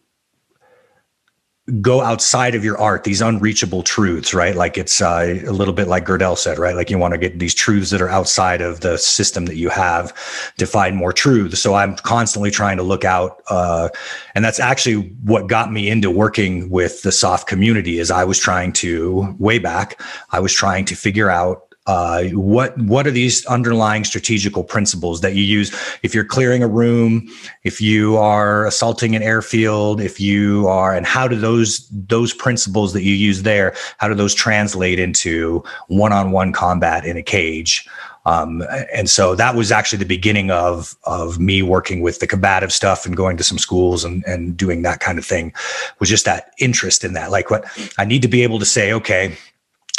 go 1.81 2.01
outside 2.01 2.55
of 2.55 2.63
your 2.63 2.77
art, 2.77 3.03
these 3.03 3.21
unreachable 3.21 3.83
truths, 3.83 4.33
right? 4.33 4.55
Like 4.55 4.77
it's 4.77 5.01
uh, 5.01 5.41
a 5.45 5.51
little 5.51 5.73
bit 5.73 5.87
like 5.87 6.05
Gödel 6.05 6.37
said, 6.37 6.57
right? 6.57 6.75
Like 6.75 6.89
you 6.89 6.97
want 6.97 7.13
to 7.13 7.17
get 7.17 7.39
these 7.39 7.53
truths 7.53 7.91
that 7.91 8.01
are 8.01 8.09
outside 8.09 8.61
of 8.61 8.81
the 8.81 8.97
system 8.97 9.45
that 9.45 9.55
you 9.55 9.69
have 9.69 10.13
to 10.57 10.65
find 10.65 10.95
more 10.95 11.13
truths. 11.13 11.61
So 11.61 11.75
I'm 11.75 11.95
constantly 11.97 12.51
trying 12.51 12.77
to 12.77 12.83
look 12.83 13.05
out. 13.05 13.41
Uh, 13.49 13.89
and 14.35 14.43
that's 14.43 14.59
actually 14.59 15.09
what 15.23 15.47
got 15.47 15.71
me 15.71 15.89
into 15.89 16.09
working 16.11 16.69
with 16.69 17.03
the 17.03 17.11
SOF 17.11 17.45
community 17.45 17.99
is 17.99 18.11
I 18.11 18.23
was 18.23 18.39
trying 18.39 18.73
to 18.73 19.35
way 19.39 19.59
back, 19.59 20.01
I 20.31 20.39
was 20.39 20.53
trying 20.53 20.85
to 20.85 20.95
figure 20.95 21.29
out 21.29 21.68
uh, 21.87 22.25
what 22.33 22.77
what 22.77 23.07
are 23.07 23.11
these 23.11 23.45
underlying 23.47 24.03
strategical 24.03 24.63
principles 24.63 25.21
that 25.21 25.33
you 25.33 25.43
use 25.43 25.71
if 26.03 26.13
you're 26.13 26.25
clearing 26.25 26.61
a 26.61 26.67
room, 26.67 27.27
if 27.63 27.81
you 27.81 28.15
are 28.17 28.67
assaulting 28.67 29.15
an 29.15 29.23
airfield, 29.23 29.99
if 29.99 30.19
you 30.19 30.67
are, 30.67 30.93
and 30.93 31.05
how 31.05 31.27
do 31.27 31.35
those 31.35 31.89
those 31.89 32.33
principles 32.33 32.93
that 32.93 33.03
you 33.03 33.13
use 33.13 33.41
there, 33.41 33.75
how 33.97 34.07
do 34.07 34.13
those 34.13 34.35
translate 34.35 34.99
into 34.99 35.63
one-on-one 35.87 36.51
combat 36.51 37.05
in 37.05 37.17
a 37.17 37.23
cage? 37.23 37.87
Um, 38.25 38.63
and 38.93 39.09
so 39.09 39.33
that 39.33 39.55
was 39.55 39.71
actually 39.71 39.97
the 39.97 40.05
beginning 40.05 40.51
of 40.51 40.95
of 41.05 41.39
me 41.39 41.63
working 41.63 42.01
with 42.01 42.19
the 42.19 42.27
combative 42.27 42.71
stuff 42.71 43.05
and 43.05 43.17
going 43.17 43.37
to 43.37 43.43
some 43.43 43.57
schools 43.57 44.03
and 44.03 44.23
and 44.27 44.55
doing 44.55 44.83
that 44.83 44.99
kind 44.99 45.17
of 45.17 45.25
thing. 45.25 45.53
Was 45.99 46.09
just 46.09 46.25
that 46.25 46.51
interest 46.59 47.03
in 47.03 47.13
that, 47.13 47.31
like 47.31 47.49
what 47.49 47.65
I 47.97 48.05
need 48.05 48.21
to 48.21 48.27
be 48.27 48.43
able 48.43 48.59
to 48.59 48.65
say, 48.65 48.93
okay 48.93 49.35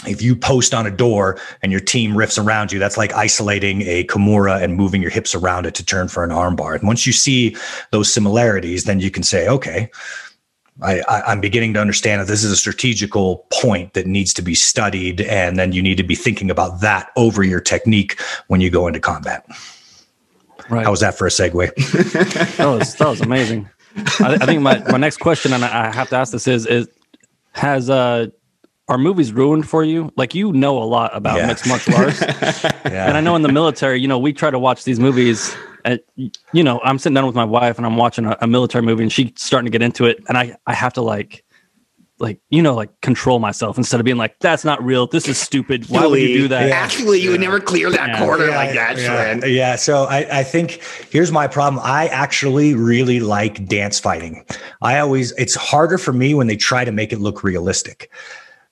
if 0.06 0.22
you 0.22 0.34
post 0.34 0.72
on 0.72 0.86
a 0.86 0.90
door 0.90 1.38
and 1.62 1.70
your 1.70 1.80
team 1.80 2.12
riffs 2.12 2.42
around 2.42 2.72
you, 2.72 2.78
that's 2.78 2.96
like 2.96 3.12
isolating 3.12 3.82
a 3.82 4.04
Kimura 4.04 4.62
and 4.62 4.74
moving 4.74 5.02
your 5.02 5.10
hips 5.10 5.34
around 5.34 5.66
it 5.66 5.74
to 5.74 5.84
turn 5.84 6.08
for 6.08 6.24
an 6.24 6.30
armbar. 6.30 6.74
And 6.74 6.86
once 6.86 7.06
you 7.06 7.12
see 7.12 7.56
those 7.90 8.12
similarities, 8.12 8.84
then 8.84 9.00
you 9.00 9.10
can 9.10 9.22
say, 9.22 9.48
okay, 9.48 9.90
I, 10.82 11.00
I, 11.00 11.32
am 11.32 11.40
beginning 11.40 11.74
to 11.74 11.80
understand 11.80 12.22
that 12.22 12.28
this 12.28 12.42
is 12.42 12.50
a 12.50 12.56
strategical 12.56 13.46
point 13.52 13.92
that 13.92 14.06
needs 14.06 14.32
to 14.34 14.42
be 14.42 14.54
studied. 14.54 15.20
And 15.22 15.58
then 15.58 15.72
you 15.72 15.82
need 15.82 15.96
to 15.96 16.02
be 16.02 16.14
thinking 16.14 16.50
about 16.50 16.80
that 16.80 17.10
over 17.16 17.42
your 17.42 17.60
technique 17.60 18.18
when 18.46 18.62
you 18.62 18.70
go 18.70 18.86
into 18.86 19.00
combat. 19.00 19.44
Right. 20.70 20.84
How 20.84 20.90
was 20.90 21.00
that 21.00 21.18
for 21.18 21.26
a 21.26 21.30
segue? 21.30 21.74
that, 22.56 22.66
was, 22.66 22.94
that 22.94 23.08
was 23.08 23.20
amazing. 23.20 23.68
I, 24.20 24.38
I, 24.40 24.46
think 24.46 24.62
my, 24.62 24.78
my 24.90 24.98
next 24.98 25.18
question, 25.18 25.52
and 25.52 25.64
I 25.64 25.92
have 25.92 26.08
to 26.10 26.16
ask 26.16 26.32
this 26.32 26.46
is, 26.46 26.64
is 26.66 26.88
has, 27.52 27.90
uh, 27.90 28.28
are 28.90 28.98
movies 28.98 29.33
ruined 29.33 29.68
for 29.68 29.85
you? 29.85 30.12
Like 30.16 30.35
you 30.35 30.53
know 30.53 30.83
a 30.83 30.85
lot 30.85 31.16
about 31.16 31.38
yeah. 31.38 31.46
mixed 31.46 31.66
martial 31.66 31.94
arts, 31.94 32.20
yeah. 32.22 33.07
and 33.07 33.16
I 33.16 33.20
know 33.20 33.37
in 33.37 33.42
the 33.42 33.53
military, 33.53 34.00
you 34.00 34.09
know, 34.09 34.18
we 34.18 34.33
try 34.33 34.50
to 34.50 34.59
watch 34.59 34.85
these 34.85 34.98
movies. 34.98 35.57
And 35.85 36.00
you 36.53 36.62
know, 36.62 36.81
I'm 36.85 36.98
sitting 36.98 37.14
down 37.14 37.24
with 37.24 37.37
my 37.37 37.44
wife 37.44 37.79
and 37.79 37.87
I'm 37.87 37.96
watching 37.96 38.26
a, 38.26 38.37
a 38.42 38.46
military 38.46 38.83
movie, 38.83 39.05
and 39.05 39.12
she's 39.12 39.31
starting 39.37 39.64
to 39.64 39.70
get 39.70 39.81
into 39.81 40.05
it, 40.05 40.22
and 40.29 40.37
I 40.37 40.57
I 40.66 40.74
have 40.74 40.92
to 40.94 41.03
like 41.03 41.44
like 42.20 42.38
you 42.50 42.62
know 42.62 42.74
like 42.74 43.00
control 43.00 43.38
myself 43.38 43.79
instead 43.79 43.98
of 43.98 44.05
being 44.05 44.18
like 44.18 44.38
that's 44.40 44.64
not 44.64 44.83
real 44.85 45.07
this 45.07 45.26
is 45.26 45.38
stupid 45.38 45.87
why 45.88 46.07
would 46.07 46.20
you 46.20 46.37
do 46.37 46.48
that 46.48 46.68
yeah. 46.68 46.74
actually 46.74 47.18
you 47.18 47.31
would 47.31 47.40
never 47.40 47.59
clear 47.59 47.90
that 47.90 48.11
yeah. 48.11 48.18
corner 48.18 48.48
yeah, 48.48 48.57
like 48.57 48.74
that 48.74 48.98
yeah. 48.98 49.44
yeah 49.46 49.74
so 49.74 50.05
I, 50.05 50.40
I 50.40 50.44
think 50.44 50.83
here's 51.11 51.33
my 51.33 51.48
problem 51.48 51.83
i 51.83 52.09
actually 52.09 52.74
really 52.74 53.20
like 53.20 53.66
dance 53.66 53.98
fighting 53.98 54.44
i 54.83 54.98
always 54.98 55.33
it's 55.33 55.55
harder 55.55 55.96
for 55.96 56.12
me 56.12 56.35
when 56.35 56.46
they 56.46 56.57
try 56.57 56.85
to 56.85 56.92
make 56.92 57.12
it 57.12 57.20
look 57.20 57.42
realistic 57.42 58.11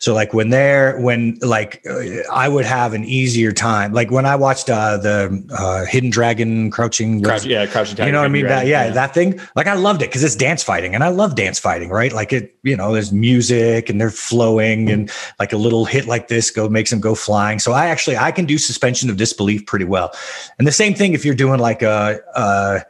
so 0.01 0.15
like 0.15 0.33
when 0.33 0.51
they're 0.51 0.99
when 1.01 1.39
like 1.41 1.83
uh, 1.89 2.23
I 2.33 2.49
would 2.49 2.65
have 2.65 2.95
an 2.95 3.05
easier 3.05 3.51
time. 3.51 3.93
Like 3.93 4.13
when 4.13 4.27
I 4.27 4.37
watched 4.37 4.71
uh, 4.71 4.97
the 4.97 5.45
uh, 5.51 5.87
Hidden 5.87 6.11
Dragon 6.11 6.71
Crouching, 6.71 7.21
Crouch, 7.21 7.45
yeah, 7.45 7.67
Crouching 7.67 7.97
Tiger. 7.97 8.07
You 8.07 8.13
know 8.13 8.21
what 8.21 8.27
I 8.27 8.29
mean? 8.29 8.47
That, 8.47 8.67
yeah, 8.69 8.87
yeah, 8.87 8.93
that 8.93 9.13
thing. 9.13 9.41
Like 9.57 9.67
I 9.67 9.75
loved 9.75 10.03
it 10.03 10.07
because 10.09 10.23
it's 10.23 10.37
dance 10.37 10.63
fighting, 10.63 10.95
and 10.95 11.03
I 11.03 11.09
love 11.09 11.35
dance 11.35 11.59
fighting. 11.59 11.89
Right? 11.89 12.13
Like 12.13 12.33
it, 12.33 12.55
you 12.63 12.77
know, 12.77 12.93
there's 12.93 13.13
music 13.13 13.91
and 13.91 14.01
they're 14.01 14.11
flowing, 14.11 14.89
and 14.89 15.11
like 15.41 15.53
a 15.53 15.57
little 15.57 15.85
hit 15.85 16.07
like 16.07 16.29
this 16.29 16.53
go 16.53 16.69
makes 16.69 16.91
them 16.91 17.01
go 17.01 17.17
flying. 17.17 17.59
So 17.59 17.73
I 17.73 17.87
actually 17.87 18.17
I 18.17 18.31
can 18.31 18.45
do 18.45 18.57
suspension 18.57 19.11
of 19.11 19.17
disbelief 19.17 19.67
pretty 19.67 19.85
well. 19.85 20.15
And 20.59 20.69
the 20.69 20.73
same 20.73 20.95
thing 20.95 21.13
if 21.13 21.25
you're 21.25 21.35
doing 21.35 21.59
like 21.59 21.83
a. 21.83 22.21
a 22.37 22.87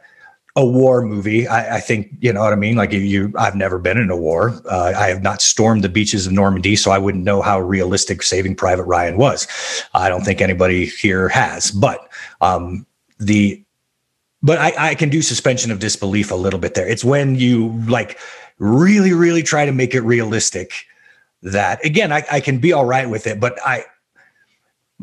a 0.59 0.65
war 0.65 1.01
movie. 1.01 1.47
I, 1.47 1.77
I, 1.77 1.79
think 1.79 2.11
you 2.19 2.33
know 2.33 2.41
what 2.41 2.51
I 2.51 2.57
mean. 2.57 2.75
Like 2.75 2.91
you, 2.91 3.33
I've 3.37 3.55
never 3.55 3.79
been 3.79 3.97
in 3.97 4.09
a 4.09 4.17
war. 4.17 4.61
Uh, 4.69 4.93
I 4.95 5.07
have 5.07 5.23
not 5.23 5.41
stormed 5.41 5.85
the 5.85 5.89
beaches 5.89 6.27
of 6.27 6.33
Normandy, 6.33 6.75
so 6.75 6.91
I 6.91 6.97
wouldn't 6.97 7.23
know 7.23 7.41
how 7.41 7.61
realistic 7.61 8.21
Saving 8.21 8.55
Private 8.55 8.83
Ryan 8.83 9.15
was. 9.15 9.47
I 9.93 10.09
don't 10.09 10.25
think 10.25 10.41
anybody 10.41 10.85
here 10.85 11.29
has, 11.29 11.71
but 11.71 12.09
um, 12.41 12.85
the 13.19 13.63
but 14.43 14.57
I, 14.57 14.89
I 14.91 14.95
can 14.95 15.07
do 15.07 15.21
suspension 15.21 15.71
of 15.71 15.79
disbelief 15.79 16.29
a 16.29 16.35
little 16.35 16.59
bit 16.59 16.73
there. 16.73 16.87
It's 16.87 17.05
when 17.05 17.35
you 17.35 17.69
like 17.87 18.19
really, 18.57 19.13
really 19.13 19.43
try 19.43 19.65
to 19.65 19.71
make 19.71 19.95
it 19.95 20.01
realistic 20.01 20.73
that 21.41 21.83
again, 21.85 22.11
I, 22.11 22.25
I 22.29 22.41
can 22.41 22.59
be 22.59 22.73
all 22.73 22.85
right 22.85 23.09
with 23.09 23.27
it, 23.27 23.39
but 23.39 23.57
I 23.65 23.85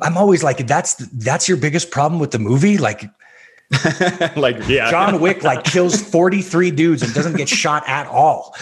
I'm 0.02 0.18
always 0.18 0.44
like, 0.44 0.66
that's 0.66 0.96
that's 0.96 1.48
your 1.48 1.56
biggest 1.56 1.90
problem 1.90 2.20
with 2.20 2.32
the 2.32 2.38
movie. 2.38 2.76
Like 2.76 3.08
like 4.36 4.56
yeah. 4.68 4.90
John 4.90 5.20
wick 5.20 5.42
like 5.42 5.64
kills 5.64 6.00
43 6.00 6.70
dudes 6.70 7.02
and 7.02 7.12
doesn't 7.12 7.36
get 7.36 7.48
shot 7.48 7.82
at 7.88 8.06
all. 8.06 8.54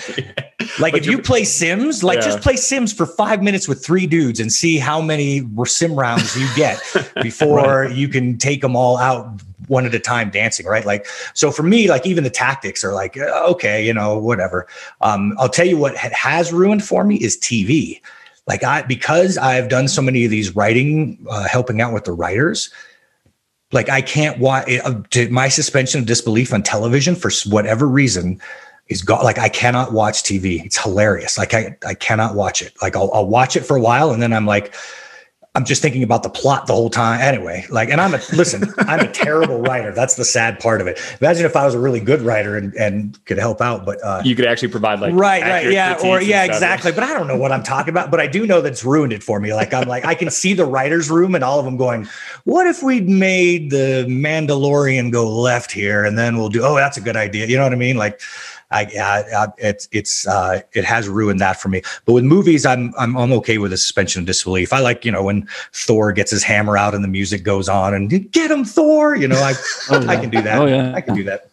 Like 0.78 0.92
but 0.92 1.00
if 1.00 1.06
you 1.06 1.18
play 1.18 1.44
sims 1.44 2.02
like 2.02 2.16
yeah. 2.16 2.24
just 2.24 2.40
play 2.40 2.56
sims 2.56 2.90
for 2.92 3.04
five 3.04 3.42
minutes 3.42 3.68
with 3.68 3.84
three 3.84 4.06
dudes 4.06 4.40
and 4.40 4.50
see 4.50 4.78
how 4.78 5.02
many 5.02 5.46
sim 5.66 5.94
rounds 5.94 6.36
you 6.40 6.48
get 6.56 6.80
before 7.22 7.82
right. 7.82 7.94
you 7.94 8.08
can 8.08 8.38
take 8.38 8.62
them 8.62 8.74
all 8.74 8.96
out 8.96 9.42
one 9.68 9.84
at 9.84 9.94
a 9.94 9.98
time 9.98 10.30
dancing 10.30 10.64
right? 10.64 10.86
Like 10.86 11.06
so 11.34 11.50
for 11.50 11.64
me 11.64 11.86
like 11.88 12.06
even 12.06 12.24
the 12.24 12.30
tactics 12.30 12.82
are 12.82 12.94
like 12.94 13.18
uh, 13.18 13.44
okay 13.50 13.84
you 13.84 13.92
know 13.92 14.18
whatever. 14.18 14.66
Um, 15.02 15.34
i'll 15.38 15.50
tell 15.50 15.66
you 15.66 15.76
what 15.76 15.94
has 15.96 16.50
ruined 16.50 16.82
for 16.82 17.04
me 17.04 17.16
is 17.16 17.36
tv 17.36 18.00
like 18.46 18.62
i 18.64 18.82
because 18.82 19.36
i've 19.38 19.68
done 19.68 19.88
so 19.88 20.00
many 20.00 20.24
of 20.24 20.30
these 20.30 20.54
writing 20.56 21.18
uh, 21.30 21.46
helping 21.48 21.80
out 21.80 21.92
with 21.92 22.04
the 22.04 22.12
writers 22.12 22.70
like 23.74 23.88
I 23.90 24.00
can't 24.00 24.38
watch 24.38 24.70
uh, 24.70 24.94
my 25.30 25.48
suspension 25.48 26.00
of 26.00 26.06
disbelief 26.06 26.54
on 26.54 26.62
television 26.62 27.14
for 27.14 27.30
whatever 27.50 27.86
reason 27.86 28.40
is 28.88 29.02
gone. 29.02 29.24
Like 29.24 29.38
I 29.38 29.48
cannot 29.48 29.92
watch 29.92 30.22
TV. 30.22 30.64
It's 30.64 30.80
hilarious. 30.80 31.36
Like 31.36 31.52
I, 31.52 31.76
I 31.86 31.94
cannot 31.94 32.34
watch 32.36 32.62
it. 32.62 32.72
Like 32.80 32.96
I'll, 32.96 33.10
I'll 33.12 33.26
watch 33.26 33.56
it 33.56 33.62
for 33.62 33.76
a 33.76 33.80
while 33.80 34.12
and 34.12 34.22
then 34.22 34.32
I'm 34.32 34.46
like, 34.46 34.74
I'm 35.56 35.64
just 35.64 35.82
thinking 35.82 36.02
about 36.02 36.24
the 36.24 36.28
plot 36.28 36.66
the 36.66 36.72
whole 36.72 36.90
time. 36.90 37.20
Anyway, 37.20 37.64
like, 37.70 37.88
and 37.88 38.00
I'm 38.00 38.12
a 38.12 38.20
listen, 38.32 38.74
I'm 38.78 38.98
a 38.98 39.12
terrible 39.12 39.60
writer. 39.60 39.92
That's 39.92 40.16
the 40.16 40.24
sad 40.24 40.58
part 40.58 40.80
of 40.80 40.88
it. 40.88 40.98
Imagine 41.20 41.46
if 41.46 41.54
I 41.54 41.64
was 41.64 41.74
a 41.74 41.78
really 41.78 42.00
good 42.00 42.22
writer 42.22 42.56
and, 42.56 42.74
and 42.74 43.24
could 43.26 43.38
help 43.38 43.60
out, 43.60 43.86
but 43.86 44.02
uh, 44.02 44.20
you 44.24 44.34
could 44.34 44.46
actually 44.46 44.68
provide 44.68 44.98
like 44.98 45.14
right, 45.14 45.42
right, 45.42 45.70
yeah, 45.70 45.96
or 46.04 46.20
yeah, 46.20 46.42
exactly. 46.42 46.90
But 46.90 47.04
I 47.04 47.12
don't 47.12 47.28
know 47.28 47.36
what 47.36 47.52
I'm 47.52 47.62
talking 47.62 47.90
about. 47.90 48.10
But 48.10 48.18
I 48.18 48.26
do 48.26 48.48
know 48.48 48.60
that 48.62 48.72
it's 48.72 48.84
ruined 48.84 49.12
it 49.12 49.22
for 49.22 49.38
me. 49.38 49.54
Like 49.54 49.72
I'm 49.72 49.86
like 49.86 50.04
I 50.04 50.16
can 50.16 50.28
see 50.28 50.54
the 50.54 50.66
writers' 50.66 51.08
room 51.08 51.36
and 51.36 51.44
all 51.44 51.60
of 51.60 51.64
them 51.64 51.76
going, 51.76 52.08
"What 52.42 52.66
if 52.66 52.82
we'd 52.82 53.08
made 53.08 53.70
the 53.70 54.06
Mandalorian 54.08 55.12
go 55.12 55.32
left 55.32 55.70
here, 55.70 56.04
and 56.04 56.18
then 56.18 56.36
we'll 56.36 56.48
do? 56.48 56.64
Oh, 56.64 56.74
that's 56.74 56.96
a 56.96 57.00
good 57.00 57.16
idea. 57.16 57.46
You 57.46 57.56
know 57.56 57.62
what 57.62 57.72
I 57.72 57.76
mean? 57.76 57.96
Like." 57.96 58.20
I, 58.74 58.82
I, 59.00 59.44
I 59.44 59.48
it's 59.58 59.88
it's 59.92 60.26
uh, 60.26 60.60
it 60.72 60.84
has 60.84 61.08
ruined 61.08 61.40
that 61.40 61.60
for 61.60 61.68
me. 61.68 61.82
But 62.04 62.14
with 62.14 62.24
movies, 62.24 62.66
I'm 62.66 62.92
I'm 62.98 63.16
I'm 63.16 63.32
okay 63.34 63.58
with 63.58 63.72
a 63.72 63.76
suspension 63.76 64.20
of 64.20 64.26
disbelief. 64.26 64.72
I 64.72 64.80
like 64.80 65.04
you 65.04 65.12
know 65.12 65.22
when 65.22 65.48
Thor 65.72 66.12
gets 66.12 66.30
his 66.30 66.42
hammer 66.42 66.76
out 66.76 66.94
and 66.94 67.04
the 67.04 67.08
music 67.08 67.44
goes 67.44 67.68
on 67.68 67.94
and 67.94 68.10
get 68.32 68.50
him 68.50 68.64
Thor. 68.64 69.14
You 69.14 69.28
know 69.28 69.36
I 69.36 69.54
Oh, 69.90 70.06
I 70.08 70.16
can 70.16 70.30
do 70.30 70.42
that. 70.42 70.58
Oh, 70.58 70.66
yeah. 70.66 70.92
I 70.94 71.00
can 71.00 71.14
do 71.14 71.24
that. 71.24 71.50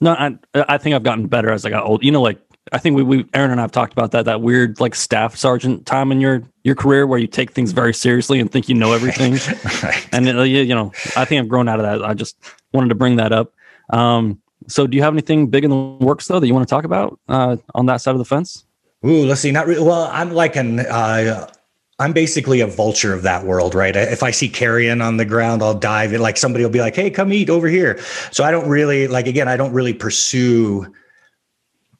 No, 0.00 0.12
I 0.12 0.36
I 0.54 0.78
think 0.78 0.96
I've 0.96 1.02
gotten 1.02 1.26
better 1.26 1.50
as 1.50 1.64
I 1.64 1.70
got 1.70 1.84
old. 1.84 2.02
You 2.02 2.10
know, 2.10 2.22
like 2.22 2.40
I 2.72 2.78
think 2.78 2.96
we, 2.96 3.02
we 3.02 3.26
Aaron 3.34 3.52
and 3.52 3.60
I 3.60 3.64
have 3.64 3.72
talked 3.72 3.92
about 3.92 4.10
that 4.12 4.24
that 4.24 4.40
weird 4.40 4.80
like 4.80 4.94
staff 4.94 5.36
sergeant 5.36 5.86
time 5.86 6.10
in 6.10 6.20
your 6.20 6.42
your 6.64 6.74
career 6.74 7.06
where 7.06 7.18
you 7.18 7.26
take 7.26 7.52
things 7.52 7.72
very 7.72 7.94
seriously 7.94 8.40
and 8.40 8.50
think 8.50 8.68
you 8.68 8.74
know 8.74 8.92
everything. 8.92 9.34
right. 9.82 10.08
and 10.12 10.28
uh, 10.28 10.42
you, 10.42 10.62
you 10.62 10.74
know, 10.74 10.92
I 11.16 11.24
think 11.24 11.40
I've 11.40 11.48
grown 11.48 11.68
out 11.68 11.78
of 11.78 11.84
that. 11.84 12.04
I 12.04 12.14
just 12.14 12.36
wanted 12.72 12.88
to 12.88 12.94
bring 12.94 13.16
that 13.16 13.32
up. 13.32 13.52
Um, 13.90 14.40
so, 14.68 14.86
do 14.86 14.96
you 14.96 15.02
have 15.02 15.14
anything 15.14 15.48
big 15.48 15.64
in 15.64 15.70
the 15.70 15.76
works 15.76 16.26
though 16.26 16.40
that 16.40 16.46
you 16.46 16.54
want 16.54 16.66
to 16.66 16.70
talk 16.70 16.84
about 16.84 17.18
uh, 17.28 17.56
on 17.74 17.86
that 17.86 17.98
side 17.98 18.12
of 18.12 18.18
the 18.18 18.24
fence? 18.24 18.64
Ooh, 19.04 19.24
let's 19.24 19.40
see. 19.40 19.52
Not 19.52 19.66
really. 19.66 19.82
Well, 19.82 20.08
I'm 20.12 20.32
like 20.32 20.56
an. 20.56 20.80
Uh, 20.80 21.48
I'm 21.98 22.12
basically 22.12 22.60
a 22.60 22.66
vulture 22.66 23.14
of 23.14 23.22
that 23.22 23.44
world, 23.44 23.74
right? 23.74 23.96
If 23.96 24.22
I 24.22 24.30
see 24.30 24.50
carrion 24.50 25.00
on 25.00 25.16
the 25.16 25.24
ground, 25.24 25.62
I'll 25.62 25.78
dive 25.78 26.12
in. 26.12 26.20
Like 26.20 26.36
somebody 26.36 26.64
will 26.64 26.70
be 26.70 26.80
like, 26.80 26.96
"Hey, 26.96 27.10
come 27.10 27.32
eat 27.32 27.48
over 27.48 27.68
here." 27.68 27.98
So 28.32 28.44
I 28.44 28.50
don't 28.50 28.68
really 28.68 29.06
like. 29.06 29.26
Again, 29.26 29.48
I 29.48 29.56
don't 29.56 29.72
really 29.72 29.94
pursue. 29.94 30.92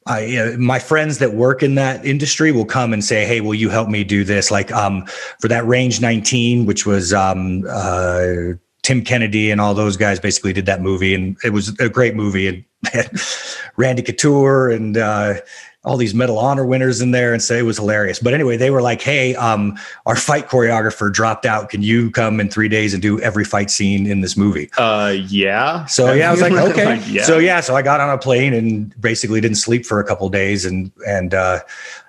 I, 0.05 0.21
you 0.21 0.35
know, 0.37 0.57
my 0.57 0.79
friends 0.79 1.17
that 1.17 1.33
work 1.33 1.63
in 1.63 1.75
that 1.75 2.05
industry 2.05 2.51
will 2.51 2.65
come 2.65 2.93
and 2.93 3.03
say, 3.03 3.25
"Hey, 3.25 3.41
will 3.41 3.55
you 3.55 3.69
help 3.69 3.89
me 3.89 4.03
do 4.03 4.23
this?" 4.23 4.51
Like 4.51 4.71
um, 4.71 5.05
for 5.39 5.47
that 5.47 5.65
Range 5.65 5.99
15, 5.99 6.65
which 6.65 6.85
was 6.85 7.13
um, 7.13 7.63
uh, 7.69 8.53
Tim 8.87 9.01
Kennedy 9.01 9.51
and 9.51 9.59
all 9.59 9.73
those 9.73 9.97
guys 9.97 10.17
basically 10.17 10.53
did 10.53 10.65
that 10.67 10.81
movie, 10.81 11.13
and 11.13 11.35
it 11.43 11.49
was 11.49 11.77
a 11.77 11.89
great 11.89 12.15
movie. 12.15 12.47
And 12.47 12.63
Randy 13.75 14.01
Couture 14.01 14.69
and 14.69 14.95
uh, 14.95 15.41
all 15.83 15.97
these 15.97 16.13
Medal 16.13 16.39
of 16.39 16.45
Honor 16.45 16.65
winners 16.65 17.01
in 17.01 17.11
there, 17.11 17.33
and 17.33 17.43
say 17.43 17.59
it 17.59 17.63
was 17.63 17.75
hilarious. 17.75 18.19
But 18.19 18.33
anyway, 18.33 18.55
they 18.55 18.69
were 18.69 18.81
like, 18.81 19.01
"Hey, 19.01 19.35
um, 19.35 19.77
our 20.05 20.15
fight 20.15 20.47
choreographer 20.47 21.11
dropped 21.11 21.45
out. 21.45 21.67
Can 21.67 21.83
you 21.83 22.11
come 22.11 22.39
in 22.39 22.47
three 22.47 22.69
days 22.69 22.93
and 22.93 23.03
do 23.03 23.19
every 23.19 23.43
fight 23.43 23.69
scene 23.69 24.07
in 24.07 24.21
this 24.21 24.37
movie?" 24.37 24.69
Uh, 24.77 25.15
yeah. 25.27 25.83
So 25.87 26.13
yeah, 26.13 26.29
I 26.29 26.31
was 26.31 26.39
like, 26.39 26.53
okay. 26.71 26.85
Like, 26.85 27.01
yeah. 27.09 27.23
So 27.23 27.39
yeah, 27.39 27.59
so 27.59 27.75
I 27.75 27.81
got 27.81 27.99
on 27.99 28.09
a 28.09 28.17
plane 28.17 28.53
and 28.53 29.01
basically 29.01 29.41
didn't 29.41 29.57
sleep 29.57 29.85
for 29.85 29.99
a 29.99 30.05
couple 30.05 30.29
days. 30.29 30.63
And 30.63 30.93
and 31.05 31.33
uh, 31.33 31.59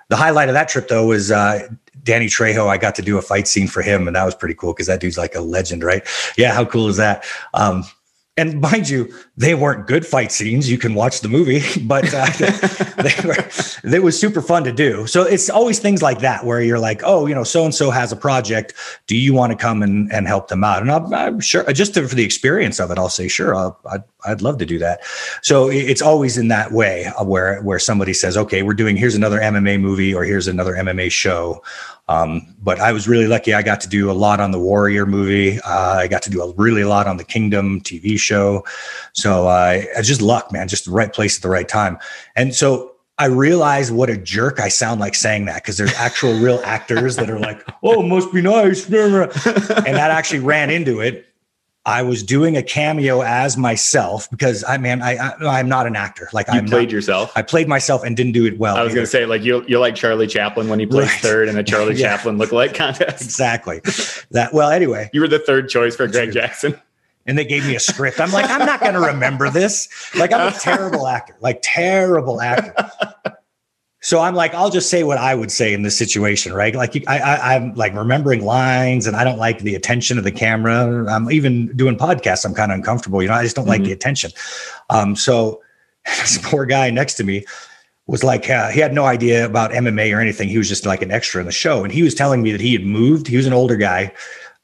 the 0.07 0.15
highlight 0.15 0.47
of 0.47 0.53
that 0.53 0.69
trip 0.69 0.87
though 0.87 1.07
was 1.07 1.29
uh, 1.29 1.67
Danny 2.03 2.27
Trejo. 2.27 2.67
I 2.67 2.77
got 2.77 2.95
to 2.95 3.01
do 3.01 3.17
a 3.17 3.21
fight 3.21 3.47
scene 3.47 3.67
for 3.67 3.81
him, 3.81 4.07
and 4.07 4.15
that 4.15 4.25
was 4.25 4.35
pretty 4.35 4.55
cool 4.55 4.73
because 4.73 4.87
that 4.87 4.99
dude's 4.99 5.17
like 5.17 5.35
a 5.35 5.41
legend, 5.41 5.83
right? 5.83 6.03
Yeah, 6.37 6.53
how 6.53 6.65
cool 6.65 6.87
is 6.87 6.97
that? 6.97 7.25
Um, 7.53 7.83
and 8.37 8.61
mind 8.61 8.89
you, 8.89 9.13
they 9.39 9.55
weren't 9.55 9.87
good 9.87 10.05
fight 10.05 10.33
scenes. 10.33 10.69
You 10.69 10.77
can 10.77 10.93
watch 10.93 11.21
the 11.21 11.29
movie, 11.29 11.61
but 11.83 12.13
uh, 12.13 12.25
they 13.01 13.15
were. 13.25 13.95
It 13.95 14.03
was 14.03 14.19
super 14.19 14.41
fun 14.41 14.65
to 14.65 14.73
do. 14.73 15.07
So 15.07 15.23
it's 15.23 15.49
always 15.49 15.79
things 15.79 16.01
like 16.01 16.19
that 16.19 16.45
where 16.45 16.61
you're 16.61 16.79
like, 16.79 17.01
oh, 17.05 17.25
you 17.25 17.33
know, 17.33 17.45
so 17.45 17.63
and 17.63 17.73
so 17.73 17.89
has 17.89 18.11
a 18.11 18.17
project. 18.17 18.73
Do 19.07 19.15
you 19.17 19.33
want 19.33 19.51
to 19.51 19.57
come 19.57 19.81
and, 19.81 20.11
and 20.11 20.27
help 20.27 20.49
them 20.49 20.65
out? 20.65 20.81
And 20.81 20.91
I'm, 20.91 21.13
I'm 21.13 21.39
sure, 21.39 21.63
just 21.71 21.93
to, 21.93 22.07
for 22.07 22.15
the 22.15 22.25
experience 22.25 22.79
of 22.79 22.91
it, 22.91 22.97
I'll 22.97 23.09
say, 23.09 23.29
sure, 23.29 23.55
I'll, 23.55 23.79
I'd, 23.89 24.03
I'd 24.25 24.41
love 24.41 24.57
to 24.57 24.65
do 24.65 24.77
that. 24.79 24.99
So 25.41 25.69
it's 25.69 26.01
always 26.01 26.37
in 26.37 26.49
that 26.49 26.73
way 26.73 27.09
where 27.23 27.61
where 27.61 27.79
somebody 27.79 28.13
says, 28.13 28.35
okay, 28.35 28.61
we're 28.61 28.73
doing 28.73 28.97
here's 28.97 29.15
another 29.15 29.39
MMA 29.39 29.79
movie 29.79 30.13
or 30.13 30.25
here's 30.25 30.49
another 30.49 30.73
MMA 30.73 31.09
show. 31.11 31.63
Um, 32.09 32.55
but 32.63 32.79
I 32.79 32.91
was 32.91 33.07
really 33.07 33.27
lucky. 33.27 33.53
I 33.53 33.61
got 33.61 33.79
to 33.81 33.87
do 33.87 34.09
a 34.09 34.13
lot 34.13 34.39
on 34.39 34.49
the 34.49 34.57
Warrior 34.57 35.05
movie. 35.05 35.59
Uh, 35.61 35.93
I 35.93 36.07
got 36.07 36.23
to 36.23 36.31
do 36.31 36.41
a 36.41 36.51
really 36.53 36.83
lot 36.83 37.05
on 37.05 37.17
the 37.17 37.23
Kingdom 37.23 37.81
TV 37.81 38.19
show. 38.19 38.65
So 39.13 39.28
uh, 39.47 39.81
I 39.97 40.01
just 40.01 40.21
luck, 40.21 40.51
man. 40.51 40.67
Just 40.67 40.85
the 40.85 40.91
right 40.91 41.11
place 41.11 41.37
at 41.37 41.41
the 41.43 41.49
right 41.49 41.67
time. 41.67 41.97
And 42.35 42.53
so 42.55 42.93
I 43.17 43.25
realized 43.25 43.93
what 43.93 44.09
a 44.09 44.17
jerk 44.17 44.59
I 44.59 44.69
sound 44.69 44.99
like 44.99 45.13
saying 45.15 45.45
that 45.45 45.55
because 45.63 45.77
there's 45.77 45.93
actual 45.95 46.33
real 46.39 46.59
actors 46.65 47.15
that 47.17 47.29
are 47.29 47.39
like, 47.39 47.65
"Oh, 47.83 48.01
must 48.01 48.31
be 48.33 48.41
nice," 48.41 48.85
and 48.89 48.93
that 48.93 50.11
actually 50.11 50.39
ran 50.39 50.69
into 50.69 50.99
it. 51.01 51.25
I 51.85 52.03
was 52.03 52.21
doing 52.23 52.55
a 52.57 52.61
cameo 52.61 53.21
as 53.21 53.57
myself 53.57 54.29
because 54.29 54.63
I 54.65 54.77
man, 54.77 55.01
I, 55.01 55.15
I 55.17 55.59
I'm 55.59 55.67
not 55.69 55.87
an 55.87 55.95
actor. 55.95 56.29
Like 56.33 56.47
I'm 56.49 56.65
played 56.65 56.89
not, 56.89 56.91
yourself. 56.91 57.31
I 57.35 57.41
played 57.41 57.67
myself 57.67 58.03
and 58.03 58.15
didn't 58.15 58.33
do 58.33 58.45
it 58.45 58.59
well. 58.59 58.75
I 58.75 58.83
was 58.83 58.91
either. 58.91 59.01
to 59.01 59.07
say, 59.07 59.25
like 59.25 59.43
you, 59.43 59.63
you're 59.67 59.79
like 59.79 59.95
Charlie 59.95 60.27
Chaplin 60.27 60.67
when 60.67 60.79
he 60.79 60.85
placed 60.85 61.11
Right. 61.13 61.21
third 61.21 61.49
in 61.49 61.57
a 61.57 61.63
Charlie 61.63 61.95
Yeah. 61.99 62.15
Chaplin 62.17 62.37
lookalike 62.37 62.75
contest. 62.75 63.23
exactly 63.23 63.79
that. 64.31 64.53
Well, 64.53 64.69
anyway, 64.69 65.09
You 65.13 65.21
were 65.21 65.27
the 65.29 65.39
third 65.39 65.69
choice 65.69 65.95
for 65.95 66.05
Greg 66.07 66.31
Jackson. 66.31 66.79
And 67.29 67.37
they 67.37 67.45
gave 67.45 67.65
me 67.65 67.75
a 67.75 67.79
script. 67.79 68.19
I'm 68.19 68.31
like, 68.31 68.49
I'm 68.49 68.65
not 68.65 68.79
going 68.81 68.95
to 68.95 68.99
remember 68.99 69.49
this. 69.49 69.87
Like, 70.15 70.33
I'm 70.33 70.51
a 70.53 70.57
terrible 70.57 71.07
actor, 71.07 71.35
like 71.39 71.59
terrible 71.61 72.41
actor. 72.41 72.73
So 74.01 74.21
I'm 74.21 74.33
like, 74.33 74.53
I'll 74.53 74.69
just 74.69 74.89
say 74.89 75.03
what 75.03 75.17
I 75.17 75.35
would 75.35 75.51
say 75.51 75.73
in 75.73 75.83
this 75.83 75.97
situation, 75.97 76.53
right? 76.53 76.73
Like, 76.73 77.03
I, 77.07 77.19
I, 77.19 77.55
I'm 77.55 77.73
like 77.75 77.93
remembering 77.93 78.45
lines, 78.45 79.05
and 79.07 79.15
I 79.15 79.23
don't 79.25 79.37
like 79.37 79.59
the 79.59 79.75
attention 79.75 80.17
of 80.17 80.23
the 80.23 80.31
camera. 80.31 81.05
I'm 81.11 81.29
even 81.31 81.75
doing 81.75 81.97
podcasts. 81.97 82.45
I'm 82.45 82.53
kind 82.53 82.71
of 82.71 82.77
uncomfortable, 82.77 83.21
you 83.21 83.27
know. 83.27 83.35
I 83.35 83.43
just 83.43 83.55
don't 83.57 83.67
like 83.67 83.81
Mhm. 83.81 83.85
the 83.85 83.91
attention. 83.91 84.31
Um, 84.89 85.15
so 85.17 85.61
this 86.05 86.39
poor 86.41 86.65
guy 86.65 86.89
next 86.91 87.15
to 87.15 87.23
me 87.25 87.45
was 88.07 88.23
like, 88.23 88.49
uh, 88.49 88.69
he 88.69 88.79
had 88.79 88.93
no 88.93 89.05
idea 89.05 89.45
about 89.45 89.71
MMA 89.71 90.15
or 90.15 90.21
anything. 90.21 90.47
He 90.49 90.57
was 90.57 90.69
just 90.69 90.85
like 90.85 91.01
an 91.01 91.11
extra 91.11 91.41
in 91.41 91.45
the 91.45 91.51
show, 91.51 91.83
and 91.83 91.91
he 91.93 92.01
was 92.01 92.15
telling 92.15 92.41
me 92.41 92.53
that 92.53 92.61
he 92.61 92.71
had 92.73 92.85
moved. 92.85 93.27
He 93.27 93.35
was 93.37 93.45
an 93.45 93.53
older 93.53 93.75
guy, 93.75 94.13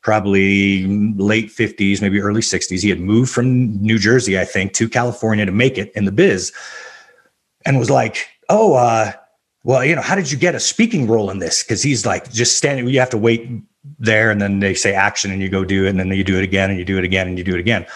probably 0.05 0.85
late 1.15 1.47
50s, 1.47 1.99
maybe 1.99 2.21
early 2.21 2.41
60s. 2.41 2.83
He 2.83 2.89
had 2.89 2.99
moved 2.99 3.31
from 3.31 3.81
New 3.81 3.97
Jersey, 3.97 4.39
I 4.39 4.45
think, 4.45 4.73
to 4.73 4.87
California 4.87 5.47
to 5.47 5.51
make 5.51 5.79
it 5.79 5.91
in 5.95 6.05
the 6.05 6.11
biz, 6.11 6.53
and 7.65 7.79
was 7.79 7.89
like, 7.89 8.27
"Oh, 8.47 8.75
uh, 8.75 9.13
well, 9.63 9.83
you 9.83 9.95
know, 9.95 10.03
how 10.03 10.13
did 10.13 10.31
you 10.31 10.37
get 10.37 10.53
a 10.53 10.59
speaking 10.59 11.07
role 11.07 11.31
in 11.31 11.39
this?" 11.39 11.63
Because 11.63 11.81
he's 11.81 12.05
like 12.05 12.31
just 12.31 12.55
standing. 12.55 12.87
You 12.87 12.99
have 12.99 13.09
to 13.09 13.17
wait 13.17 13.49
there, 13.97 14.29
and 14.29 14.39
then 14.39 14.59
they 14.59 14.75
say 14.75 14.93
action, 14.93 15.31
and 15.31 15.41
you 15.41 15.49
go 15.49 15.65
do 15.65 15.85
it, 15.85 15.89
and 15.89 15.99
then 15.99 16.09
you 16.09 16.23
do 16.23 16.37
it 16.37 16.43
again, 16.43 16.69
and 16.69 16.77
you 16.77 16.85
do 16.85 16.99
it 16.99 17.03
again, 17.03 17.27
and 17.27 17.39
you 17.39 17.43
do 17.43 17.55
it 17.55 17.59
again. 17.59 17.87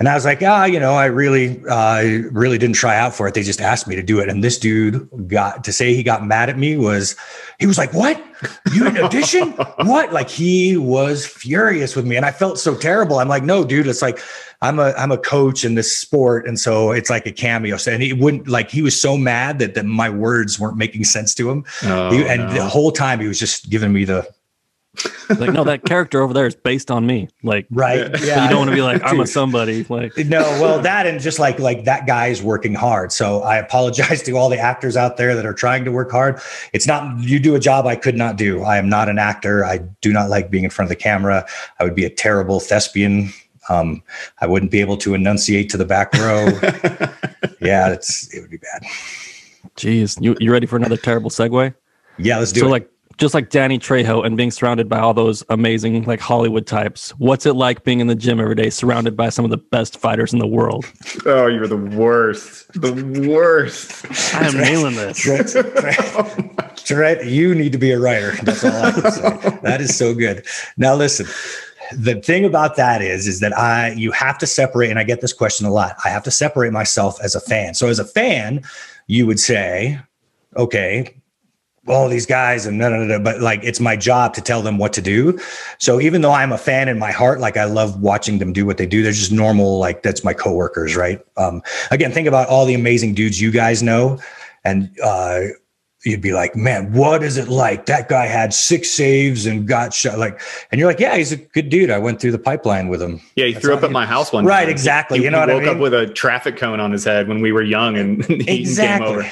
And 0.00 0.08
I 0.08 0.14
was 0.14 0.24
like, 0.24 0.42
ah, 0.42 0.64
you 0.64 0.80
know, 0.80 0.94
I 0.94 1.04
really, 1.04 1.62
uh, 1.68 2.02
really 2.32 2.56
didn't 2.56 2.76
try 2.76 2.96
out 2.96 3.14
for 3.14 3.28
it. 3.28 3.34
They 3.34 3.42
just 3.42 3.60
asked 3.60 3.86
me 3.86 3.94
to 3.96 4.02
do 4.02 4.18
it. 4.18 4.30
And 4.30 4.42
this 4.42 4.58
dude 4.58 5.06
got 5.28 5.62
to 5.64 5.74
say 5.74 5.94
he 5.94 6.02
got 6.02 6.24
mad 6.26 6.48
at 6.48 6.56
me 6.56 6.78
was, 6.78 7.16
he 7.58 7.66
was 7.66 7.76
like, 7.76 7.92
what? 7.92 8.16
You 8.72 8.84
didn't 8.84 9.04
audition? 9.04 9.50
what? 9.84 10.10
Like 10.10 10.30
he 10.30 10.78
was 10.78 11.26
furious 11.26 11.94
with 11.94 12.06
me. 12.06 12.16
And 12.16 12.24
I 12.24 12.30
felt 12.32 12.58
so 12.58 12.74
terrible. 12.74 13.18
I'm 13.18 13.28
like, 13.28 13.42
no, 13.44 13.62
dude, 13.62 13.86
it's 13.86 14.00
like, 14.00 14.20
I'm 14.62 14.78
a, 14.78 14.92
I'm 14.96 15.12
a 15.12 15.18
coach 15.18 15.66
in 15.66 15.74
this 15.74 15.94
sport. 15.98 16.46
And 16.48 16.58
so 16.58 16.92
it's 16.92 17.10
like 17.10 17.26
a 17.26 17.32
cameo. 17.32 17.76
So, 17.76 17.92
and 17.92 18.02
he 18.02 18.14
wouldn't 18.14 18.48
like, 18.48 18.70
he 18.70 18.80
was 18.80 18.98
so 18.98 19.18
mad 19.18 19.58
that, 19.58 19.74
that 19.74 19.84
my 19.84 20.08
words 20.08 20.58
weren't 20.58 20.78
making 20.78 21.04
sense 21.04 21.34
to 21.34 21.50
him. 21.50 21.62
Oh, 21.82 22.10
He- 22.10 22.26
and 22.26 22.46
no. 22.46 22.54
the 22.54 22.64
whole 22.66 22.90
time 22.90 23.20
he 23.20 23.28
was 23.28 23.38
just 23.38 23.68
giving 23.68 23.92
me 23.92 24.06
the, 24.06 24.26
Like, 25.28 25.52
no, 25.52 25.62
that 25.62 25.84
character 25.84 26.20
over 26.20 26.34
there 26.34 26.46
is 26.46 26.56
based 26.56 26.90
on 26.90 27.06
me. 27.06 27.28
Like, 27.44 27.66
right. 27.70 28.10
Yeah. 28.20 28.42
You 28.44 28.50
don't 28.50 28.58
want 28.58 28.70
to 28.70 28.74
be 28.74 28.82
like, 28.82 29.00
I'm 29.04 29.20
a 29.20 29.26
somebody. 29.38 29.84
Like, 29.88 30.16
No, 30.18 30.40
well, 30.60 30.80
that 30.80 31.06
and 31.06 31.20
just 31.20 31.38
like 31.38 31.58
like 31.60 31.84
that 31.84 32.06
guy 32.06 32.26
is 32.26 32.42
working 32.42 32.74
hard. 32.74 33.12
So 33.12 33.42
I 33.42 33.56
apologize 33.56 34.22
to 34.24 34.32
all 34.36 34.48
the 34.48 34.58
actors 34.58 34.96
out 34.96 35.16
there 35.16 35.34
that 35.36 35.46
are 35.46 35.54
trying 35.54 35.84
to 35.84 35.92
work 35.92 36.10
hard. 36.10 36.40
It's 36.72 36.86
not 36.86 37.18
you 37.20 37.38
do 37.38 37.54
a 37.54 37.60
job 37.60 37.86
I 37.86 37.94
could 37.94 38.16
not 38.16 38.36
do. 38.36 38.62
I 38.62 38.78
am 38.78 38.88
not 38.88 39.08
an 39.08 39.18
actor. 39.18 39.64
I 39.64 39.78
do 40.00 40.12
not 40.12 40.28
like 40.28 40.50
being 40.50 40.64
in 40.64 40.70
front 40.70 40.86
of 40.86 40.90
the 40.90 41.02
camera. 41.02 41.46
I 41.78 41.84
would 41.84 41.94
be 41.94 42.04
a 42.04 42.10
terrible 42.10 42.58
thespian. 42.58 43.32
Um, 43.68 44.02
I 44.40 44.46
wouldn't 44.46 44.72
be 44.72 44.80
able 44.80 44.96
to 44.98 45.14
enunciate 45.14 45.70
to 45.70 45.76
the 45.76 45.84
back 45.84 46.12
row. 46.14 46.46
yeah, 47.60 47.90
it's 47.92 48.34
it 48.34 48.40
would 48.40 48.50
be 48.50 48.56
bad. 48.56 48.82
jeez 49.76 50.20
you 50.20 50.36
you 50.40 50.50
ready 50.50 50.66
for 50.66 50.76
another 50.76 50.96
terrible 50.96 51.30
segue? 51.30 51.72
Yeah, 52.18 52.38
let's 52.38 52.50
do 52.50 52.60
so 52.60 52.66
it. 52.66 52.70
like 52.70 52.90
just 53.20 53.34
like 53.34 53.50
Danny 53.50 53.78
Trejo 53.78 54.24
and 54.24 54.34
being 54.34 54.50
surrounded 54.50 54.88
by 54.88 54.98
all 54.98 55.12
those 55.12 55.44
amazing 55.50 56.04
like 56.04 56.20
Hollywood 56.20 56.66
types, 56.66 57.10
what's 57.18 57.44
it 57.44 57.52
like 57.52 57.84
being 57.84 58.00
in 58.00 58.06
the 58.06 58.14
gym 58.14 58.40
every 58.40 58.54
day 58.54 58.70
surrounded 58.70 59.14
by 59.14 59.28
some 59.28 59.44
of 59.44 59.50
the 59.50 59.58
best 59.58 59.98
fighters 59.98 60.32
in 60.32 60.38
the 60.38 60.46
world? 60.46 60.86
oh, 61.26 61.46
you're 61.46 61.66
the 61.66 61.76
worst. 61.76 62.72
The 62.72 62.94
worst. 63.28 64.34
I 64.34 64.46
am 64.46 64.56
nailing 64.56 64.96
this. 64.96 65.18
Trent, 65.18 65.50
Trent, 65.50 66.76
Trent, 66.78 67.24
you 67.26 67.54
need 67.54 67.72
to 67.72 67.78
be 67.78 67.92
a 67.92 68.00
writer. 68.00 68.32
That's 68.42 68.64
all 68.64 68.72
I 68.72 68.90
can 68.90 69.12
say. 69.12 69.58
that 69.62 69.80
is 69.82 69.96
so 69.96 70.14
good. 70.14 70.46
Now 70.78 70.94
listen, 70.94 71.26
the 71.92 72.20
thing 72.22 72.46
about 72.46 72.76
that 72.76 73.02
is, 73.02 73.28
is 73.28 73.40
that 73.40 73.56
I 73.56 73.92
you 73.92 74.12
have 74.12 74.38
to 74.38 74.46
separate, 74.46 74.88
and 74.88 74.98
I 74.98 75.04
get 75.04 75.20
this 75.20 75.34
question 75.34 75.66
a 75.66 75.70
lot. 75.70 75.96
I 76.06 76.08
have 76.08 76.22
to 76.22 76.30
separate 76.30 76.72
myself 76.72 77.20
as 77.22 77.34
a 77.34 77.40
fan. 77.40 77.74
So 77.74 77.88
as 77.88 77.98
a 77.98 78.04
fan, 78.06 78.62
you 79.08 79.26
would 79.26 79.40
say, 79.40 80.00
okay, 80.56 81.19
all 81.90 82.08
these 82.08 82.26
guys 82.26 82.66
and 82.66 82.78
no, 82.78 82.88
no, 82.88 83.04
no, 83.04 83.18
but 83.18 83.40
like 83.40 83.60
it's 83.62 83.80
my 83.80 83.96
job 83.96 84.32
to 84.34 84.40
tell 84.40 84.62
them 84.62 84.78
what 84.78 84.92
to 84.94 85.02
do. 85.02 85.38
So 85.78 86.00
even 86.00 86.22
though 86.22 86.32
I'm 86.32 86.52
a 86.52 86.58
fan 86.58 86.88
in 86.88 86.98
my 86.98 87.10
heart, 87.12 87.40
like 87.40 87.56
I 87.56 87.64
love 87.64 88.00
watching 88.00 88.38
them 88.38 88.52
do 88.52 88.64
what 88.64 88.76
they 88.78 88.86
do, 88.86 89.02
they're 89.02 89.12
just 89.12 89.32
normal. 89.32 89.78
Like 89.78 90.02
that's 90.02 90.24
my 90.24 90.32
coworkers, 90.32 90.96
right? 90.96 91.20
Um, 91.36 91.62
again, 91.90 92.12
think 92.12 92.28
about 92.28 92.48
all 92.48 92.64
the 92.66 92.74
amazing 92.74 93.14
dudes 93.14 93.40
you 93.40 93.50
guys 93.50 93.82
know, 93.82 94.18
and 94.64 94.90
uh, 95.02 95.40
you'd 96.04 96.22
be 96.22 96.32
like, 96.32 96.56
man, 96.56 96.90
what 96.94 97.22
is 97.22 97.36
it 97.36 97.48
like? 97.48 97.84
That 97.86 98.08
guy 98.08 98.24
had 98.26 98.54
six 98.54 98.90
saves 98.90 99.44
and 99.44 99.68
got 99.68 99.92
shot. 99.92 100.18
Like, 100.18 100.40
and 100.72 100.78
you're 100.78 100.88
like, 100.88 100.98
yeah, 100.98 101.14
he's 101.16 101.30
a 101.30 101.36
good 101.36 101.68
dude. 101.68 101.90
I 101.90 101.98
went 101.98 102.20
through 102.22 102.32
the 102.32 102.38
pipeline 102.38 102.88
with 102.88 103.02
him. 103.02 103.20
Yeah, 103.36 103.44
he 103.46 103.52
That's 103.52 103.62
threw 103.64 103.74
up 103.74 103.82
at 103.82 103.90
my 103.90 104.06
house 104.06 104.32
one 104.32 104.46
Right, 104.46 104.62
time. 104.62 104.70
exactly. 104.70 105.18
He, 105.18 105.24
You 105.24 105.30
know 105.30 105.36
he 105.38 105.40
what 105.42 105.50
I 105.50 105.54
woke 105.54 105.76
up 105.76 105.78
with 105.78 105.92
a 105.92 106.06
traffic 106.06 106.56
cone 106.56 106.80
on 106.80 106.90
his 106.90 107.04
head 107.04 107.28
when 107.28 107.42
we 107.42 107.52
were 107.52 107.62
young, 107.62 107.98
and 107.98 108.24
he 108.26 108.64
came 108.74 109.02
over. 109.02 109.26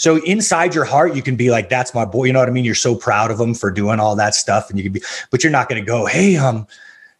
So 0.00 0.16
inside 0.24 0.74
your 0.74 0.86
heart, 0.86 1.14
you 1.14 1.20
can 1.20 1.36
be 1.36 1.50
like, 1.50 1.68
"That's 1.68 1.92
my 1.92 2.06
boy." 2.06 2.24
You 2.24 2.32
know 2.32 2.38
what 2.38 2.48
I 2.48 2.52
mean? 2.52 2.64
You're 2.64 2.74
so 2.74 2.94
proud 2.94 3.30
of 3.30 3.38
him 3.38 3.52
for 3.52 3.70
doing 3.70 4.00
all 4.00 4.16
that 4.16 4.34
stuff, 4.34 4.70
and 4.70 4.78
you 4.78 4.82
can 4.82 4.92
be, 4.92 5.02
but 5.30 5.44
you're 5.44 5.52
not 5.52 5.68
going 5.68 5.80
to 5.80 5.86
go, 5.86 6.06
"Hey, 6.06 6.38
um, 6.38 6.66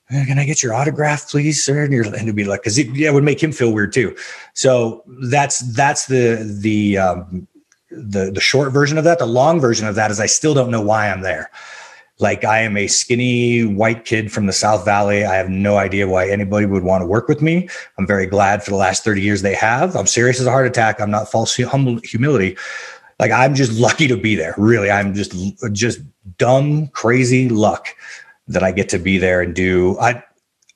can 0.09 0.39
I 0.39 0.47
get 0.47 0.62
your 0.62 0.72
autograph, 0.72 1.28
please, 1.28 1.62
sir?" 1.62 1.85
And, 1.85 1.93
you're, 1.93 2.07
and 2.07 2.14
it'd 2.14 2.35
be 2.35 2.45
like, 2.45 2.62
because 2.62 2.78
it, 2.78 2.89
yeah, 2.97 3.11
it 3.11 3.12
would 3.12 3.22
make 3.22 3.43
him 3.43 3.53
feel 3.53 3.74
weird 3.74 3.93
too. 3.93 4.16
So 4.55 5.05
that's 5.24 5.59
that's 5.74 6.07
the 6.07 6.43
the 6.62 6.97
um, 6.97 7.47
the 7.91 8.31
the 8.33 8.41
short 8.41 8.72
version 8.72 8.97
of 8.97 9.05
that. 9.05 9.18
The 9.18 9.26
long 9.26 9.61
version 9.61 9.87
of 9.87 9.95
that 9.97 10.11
is 10.11 10.18
I 10.18 10.24
still 10.24 10.55
don't 10.55 10.70
know 10.70 10.81
why 10.81 11.11
I'm 11.11 11.20
there. 11.20 11.51
Like 12.20 12.44
I 12.44 12.60
am 12.60 12.76
a 12.76 12.86
skinny 12.86 13.64
white 13.64 14.04
kid 14.04 14.30
from 14.30 14.46
the 14.46 14.52
South 14.52 14.84
Valley. 14.84 15.24
I 15.24 15.34
have 15.34 15.48
no 15.48 15.78
idea 15.78 16.06
why 16.06 16.28
anybody 16.28 16.66
would 16.66 16.82
want 16.82 17.02
to 17.02 17.06
work 17.06 17.28
with 17.28 17.40
me. 17.40 17.68
I'm 17.98 18.06
very 18.06 18.26
glad 18.26 18.62
for 18.62 18.70
the 18.70 18.76
last 18.76 19.04
30 19.04 19.22
years 19.22 19.42
they 19.42 19.54
have. 19.54 19.96
I'm 19.96 20.06
serious 20.06 20.40
as 20.40 20.46
a 20.46 20.50
heart 20.50 20.66
attack. 20.66 21.00
I'm 21.00 21.10
not 21.10 21.30
false 21.30 21.56
humble 21.56 21.98
humility. 22.04 22.56
Like 23.18 23.30
I'm 23.30 23.54
just 23.54 23.72
lucky 23.78 24.08
to 24.08 24.16
be 24.16 24.34
there. 24.34 24.54
Really, 24.56 24.90
I'm 24.90 25.14
just 25.14 25.34
just 25.72 26.00
dumb, 26.38 26.88
crazy 26.88 27.48
luck 27.48 27.88
that 28.48 28.62
I 28.62 28.72
get 28.72 28.88
to 28.90 28.98
be 28.98 29.18
there 29.18 29.42
and 29.42 29.54
do. 29.54 29.98
I 30.00 30.22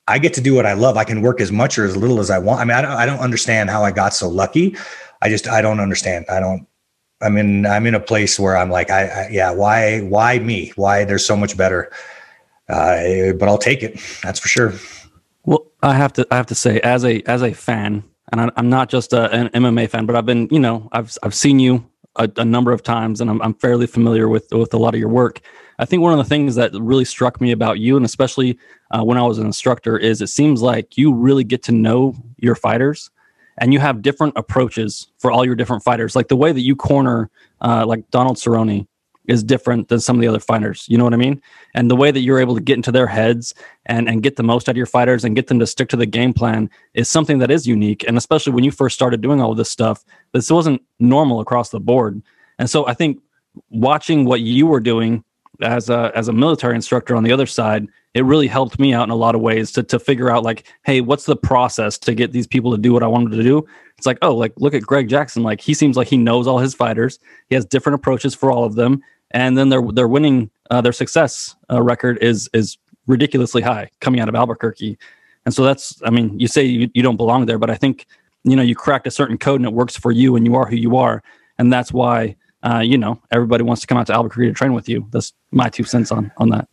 I 0.07 0.19
get 0.19 0.33
to 0.35 0.41
do 0.41 0.53
what 0.53 0.65
I 0.65 0.73
love. 0.73 0.97
I 0.97 1.03
can 1.03 1.21
work 1.21 1.41
as 1.41 1.51
much 1.51 1.79
or 1.79 1.85
as 1.85 1.97
little 1.97 2.19
as 2.19 2.29
I 2.29 2.37
want. 2.37 2.61
I 2.61 2.65
mean, 2.65 2.77
I 2.77 2.81
don't 2.81 2.91
I 2.91 3.05
don't 3.05 3.19
understand 3.19 3.69
how 3.69 3.83
I 3.83 3.91
got 3.91 4.13
so 4.13 4.29
lucky. 4.29 4.77
I 5.21 5.29
just 5.29 5.47
I 5.47 5.61
don't 5.61 5.79
understand. 5.79 6.25
I 6.29 6.39
don't. 6.39 6.67
I'm 7.21 7.37
in 7.37 7.65
I'm 7.65 7.87
in 7.87 7.95
a 7.95 7.99
place 7.99 8.39
where 8.39 8.57
I'm 8.57 8.69
like 8.69 8.89
I, 8.89 9.05
I 9.05 9.29
yeah 9.31 9.51
why 9.51 10.01
why 10.01 10.39
me 10.39 10.73
why 10.75 11.05
there's 11.05 11.25
so 11.25 11.35
much 11.35 11.57
better. 11.57 11.91
Uh, 12.67 13.33
but 13.33 13.47
I'll 13.47 13.59
take 13.59 13.83
it. 13.83 13.99
That's 14.23 14.39
for 14.39 14.47
sure. 14.47 14.73
Well, 15.45 15.67
I 15.83 15.93
have 15.93 16.13
to 16.13 16.27
I 16.31 16.35
have 16.35 16.47
to 16.47 16.55
say 16.55 16.79
as 16.81 17.05
a 17.05 17.21
as 17.23 17.43
a 17.43 17.53
fan, 17.53 18.03
and 18.31 18.41
I, 18.41 18.49
I'm 18.57 18.69
not 18.69 18.89
just 18.89 19.13
a, 19.13 19.31
an 19.31 19.49
MMA 19.49 19.89
fan, 19.89 20.05
but 20.05 20.15
I've 20.15 20.25
been 20.25 20.47
you 20.51 20.59
know 20.59 20.89
I've 20.91 21.15
I've 21.23 21.35
seen 21.35 21.59
you 21.59 21.85
a, 22.15 22.29
a 22.37 22.45
number 22.45 22.71
of 22.71 22.83
times, 22.83 23.21
and 23.21 23.29
I'm 23.29 23.41
I'm 23.41 23.53
fairly 23.53 23.87
familiar 23.87 24.27
with 24.27 24.51
with 24.51 24.73
a 24.73 24.77
lot 24.77 24.93
of 24.93 24.99
your 24.99 25.09
work. 25.09 25.41
I 25.77 25.85
think 25.85 26.01
one 26.01 26.13
of 26.13 26.17
the 26.17 26.29
things 26.29 26.55
that 26.55 26.71
really 26.73 27.05
struck 27.05 27.41
me 27.41 27.51
about 27.51 27.79
you, 27.79 27.97
and 27.97 28.05
especially 28.05 28.57
uh, 28.91 29.03
when 29.03 29.17
I 29.17 29.23
was 29.23 29.37
an 29.37 29.45
instructor, 29.45 29.97
is 29.97 30.21
it 30.21 30.27
seems 30.27 30.61
like 30.61 30.97
you 30.97 31.13
really 31.13 31.43
get 31.43 31.63
to 31.63 31.71
know 31.71 32.15
your 32.37 32.55
fighters, 32.55 33.11
and 33.57 33.73
you 33.73 33.79
have 33.79 34.01
different 34.01 34.33
approaches 34.35 35.07
for 35.17 35.31
all 35.31 35.45
your 35.45 35.55
different 35.55 35.83
fighters. 35.83 36.15
Like 36.15 36.27
the 36.27 36.35
way 36.35 36.51
that 36.51 36.61
you 36.61 36.75
corner, 36.75 37.29
uh, 37.61 37.85
like 37.85 38.09
Donald 38.11 38.37
Cerrone, 38.37 38.87
is 39.27 39.43
different 39.43 39.87
than 39.87 39.99
some 39.99 40.17
of 40.17 40.21
the 40.21 40.27
other 40.27 40.39
fighters. 40.39 40.85
You 40.87 40.97
know 40.97 41.03
what 41.03 41.13
I 41.13 41.17
mean? 41.17 41.41
And 41.73 41.89
the 41.89 41.95
way 41.95 42.11
that 42.11 42.19
you're 42.19 42.39
able 42.39 42.55
to 42.55 42.61
get 42.61 42.75
into 42.75 42.91
their 42.91 43.07
heads 43.07 43.53
and 43.85 44.07
and 44.07 44.21
get 44.21 44.35
the 44.35 44.43
most 44.43 44.69
out 44.69 44.73
of 44.73 44.77
your 44.77 44.85
fighters 44.85 45.23
and 45.23 45.35
get 45.35 45.47
them 45.47 45.59
to 45.59 45.67
stick 45.67 45.89
to 45.89 45.97
the 45.97 46.05
game 46.05 46.33
plan 46.33 46.69
is 46.93 47.09
something 47.09 47.39
that 47.39 47.51
is 47.51 47.65
unique. 47.65 48.05
And 48.07 48.17
especially 48.17 48.53
when 48.53 48.63
you 48.63 48.71
first 48.71 48.95
started 48.95 49.21
doing 49.21 49.41
all 49.41 49.55
this 49.55 49.71
stuff, 49.71 50.03
this 50.31 50.51
wasn't 50.51 50.81
normal 50.99 51.39
across 51.39 51.69
the 51.69 51.79
board. 51.79 52.21
And 52.59 52.69
so 52.69 52.87
I 52.87 52.93
think 52.93 53.19
watching 53.69 54.25
what 54.25 54.41
you 54.41 54.67
were 54.67 54.79
doing 54.79 55.23
as 55.61 55.89
a 55.89 56.11
as 56.15 56.27
a 56.27 56.33
military 56.33 56.75
instructor 56.75 57.15
on 57.15 57.23
the 57.23 57.31
other 57.31 57.45
side, 57.45 57.87
it 58.13 58.23
really 58.25 58.47
helped 58.47 58.79
me 58.79 58.93
out 58.93 59.03
in 59.03 59.09
a 59.09 59.15
lot 59.15 59.35
of 59.35 59.41
ways 59.41 59.71
to 59.73 59.83
to 59.83 59.99
figure 59.99 60.29
out 60.29 60.43
like, 60.43 60.65
hey, 60.85 61.01
what's 61.01 61.25
the 61.25 61.35
process 61.35 61.97
to 61.99 62.13
get 62.13 62.31
these 62.31 62.47
people 62.47 62.71
to 62.71 62.77
do 62.77 62.93
what 62.93 63.03
I 63.03 63.07
wanted 63.07 63.35
to 63.35 63.43
do? 63.43 63.65
It's 63.97 64.05
like, 64.05 64.17
oh, 64.21 64.35
like 64.35 64.53
look 64.57 64.73
at 64.73 64.83
Greg 64.83 65.09
Jackson. 65.09 65.43
Like 65.43 65.61
he 65.61 65.73
seems 65.73 65.97
like 65.97 66.07
he 66.07 66.17
knows 66.17 66.47
all 66.47 66.59
his 66.59 66.73
fighters. 66.73 67.19
He 67.49 67.55
has 67.55 67.65
different 67.65 67.95
approaches 67.95 68.35
for 68.35 68.51
all 68.51 68.63
of 68.63 68.75
them, 68.75 69.01
and 69.31 69.57
then 69.57 69.69
their 69.69 69.81
their 69.81 70.07
winning 70.07 70.49
uh, 70.71 70.81
their 70.81 70.93
success 70.93 71.55
uh, 71.71 71.81
record 71.81 72.17
is 72.21 72.49
is 72.53 72.77
ridiculously 73.07 73.61
high 73.61 73.89
coming 73.99 74.19
out 74.19 74.29
of 74.29 74.35
Albuquerque. 74.35 74.97
And 75.45 75.53
so 75.53 75.63
that's, 75.63 76.01
I 76.03 76.09
mean, 76.09 76.39
you 76.39 76.47
say 76.47 76.63
you, 76.63 76.89
you 76.95 77.03
don't 77.03 77.17
belong 77.17 77.45
there, 77.45 77.59
but 77.59 77.69
I 77.69 77.75
think 77.75 78.07
you 78.43 78.55
know 78.55 78.63
you 78.63 78.75
cracked 78.75 79.07
a 79.07 79.11
certain 79.11 79.37
code 79.37 79.59
and 79.59 79.67
it 79.67 79.73
works 79.73 79.95
for 79.95 80.11
you, 80.11 80.35
and 80.35 80.45
you 80.45 80.55
are 80.55 80.65
who 80.65 80.75
you 80.75 80.97
are, 80.97 81.23
and 81.57 81.71
that's 81.71 81.91
why 81.91 82.35
uh, 82.65 82.79
you 82.79 82.97
know 82.97 83.19
everybody 83.31 83.63
wants 83.63 83.81
to 83.81 83.87
come 83.87 83.97
out 83.97 84.07
to 84.07 84.13
Albuquerque 84.13 84.47
to 84.47 84.53
train 84.53 84.73
with 84.73 84.89
you. 84.89 85.05
That's 85.11 85.33
my 85.51 85.69
two 85.69 85.83
cents 85.83 86.11
on 86.11 86.31
on 86.37 86.49
that. 86.49 86.67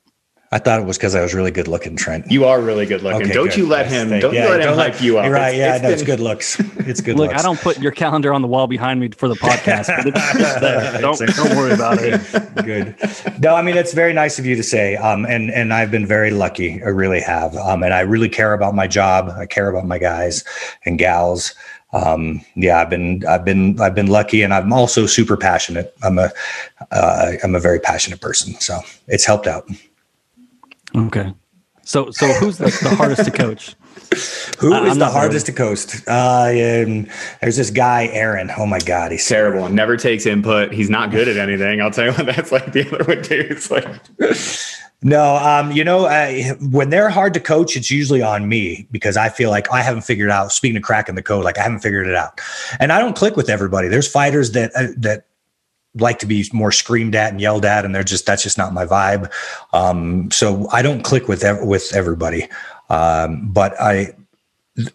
I 0.55 0.59
thought 0.59 0.81
it 0.81 0.85
was 0.85 0.99
because 0.99 1.15
I 1.15 1.23
was 1.23 1.33
really 1.33 1.51
good 1.51 1.67
looking, 1.67 1.97
Trent. 1.97 2.31
You 2.31 2.45
are 2.45 2.61
really 2.61 2.85
good 2.85 3.01
looking. 3.03 3.23
Okay, 3.23 3.33
don't 3.33 3.47
good. 3.49 3.57
you 3.57 3.67
let 3.67 3.87
him? 3.87 4.11
thank- 4.11 4.21
Don't 4.21 4.35
yeah, 4.35 4.45
you 4.45 4.51
let 4.51 4.61
him 4.61 4.67
don't 4.67 4.77
hype 4.77 5.01
you 5.01 5.17
up. 5.19 5.31
Right. 5.33 5.55
It's- 5.55 5.59
yeah, 5.59 5.75
it's 5.77 5.83
no, 5.83 5.89
it's 5.89 6.03
been- 6.03 6.07
good 6.17 6.21
looks. 6.21 6.61
It's 6.87 7.01
good 7.01 7.17
Look, 7.17 7.31
looks. 7.31 7.41
I 7.41 7.43
don't 7.43 7.59
put 7.59 7.79
your 7.79 7.91
calendar 7.91 8.35
on 8.35 8.43
the 8.43 8.49
wall 8.49 8.67
behind 8.67 9.01
me 9.01 9.09
for 9.17 9.29
the 9.29 9.35
podcast, 9.49 9.87
but 9.97 10.09
it's 10.09 10.33
just 10.39 10.61
there. 10.61 11.01
Don't, 11.01 11.19
don't 11.19 11.57
worry 11.57 11.73
about 11.73 11.97
it. 12.03 12.21
good. 12.67 12.95
No, 13.41 13.55
I 13.55 13.63
mean 13.63 13.79
it's 13.79 13.95
very 13.95 14.13
nice 14.13 14.39
of 14.39 14.45
you 14.45 14.55
to 14.57 14.63
say, 14.63 14.97
um, 14.97 15.25
and 15.25 15.51
and 15.51 15.73
I've 15.73 15.91
been 15.91 16.05
very 16.07 16.31
lucky. 16.33 16.83
I 16.83 16.89
really 16.89 17.23
have, 17.23 17.57
um, 17.57 17.83
and 17.83 17.95
I 17.95 18.01
really 18.01 18.29
care 18.29 18.53
about 18.53 18.75
my 18.75 18.87
job. 18.87 19.31
I 19.35 19.47
care 19.47 19.71
about 19.71 19.87
my 19.87 19.97
guys 19.97 20.45
and 20.85 20.99
gals. 20.99 21.55
Um, 21.93 22.41
yeah, 22.55 22.81
I've 22.81 22.91
been 22.91 23.25
I've 23.27 23.45
been 23.45 23.81
I've 23.81 23.95
been 23.95 24.07
lucky, 24.07 24.43
and 24.43 24.55
I'm 24.55 24.73
also 24.73 25.07
super 25.07 25.37
passionate. 25.37 25.95
I'm 26.03 26.19
a 26.19 26.31
uh, 26.91 27.33
I'm 27.45 27.55
a 27.55 27.61
very 27.61 27.81
passionate 27.81 28.21
person, 28.21 28.55
so 28.55 28.81
it's 29.09 29.27
helped 29.27 29.47
out. 29.47 29.69
Okay. 30.97 31.35
So 31.83 32.11
so 32.11 32.27
who's 32.35 32.59
the, 32.59 32.67
the 32.83 32.95
hardest 32.95 33.25
to 33.25 33.31
coach? 33.31 33.75
Who 34.59 34.73
I- 34.75 34.87
is 34.89 34.99
the 34.99 35.09
hardest 35.11 35.47
to 35.47 35.53
coast? 35.53 36.03
Uh, 36.09 36.49
um, 36.87 37.07
there's 37.41 37.57
this 37.57 37.71
guy, 37.71 38.07
Aaron. 38.13 38.51
Oh 38.57 38.67
my 38.67 38.79
God, 38.81 39.13
he's 39.13 39.27
terrible. 39.27 39.69
Never 39.69 39.97
takes 39.97 40.27
input. 40.27 40.73
He's 40.73 40.91
not 40.91 41.11
good 41.11 41.29
at 41.29 41.37
anything. 41.37 41.81
I'll 41.81 41.91
tell 41.91 42.07
you 42.07 42.13
what 42.13 42.27
that's 42.27 42.53
like. 42.53 42.73
The 42.73 42.87
other 42.95 43.05
one 43.05 43.23
too. 43.23 43.47
It's 43.51 43.71
like 43.71 43.89
No, 45.05 45.37
um, 45.37 45.73
you 45.73 45.83
know, 45.83 46.05
uh, 46.07 46.55
when 46.71 46.91
they're 46.91 47.09
hard 47.11 47.35
to 47.35 47.41
coach, 47.41 47.77
it's 47.77 47.91
usually 47.91 48.23
on 48.23 48.49
me 48.49 48.87
because 48.93 49.17
I 49.17 49.31
feel 49.31 49.51
like 49.51 49.71
I 49.73 49.83
haven't 49.83 50.03
figured 50.03 50.31
out. 50.31 50.53
Speaking 50.53 50.77
of 50.77 50.85
cracking 50.85 51.17
the 51.17 51.23
code, 51.23 51.45
like 51.45 51.59
I 51.59 51.63
haven't 51.63 51.81
figured 51.81 52.07
it 52.07 52.15
out, 52.15 52.41
and 52.79 52.93
I 52.93 53.01
don't 53.01 53.17
click 53.17 53.37
with 53.37 53.51
everybody. 53.51 53.89
There's 53.89 54.07
fighters 54.11 54.53
that 54.53 54.71
uh, 54.77 54.89
that 54.99 55.27
like 55.97 56.19
to 56.21 56.27
be 56.27 56.49
more 56.55 56.73
screamed 56.73 57.15
at 57.15 57.33
and 57.33 57.41
yelled 57.41 57.65
at, 57.67 57.85
and 57.85 57.95
they're 57.95 58.05
just 58.05 58.27
that's 58.27 58.43
just 58.45 58.57
not 58.57 58.73
my 58.73 58.87
vibe. 58.87 59.31
Um, 59.73 60.31
so 60.31 60.69
I 60.71 60.83
don't 60.83 61.03
click 61.03 61.27
with 61.29 61.43
ev- 61.45 61.65
with 61.67 61.93
everybody. 61.95 62.49
Um, 62.91 63.51
but 63.53 63.81
I 63.81 64.15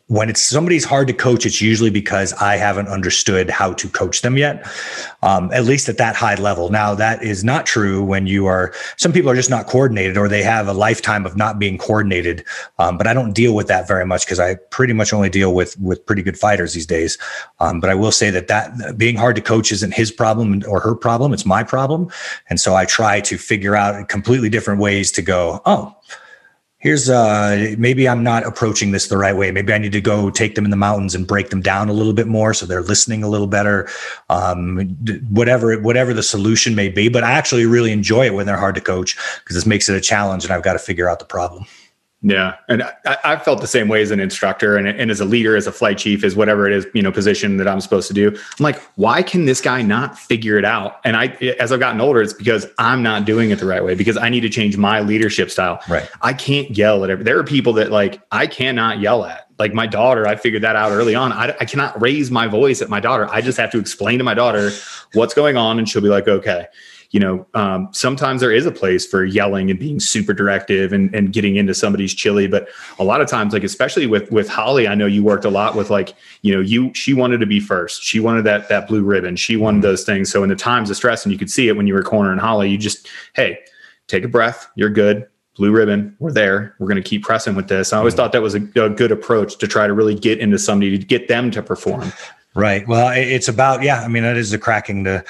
when 0.08 0.28
it's 0.28 0.42
somebody's 0.42 0.84
hard 0.84 1.08
to 1.08 1.14
coach, 1.14 1.46
it's 1.46 1.62
usually 1.62 1.92
because 1.92 2.34
I 2.34 2.56
haven't 2.56 2.88
understood 2.88 3.48
how 3.48 3.74
to 3.74 3.88
coach 3.88 4.24
them 4.24 4.36
yet, 4.36 4.66
um, 5.22 5.52
at 5.54 5.66
least 5.66 5.88
at 5.88 6.00
that 6.00 6.16
high 6.16 6.34
level. 6.34 6.70
Now, 6.70 6.96
that 6.96 7.22
is 7.22 7.44
not 7.44 7.68
true 7.68 8.04
when 8.04 8.26
you 8.26 8.48
are, 8.48 8.74
some 8.98 9.14
people 9.14 9.30
are 9.30 9.36
just 9.36 9.52
not 9.52 9.68
coordinated 9.68 10.18
or 10.18 10.28
they 10.28 10.42
have 10.42 10.68
a 10.68 10.74
lifetime 10.74 11.28
of 11.28 11.38
not 11.38 11.60
being 11.60 11.78
coordinated. 11.78 12.44
Um, 12.80 12.98
but 12.98 13.06
I 13.06 13.14
don't 13.14 13.34
deal 13.34 13.54
with 13.54 13.68
that 13.68 13.88
very 13.88 14.06
much 14.06 14.26
because 14.26 14.40
I 14.40 14.56
pretty 14.72 14.94
much 14.94 15.14
only 15.14 15.30
deal 15.30 15.54
with, 15.54 15.80
with 15.80 16.04
pretty 16.08 16.24
good 16.24 16.40
fighters 16.40 16.74
these 16.74 16.88
days. 16.88 17.20
Um, 17.60 17.80
but 17.80 17.92
I 17.92 17.96
will 17.96 18.12
say 18.12 18.32
that 18.32 18.48
that 18.48 18.98
being 18.98 19.16
hard 19.16 19.36
to 19.36 19.44
coach 19.44 19.72
isn't 19.72 19.94
his 19.94 20.12
problem 20.12 20.64
or 20.68 20.80
her 20.80 20.96
problem. 20.96 21.34
It's 21.34 21.46
my 21.46 21.62
problem. 21.62 22.10
And 22.50 22.60
so 22.60 22.74
I 22.74 22.86
try 22.86 23.22
to 23.22 23.38
figure 23.38 23.76
out 23.76 24.10
completely 24.10 24.50
different 24.50 24.82
ways 24.82 25.12
to 25.12 25.22
go, 25.22 25.62
oh, 25.68 25.96
here's 26.80 27.10
uh 27.10 27.74
maybe 27.78 28.08
i'm 28.08 28.24
not 28.24 28.46
approaching 28.46 28.92
this 28.92 29.08
the 29.08 29.18
right 29.18 29.36
way. 29.36 29.52
Maybe 29.52 29.74
i 29.74 29.78
need 29.78 29.92
to 29.94 30.02
go 30.02 30.30
take 30.30 30.56
them 30.56 30.66
in 30.66 30.72
the 30.72 30.78
mountains 30.78 31.16
and 31.16 31.26
break 31.26 31.50
them 31.50 31.62
down 31.62 31.90
a 31.90 31.94
little 31.94 32.14
bit 32.14 32.28
more 32.28 32.54
so 32.54 32.66
they're 32.66 32.84
listening 32.84 33.24
a 33.24 33.30
little 33.30 33.48
better. 33.48 33.90
Um 34.30 34.80
whatever 35.30 35.80
whatever 35.80 36.14
the 36.14 36.24
solution 36.24 36.76
may 36.76 36.90
be 36.90 37.10
but 37.10 37.24
i 37.24 37.32
actually 37.32 37.66
really 37.66 37.92
enjoy 37.92 38.26
it 38.26 38.34
when 38.34 38.46
they're 38.46 38.58
hard 38.58 38.76
to 38.76 38.82
coach 38.82 39.18
because 39.40 39.56
this 39.56 39.66
makes 39.66 39.90
it 39.90 39.96
a 39.96 40.02
challenge 40.02 40.44
and 40.44 40.54
i've 40.54 40.64
got 40.64 40.74
to 40.74 40.80
figure 40.80 41.10
out 41.10 41.20
the 41.20 41.26
problem 41.26 41.66
Yeah, 42.24 42.56
and 42.68 42.82
I, 42.82 43.18
I 43.24 43.36
felt 43.36 43.62
the 43.62 43.68
same 43.68 43.90
way 43.90 44.02
as 44.02 44.10
an 44.10 44.20
instructor 44.20 44.76
and, 44.76 44.88
and 44.88 45.12
as 45.12 45.20
a 45.20 45.26
leader, 45.26 45.56
as 45.56 45.68
a 45.68 45.72
flight 45.72 46.00
chief, 46.00 46.24
as 46.24 46.36
whatever 46.36 46.66
it 46.66 46.74
is, 46.74 46.88
you 46.96 47.04
know, 47.04 47.12
position 47.12 47.58
that 47.58 47.68
I'm 47.68 47.80
supposed 47.80 48.08
to 48.08 48.14
do. 48.14 48.30
I'm 48.30 48.64
like, 48.64 48.82
why 48.96 49.22
can 49.22 49.46
this 49.46 49.62
guy 49.62 49.84
not 49.84 50.18
figure 50.18 50.58
it 50.58 50.66
out? 50.66 51.00
And 51.06 51.16
I, 51.16 51.28
as 51.60 51.72
I've 51.72 51.80
gotten 51.80 52.02
older, 52.02 52.20
it's 52.20 52.34
because 52.34 52.66
I'm 52.80 53.04
not 53.04 53.26
doing 53.26 53.52
it 53.52 53.60
the 53.60 53.68
right 53.68 53.84
way 53.84 53.94
because 53.94 54.18
I 54.18 54.30
need 54.30 54.42
to 54.42 54.50
change 54.50 54.78
my 54.78 55.00
leadership 55.00 55.52
style. 55.52 55.80
Right. 55.88 56.10
I 56.22 56.34
can't 56.34 56.76
yell 56.76 57.04
at 57.04 57.12
every. 57.12 57.24
There 57.24 57.38
are 57.38 57.44
people 57.44 57.74
that 57.74 57.92
like 57.92 58.20
I 58.32 58.48
cannot 58.48 59.00
yell 59.00 59.24
at. 59.24 59.48
Like 59.60 59.76
my 59.76 59.86
daughter, 59.86 60.28
I 60.28 60.38
figured 60.38 60.64
that 60.64 60.76
out 60.76 60.92
early 60.92 61.14
on. 61.14 61.32
I, 61.32 61.56
I 61.60 61.66
cannot 61.66 62.02
raise 62.02 62.32
my 62.32 62.48
voice 62.48 62.82
at 62.82 62.90
my 62.90 63.00
daughter. 63.00 63.28
I 63.30 63.42
just 63.42 63.60
have 63.60 63.72
to 63.72 63.80
explain 63.80 64.18
to 64.18 64.24
my 64.24 64.34
daughter 64.34 64.72
what's 65.14 65.36
going 65.36 65.56
on, 65.56 65.78
and 65.78 65.88
she'll 65.88 66.02
be 66.02 66.10
like, 66.10 66.28
okay. 66.28 66.66
You 67.12 67.20
know, 67.20 67.46
um, 67.54 67.88
sometimes 67.92 68.42
there 68.42 68.52
is 68.52 68.66
a 68.66 68.72
place 68.72 69.06
for 69.06 69.24
yelling 69.24 69.72
and 69.72 69.80
being 69.80 70.00
super 70.00 70.34
directive 70.34 70.92
and, 70.92 71.14
and 71.16 71.32
getting 71.32 71.56
into 71.56 71.74
somebody's 71.74 72.14
chili. 72.14 72.48
But 72.48 72.68
a 73.00 73.04
lot 73.04 73.22
of 73.22 73.28
times, 73.28 73.54
like 73.54 73.64
especially 73.64 74.08
with 74.08 74.30
with 74.32 74.50
Holly, 74.50 74.88
I 74.88 74.96
know 74.96 75.06
you 75.06 75.24
worked 75.24 75.46
a 75.46 75.50
lot 75.50 75.76
with 75.76 75.90
like, 75.90 76.14
you 76.42 76.54
know, 76.54 76.62
you 76.62 76.94
she 76.94 77.14
wanted 77.14 77.40
to 77.40 77.46
be 77.46 77.60
first. 77.60 78.04
She 78.04 78.20
wanted 78.20 78.44
that 78.44 78.68
that 78.70 78.88
blue 78.88 79.04
ribbon. 79.04 79.36
She 79.36 79.56
wanted 79.56 79.84
those 79.84 80.04
things. 80.04 80.32
So 80.32 80.44
in 80.44 80.50
the 80.50 80.56
times 80.56 80.90
of 80.90 80.98
stress, 80.98 81.24
and 81.24 81.32
you 81.32 81.40
could 81.40 81.50
see 81.50 81.70
it 81.70 81.78
when 81.78 81.88
you 81.88 81.94
were 81.94 82.04
cornering 82.04 82.40
Holly, 82.40 82.70
you 82.70 82.78
just, 82.78 83.08
hey, 83.34 83.60
take 84.08 84.24
a 84.24 84.28
breath. 84.28 84.68
You're 84.76 84.90
good. 84.90 85.28
Blue 85.56 85.72
ribbon. 85.72 86.16
We're 86.20 86.32
there. 86.32 86.76
We're 86.78 86.88
going 86.88 87.02
to 87.02 87.10
keep 87.10 87.24
pressing 87.24 87.56
with 87.56 87.68
this. 87.68 87.92
I 87.92 87.98
always 87.98 88.14
thought 88.14 88.32
that 88.34 88.44
was 88.44 88.54
a, 88.54 88.62
a 88.76 88.90
good 88.90 89.12
approach 89.12 89.58
to 89.58 89.68
try 89.68 89.88
to 89.88 89.94
really 89.94 90.14
get 90.14 90.40
into 90.40 90.60
somebody 90.60 91.00
to 91.00 91.04
get 91.04 91.28
them 91.28 91.50
to 91.52 91.64
perform. 91.64 92.12
Right. 92.54 92.88
Well, 92.88 93.12
it's 93.16 93.48
about 93.48 93.84
yeah. 93.84 94.02
I 94.02 94.08
mean, 94.08 94.24
that 94.24 94.38
is 94.38 94.52
the 94.52 94.58
cracking 94.58 95.04
the 95.04 95.24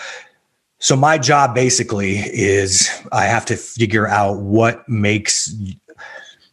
so 0.79 0.95
my 0.95 1.17
job 1.17 1.55
basically 1.55 2.17
is 2.17 2.89
I 3.11 3.25
have 3.25 3.45
to 3.45 3.55
figure 3.55 4.07
out 4.07 4.39
what 4.39 4.87
makes 4.87 5.53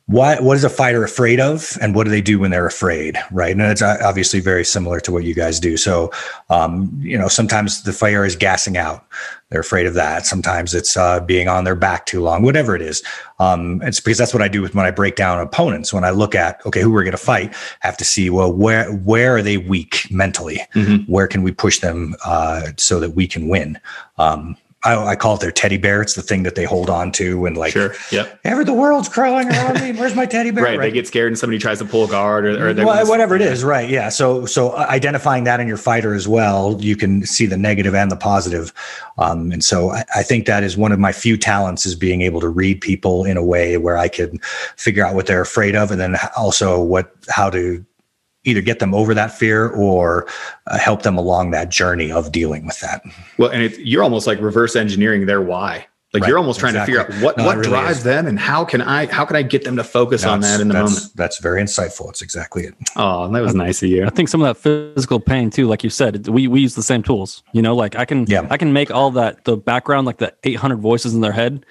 what 0.07 0.43
what 0.43 0.55
is 0.55 0.65
a 0.65 0.69
fighter 0.69 1.03
afraid 1.03 1.41
of 1.41 1.79
and 1.81 1.95
what 1.95 2.05
do 2.05 2.11
they 2.11 2.21
do 2.21 2.39
when 2.39 2.51
they're 2.51 2.67
afraid 2.67 3.17
right? 3.33 3.53
And 3.53 3.63
it's 3.63 3.81
obviously 3.81 4.39
very 4.41 4.65
similar 4.65 5.01
to 5.01 5.11
what 5.13 5.25
you 5.25 5.35
guys 5.35 5.59
do. 5.59 5.77
So 5.77 6.11
um, 6.51 6.91
you 7.01 7.17
know 7.17 7.29
sometimes 7.29 7.85
the 7.85 7.93
fighter 7.93 8.25
is 8.25 8.37
gassing 8.37 8.77
out. 8.77 9.07
They're 9.49 9.61
afraid 9.61 9.87
of 9.87 9.95
that. 9.95 10.27
Sometimes 10.27 10.75
it's 10.75 10.97
uh, 10.97 11.21
being 11.21 11.49
on 11.49 11.65
their 11.65 11.75
back 11.75 12.05
too 12.07 12.21
long 12.21 12.43
whatever 12.43 12.77
it 12.77 12.83
is. 12.83 13.03
Um, 13.39 13.81
it's 13.83 13.99
because 14.01 14.19
that's 14.19 14.35
what 14.35 14.43
i 14.43 14.49
do 14.49 14.61
with 14.61 14.75
when 14.75 14.85
i 14.85 14.91
break 14.91 15.17
down 15.17 15.41
opponents. 15.41 15.93
When 15.93 16.05
i 16.05 16.11
look 16.11 16.35
at 16.35 16.65
okay 16.67 16.83
who 16.83 16.91
we're 16.91 17.05
going 17.05 17.13
to 17.13 17.19
fight 17.19 17.55
I 17.83 17.87
have 17.87 17.97
to 17.97 18.05
see 18.05 18.29
well 18.29 18.53
where 18.53 18.93
where 18.93 19.37
are 19.37 19.43
they 19.43 19.57
weak 19.57 20.07
mentally? 20.11 20.61
Mm-hmm. 20.75 21.11
where 21.11 21.27
can 21.27 21.43
we 21.43 21.53
push 21.53 21.79
them 21.79 22.15
uh, 22.25 22.73
so 22.77 23.01
that 23.01 23.11
we 23.11 23.27
can 23.27 23.49
win? 23.49 23.81
Um, 24.19 24.57
I, 24.85 25.13
I, 25.13 25.17
call 25.17 25.37
it 25.37 25.41
their 25.41 25.51
teddy 25.51 25.79
bear. 25.79 26.03
It's 26.03 26.15
the 26.15 26.23
thing 26.23 26.43
that 26.43 26.57
they 26.57 26.65
hold 26.65 26.91
on 26.91 27.11
to 27.13 27.47
and 27.47 27.57
like, 27.57 27.73
sure, 27.73 27.95
yep. 28.13 28.39
Ever 28.45 28.65
the 28.65 28.75
world's 28.75 29.09
crawling 29.09 29.49
around 29.49 29.81
me. 29.81 29.93
Where's 29.93 30.15
my 30.15 30.27
teddy 30.27 30.51
bear? 30.51 30.65
right, 30.65 30.79
right, 30.79 30.87
They 30.87 30.93
get 30.93 31.07
scared 31.07 31.29
and 31.29 31.39
somebody 31.39 31.59
tries 31.59 31.79
to 31.79 31.85
pull 31.85 32.05
a 32.05 32.09
guard 32.09 32.45
or, 32.45 32.71
or 32.71 32.85
well, 32.85 33.07
whatever 33.09 33.35
it 33.35 33.41
is. 33.41 33.65
Right. 33.65 33.89
Yeah. 33.89 34.11
So, 34.11 34.45
so 34.45 34.71
uh, 34.71 34.87
identifying 34.89 35.45
that 35.45 35.59
in 35.59 35.69
your 35.69 35.79
fighter 35.79 36.15
as 36.15 36.29
well, 36.29 36.77
you 36.81 36.97
can 36.97 37.25
see 37.25 37.47
the 37.47 37.57
negative 37.57 37.95
and 37.95 38.11
the 38.11 38.17
positive. 38.17 38.73
Um, 39.17 39.53
and 39.53 39.65
so 39.65 39.91
I, 39.91 40.05
I, 40.17 40.23
think 40.23 40.47
that 40.47 40.63
is 40.63 40.77
one 40.77 40.93
of 40.93 40.99
my 40.99 41.13
few 41.13 41.37
talents 41.37 41.87
is 41.87 41.95
being 41.95 42.23
able 42.23 42.41
to 42.41 42.49
read 42.49 42.81
people 42.81 43.25
in 43.25 43.37
a 43.37 43.45
way 43.45 43.79
where 43.79 43.97
I 43.97 44.09
can 44.09 44.39
figure 44.77 45.05
out 45.05 45.15
what 45.15 45.27
they're 45.27 45.41
afraid 45.41 45.77
of 45.77 45.91
and 45.91 46.01
then 46.01 46.17
also 46.37 46.83
what, 46.83 47.15
how 47.29 47.49
to 47.51 47.85
either 48.45 48.61
get 48.61 48.79
them 48.79 48.95
over 48.95 49.15
that 49.15 49.33
fear 49.33 49.69
or 49.69 50.27
uh, 50.67 50.79
help 50.79 51.03
them 51.03 51.17
along 51.17 51.51
that 51.51 51.71
journey 51.71 52.13
of 52.13 52.33
dealing 52.33 52.67
with 52.67 52.81
that. 52.81 53.03
Well, 53.39 53.51
and 53.51 53.63
it, 53.63 53.79
you're 53.81 54.03
almost 54.03 54.27
like 54.27 54.41
reverse 54.41 54.77
engineering 54.77 55.27
their 55.27 55.41
why. 55.41 55.87
Like 56.13 56.23
right, 56.23 56.29
you're 56.29 56.39
almost 56.39 56.61
trying 56.61 56.77
exactly. 56.77 56.95
to 56.95 57.03
figure 57.03 57.17
out 57.17 57.25
what 57.25 57.37
no, 57.39 57.45
what 57.45 57.57
really 57.57 57.71
drives 57.71 57.99
is. 57.99 58.05
them 58.05 58.29
and 58.29 58.39
how 58.39 58.65
can 58.65 58.81
I 58.81 59.07
how 59.07 59.25
can 59.25 59.35
I 59.35 59.43
get 59.43 59.65
them 59.65 59.75
to 59.75 59.83
focus 59.83 60.23
no, 60.23 60.31
on 60.31 60.41
that 60.43 60.61
in 60.61 60.69
the 60.69 60.75
that's, 60.75 60.95
moment. 60.95 61.17
That's 61.17 61.39
very 61.39 61.61
insightful. 61.61 62.09
It's 62.11 62.23
exactly 62.23 62.67
it. 62.67 62.75
Oh, 62.95 63.29
that 63.33 63.41
was 63.41 63.53
I, 63.57 63.59
nice 63.59 63.83
of 63.83 63.89
you. 63.89 64.07
I 64.07 64.11
think 64.11 64.29
some 64.29 64.41
of 64.41 64.47
that 64.47 64.57
physical 64.57 65.19
pain 65.19 65.51
too, 65.51 65.67
like 65.67 65.83
you 65.83 65.91
said, 65.91 66.29
we, 66.29 66.47
we 66.47 66.61
use 66.61 66.77
the 66.77 66.85
same 66.85 67.03
tools. 67.03 67.43
You 67.53 67.63
know, 67.63 67.75
like 67.75 67.97
I 67.97 68.05
can 68.05 68.27
yeah. 68.29 68.47
I 68.49 68.57
can 68.59 68.73
make 68.73 68.93
all 68.93 69.11
that 69.11 69.45
the 69.45 69.57
background 69.57 70.07
like 70.07 70.19
the 70.19 70.33
800 70.45 70.77
voices 70.77 71.15
in 71.15 71.21
their 71.21 71.33
head 71.33 71.67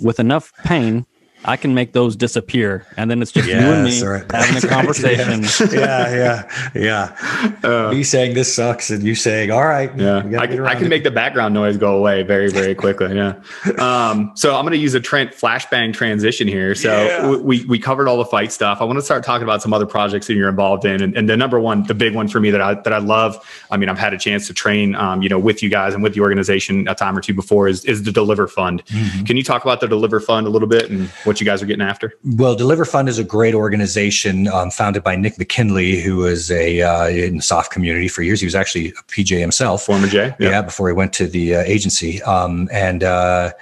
with 0.00 0.18
enough 0.18 0.50
pain 0.64 1.04
I 1.44 1.56
can 1.56 1.72
make 1.72 1.92
those 1.92 2.16
disappear, 2.16 2.84
and 2.96 3.08
then 3.08 3.22
it's 3.22 3.30
just 3.30 3.48
yes, 3.48 3.62
you 3.62 3.70
and 3.70 3.84
me 3.84 4.02
right. 4.02 4.32
having 4.32 4.56
a 4.56 4.68
conversation. 4.74 5.42
yeah, 5.72 6.12
yeah, 6.12 6.70
yeah. 6.74 7.58
Uh, 7.62 7.92
me 7.92 8.02
saying 8.02 8.34
this 8.34 8.52
sucks, 8.52 8.90
and 8.90 9.04
you 9.04 9.14
saying, 9.14 9.52
"All 9.52 9.64
right." 9.64 9.96
Yeah, 9.96 10.18
I, 10.38 10.46
can, 10.48 10.66
I 10.66 10.74
can 10.74 10.88
make 10.88 11.04
the 11.04 11.12
background 11.12 11.54
noise 11.54 11.76
go 11.76 11.96
away 11.96 12.24
very, 12.24 12.50
very 12.50 12.74
quickly. 12.74 13.14
Yeah. 13.14 13.40
Um, 13.78 14.32
so 14.34 14.56
I'm 14.56 14.64
going 14.64 14.72
to 14.72 14.78
use 14.78 14.94
a 14.94 15.00
Trent 15.00 15.30
flashbang 15.30 15.92
transition 15.92 16.48
here. 16.48 16.74
So 16.74 16.90
yeah. 17.04 17.36
we 17.36 17.64
we 17.66 17.78
covered 17.78 18.08
all 18.08 18.16
the 18.16 18.24
fight 18.24 18.50
stuff. 18.50 18.78
I 18.80 18.84
want 18.84 18.98
to 18.98 19.04
start 19.04 19.22
talking 19.24 19.44
about 19.44 19.62
some 19.62 19.72
other 19.72 19.86
projects 19.86 20.26
that 20.26 20.34
you're 20.34 20.48
involved 20.48 20.84
in, 20.84 21.00
and, 21.00 21.16
and, 21.16 21.28
the 21.28 21.36
number 21.36 21.60
one, 21.60 21.84
the 21.84 21.94
big 21.94 22.16
one 22.16 22.26
for 22.26 22.40
me 22.40 22.50
that 22.50 22.60
I 22.60 22.74
that 22.74 22.92
I 22.92 22.98
love. 22.98 23.38
I 23.70 23.76
mean, 23.76 23.88
I've 23.88 23.98
had 23.98 24.12
a 24.12 24.18
chance 24.18 24.48
to 24.48 24.54
train, 24.54 24.96
um, 24.96 25.22
you 25.22 25.28
know, 25.28 25.38
with 25.38 25.62
you 25.62 25.68
guys 25.68 25.94
and 25.94 26.02
with 26.02 26.14
the 26.14 26.20
organization 26.20 26.88
a 26.88 26.96
time 26.96 27.16
or 27.16 27.20
two 27.20 27.34
before. 27.34 27.68
Is 27.68 27.84
is 27.84 28.02
the 28.02 28.12
Deliver 28.12 28.48
Fund? 28.48 28.84
Mm-hmm. 28.86 29.24
Can 29.24 29.36
you 29.36 29.44
talk 29.44 29.62
about 29.62 29.80
the 29.80 29.86
Deliver 29.86 30.18
Fund 30.18 30.48
a 30.48 30.50
little 30.50 30.68
bit 30.68 30.90
and 30.90 31.08
what 31.28 31.40
you 31.40 31.46
guys 31.46 31.62
are 31.62 31.66
getting 31.66 31.86
after? 31.86 32.14
Well, 32.24 32.56
Deliver 32.56 32.84
Fund 32.84 33.08
is 33.08 33.18
a 33.18 33.24
great 33.24 33.54
organization 33.54 34.48
um, 34.48 34.70
founded 34.70 35.04
by 35.04 35.14
Nick 35.14 35.38
McKinley, 35.38 36.00
who 36.00 36.16
was 36.16 36.50
a 36.50 36.82
uh, 36.82 37.08
in 37.08 37.36
the 37.36 37.42
SOF 37.42 37.70
community 37.70 38.08
for 38.08 38.22
years. 38.22 38.40
He 38.40 38.46
was 38.46 38.56
actually 38.56 38.88
a 38.88 39.02
PJ 39.04 39.38
himself, 39.38 39.84
former 39.84 40.08
J, 40.08 40.34
yeah, 40.40 40.50
yeah 40.50 40.62
before 40.62 40.88
he 40.88 40.94
went 40.94 41.12
to 41.14 41.26
the 41.26 41.56
uh, 41.56 41.60
agency, 41.60 42.20
um, 42.22 42.68
and. 42.72 43.04
Uh, 43.04 43.52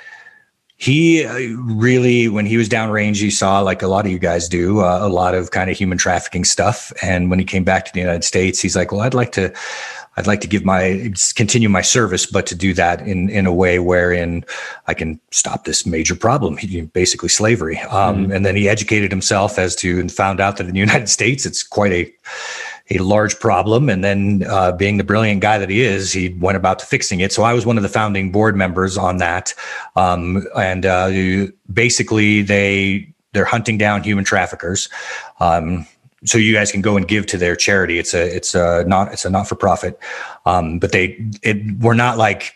he 0.79 1.25
uh, 1.25 1.39
really 1.73 2.29
when 2.29 2.45
he 2.45 2.59
was 2.59 2.69
downrange 2.69 3.17
he 3.17 3.31
saw 3.31 3.61
like 3.61 3.81
a 3.81 3.89
lot 3.89 4.05
of 4.05 4.13
you 4.13 4.19
guys 4.19 4.47
do 4.47 4.81
uh, 4.81 4.99
a 5.01 5.09
lot 5.09 5.35
of 5.35 5.51
kind 5.51 5.71
of 5.71 5.77
human 5.79 5.97
trafficking 5.97 6.45
stuff 6.45 6.93
and 7.03 7.31
when 7.31 7.39
he 7.39 7.47
came 7.47 7.65
back 7.65 7.87
to 7.87 7.93
the 7.95 8.01
united 8.01 8.23
states 8.23 8.61
he's 8.61 8.77
like 8.77 8.93
well 8.93 9.01
i'd 9.01 9.15
like 9.15 9.33
to 9.33 9.51
I'd 10.17 10.27
like 10.27 10.41
to 10.41 10.49
give 10.49 10.65
my 10.65 11.13
continue 11.35 11.69
my 11.69 11.83
service, 11.83 12.27
but 12.27 12.47
to 12.47 12.55
do 12.55 12.73
that 12.75 13.03
in 13.03 13.29
in 13.29 13.47
a 13.47 13.53
way 13.53 13.79
wherein 13.79 14.45
I 14.87 14.95
can 14.95 15.21
stop 15.31 15.65
this 15.65 15.87
major 15.87 16.15
problem, 16.15 16.59
basically 16.93 17.29
slavery. 17.29 17.79
Um, 17.81 18.25
mm-hmm. 18.25 18.33
And 18.33 18.47
then 18.47 18.57
he 18.57 18.69
educated 18.69 19.11
himself 19.11 19.59
as 19.59 19.77
to 19.77 20.01
and 20.01 20.11
found 20.11 20.41
out 20.41 20.57
that 20.57 20.67
in 20.67 20.73
the 20.73 20.81
United 20.89 21.09
States 21.09 21.45
it's 21.45 21.63
quite 21.63 21.93
a 21.93 22.13
a 22.91 22.99
large 22.99 23.39
problem. 23.41 23.89
And 23.89 24.05
then, 24.05 24.45
uh, 24.49 24.73
being 24.73 24.97
the 24.97 25.05
brilliant 25.05 25.41
guy 25.41 25.59
that 25.59 25.69
he 25.69 25.83
is, 25.83 26.13
he 26.13 26.29
went 26.29 26.57
about 26.57 26.79
to 26.81 26.87
fixing 26.87 27.21
it. 27.21 27.33
So 27.33 27.43
I 27.43 27.53
was 27.53 27.67
one 27.67 27.77
of 27.77 27.83
the 27.83 27.89
founding 27.89 28.31
board 28.31 28.57
members 28.57 28.97
on 28.97 29.17
that. 29.19 29.55
Um, 29.97 30.47
and 30.57 30.87
uh, 30.87 31.49
basically, 31.73 32.43
they 32.43 33.13
they're 33.33 33.45
hunting 33.45 33.77
down 33.77 34.03
human 34.03 34.25
traffickers. 34.25 34.89
Um, 35.41 35.87
so 36.25 36.39
you 36.39 36.53
guys 36.53 36.73
can 36.73 36.81
go 36.81 36.97
and 36.97 37.07
give 37.07 37.27
to 37.27 37.39
their 37.39 37.57
charity. 37.57 37.99
It's 37.99 38.15
a 38.15 38.35
it's 38.35 38.55
a 38.55 38.85
not 38.87 39.13
it's 39.13 39.25
a 39.25 39.31
not 39.31 39.49
for 39.49 39.55
profit, 39.55 39.99
um, 40.47 40.79
but 40.79 40.93
they 40.93 41.19
it 41.43 41.79
we're 41.81 41.95
not 41.95 42.19
like 42.19 42.55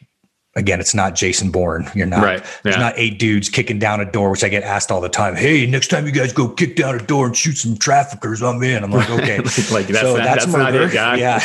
again, 0.56 0.80
it's 0.80 0.94
not 0.94 1.14
Jason 1.14 1.50
Bourne. 1.50 1.88
You're 1.94 2.06
not, 2.06 2.24
right. 2.24 2.44
there's 2.64 2.76
not 2.76 2.94
eight 2.96 3.18
dudes 3.18 3.48
kicking 3.48 3.78
down 3.78 4.00
a 4.00 4.10
door, 4.10 4.30
which 4.30 4.42
I 4.42 4.48
get 4.48 4.64
asked 4.64 4.90
all 4.90 5.00
the 5.00 5.08
time. 5.08 5.36
Hey, 5.36 5.64
next 5.66 5.88
time 5.88 6.06
you 6.06 6.12
guys 6.12 6.32
go 6.32 6.48
kick 6.48 6.74
down 6.74 6.96
a 6.96 7.02
door 7.02 7.26
and 7.26 7.36
shoot 7.36 7.56
some 7.56 7.76
traffickers, 7.76 8.42
I'm 8.42 8.62
in. 8.62 8.82
I'm 8.82 8.90
like, 8.90 9.08
okay. 9.10 9.38
like 9.38 9.86
that's 9.86 10.00
so 10.00 10.16
not, 10.16 10.24
that's, 10.24 10.46
that's 10.46 10.48
murder. 10.48 10.82
It, 10.84 10.94
yeah. 10.94 11.40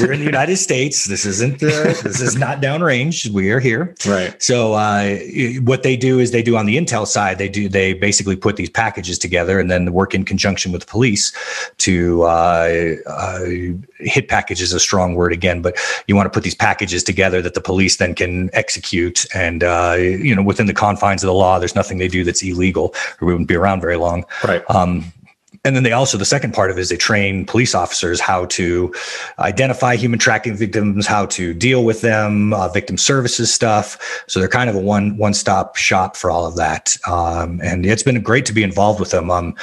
we're 0.00 0.12
in 0.12 0.20
the 0.20 0.26
United 0.26 0.56
States. 0.56 1.04
This 1.04 1.26
isn't, 1.26 1.62
uh, 1.62 1.94
this 2.02 2.20
is 2.20 2.36
not 2.36 2.62
downrange. 2.62 3.30
We 3.30 3.50
are 3.50 3.60
here. 3.60 3.94
Right. 4.06 4.40
So, 4.42 4.74
uh, 4.74 5.18
what 5.62 5.82
they 5.82 5.96
do 5.96 6.18
is 6.18 6.30
they 6.30 6.42
do 6.42 6.56
on 6.56 6.66
the 6.66 6.76
Intel 6.78 7.06
side, 7.06 7.38
they 7.38 7.48
do, 7.48 7.68
they 7.68 7.92
basically 7.92 8.36
put 8.36 8.56
these 8.56 8.70
packages 8.70 9.18
together 9.18 9.60
and 9.60 9.70
then 9.70 9.92
work 9.92 10.14
in 10.14 10.24
conjunction 10.24 10.72
with 10.72 10.82
the 10.82 10.86
police 10.86 11.32
to, 11.78 12.22
uh, 12.22 12.94
uh 13.06 13.40
hit 14.04 14.28
packages 14.28 14.72
a 14.72 14.80
strong 14.80 15.14
word 15.14 15.32
again, 15.32 15.62
but 15.62 15.76
you 16.06 16.16
want 16.16 16.26
to 16.26 16.30
put 16.30 16.42
these 16.42 16.54
packages 16.54 17.04
together 17.04 17.40
that 17.40 17.54
the 17.54 17.60
police 17.60 17.96
then 17.96 18.14
can 18.14 18.31
execute. 18.52 19.26
And, 19.34 19.64
uh, 19.64 19.96
you 19.98 20.34
know, 20.34 20.42
within 20.42 20.66
the 20.66 20.74
confines 20.74 21.22
of 21.22 21.28
the 21.28 21.34
law, 21.34 21.58
there's 21.58 21.74
nothing 21.74 21.98
they 21.98 22.08
do 22.08 22.24
that's 22.24 22.42
illegal 22.42 22.94
or 23.20 23.26
we 23.26 23.32
wouldn't 23.32 23.48
be 23.48 23.56
around 23.56 23.80
very 23.80 23.96
long. 23.96 24.24
Right. 24.44 24.62
Um, 24.68 25.12
and 25.64 25.76
then 25.76 25.82
they 25.82 25.92
also 25.92 26.18
the 26.18 26.24
second 26.24 26.52
part 26.54 26.70
of 26.70 26.78
it 26.78 26.80
is 26.80 26.88
they 26.88 26.96
train 26.96 27.44
police 27.44 27.74
officers 27.74 28.20
how 28.20 28.46
to 28.46 28.92
identify 29.38 29.96
human 29.96 30.18
trafficking 30.18 30.56
victims 30.56 31.06
how 31.06 31.26
to 31.26 31.54
deal 31.54 31.84
with 31.84 32.00
them 32.00 32.52
uh, 32.52 32.68
victim 32.68 32.96
services 32.96 33.52
stuff 33.52 34.24
so 34.26 34.40
they're 34.40 34.48
kind 34.48 34.68
of 34.68 34.76
a 34.76 34.80
one 34.80 35.16
one 35.16 35.34
stop 35.34 35.76
shop 35.76 36.16
for 36.16 36.30
all 36.30 36.46
of 36.46 36.56
that 36.56 36.96
um, 37.06 37.60
and 37.62 37.86
it's 37.86 38.02
been 38.02 38.20
great 38.22 38.46
to 38.46 38.52
be 38.52 38.62
involved 38.62 38.98
with 38.98 39.10
them 39.10 39.30
um, 39.30 39.54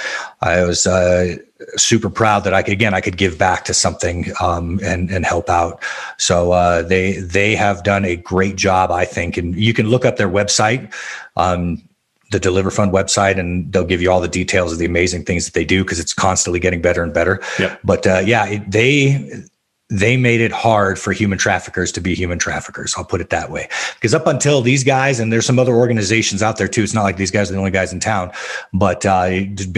i 0.41 0.63
was 0.63 0.88
uh, 0.88 1.36
super 1.76 2.10
proud 2.10 2.43
that 2.45 2.53
I 2.53 2.64
could 2.64 2.74
again 2.74 2.93
I 2.93 3.01
could 3.01 3.18
give 3.18 3.38
back 3.38 3.66
to 3.66 3.74
something 3.74 4.32
um, 4.41 4.80
and 4.84 5.10
and 5.12 5.26
help 5.26 5.49
out. 5.49 5.84
So 6.18 6.51
uh, 6.53 6.84
they 6.84 7.18
they 7.18 7.55
have 7.55 7.84
done 7.84 8.05
a 8.05 8.16
great 8.16 8.55
job, 8.55 8.91
I 8.91 9.05
think, 9.05 9.38
and 9.38 9.55
you 9.55 9.74
can 9.74 9.88
look 9.88 10.05
up 10.05 10.18
their 10.18 10.30
website. 10.30 10.93
Um, 11.36 11.84
the 12.32 12.39
Deliver 12.39 12.70
Fund 12.70 12.93
website, 12.93 13.39
and 13.39 13.74
they'll 13.74 13.84
give 13.84 14.03
you 14.03 14.12
all 14.12 14.22
the 14.22 14.28
details 14.28 14.72
of 14.72 14.78
the 14.78 14.86
amazing 14.86 15.26
things 15.26 15.45
that 15.45 15.55
they 15.55 15.66
do 15.66 15.84
because 15.84 15.99
it's 15.99 16.14
constantly 16.14 16.60
getting 16.60 16.80
better 16.80 17.01
and 17.01 17.12
better. 17.12 17.41
Yep. 17.57 17.80
But 17.84 18.05
uh, 18.05 18.22
yeah, 18.24 18.45
it, 18.45 18.70
they 18.70 19.43
they 19.89 20.17
made 20.17 20.39
it 20.39 20.51
hard 20.51 20.99
for 20.99 21.11
human 21.11 21.39
traffickers 21.39 21.91
to 21.91 21.99
be 21.99 22.13
human 22.13 22.37
traffickers. 22.37 22.93
I'll 22.95 23.03
put 23.03 23.21
it 23.21 23.31
that 23.31 23.49
way. 23.49 23.67
Because 23.95 24.13
up 24.13 24.27
until 24.27 24.61
these 24.61 24.83
guys, 24.83 25.19
and 25.19 25.33
there's 25.33 25.47
some 25.47 25.57
other 25.57 25.73
organizations 25.73 26.43
out 26.43 26.57
there 26.57 26.67
too. 26.67 26.83
It's 26.83 26.93
not 26.93 27.01
like 27.01 27.17
these 27.17 27.31
guys 27.31 27.49
are 27.49 27.53
the 27.53 27.59
only 27.59 27.71
guys 27.71 27.91
in 27.91 27.99
town, 27.99 28.31
but 28.71 29.03
uh, 29.03 29.25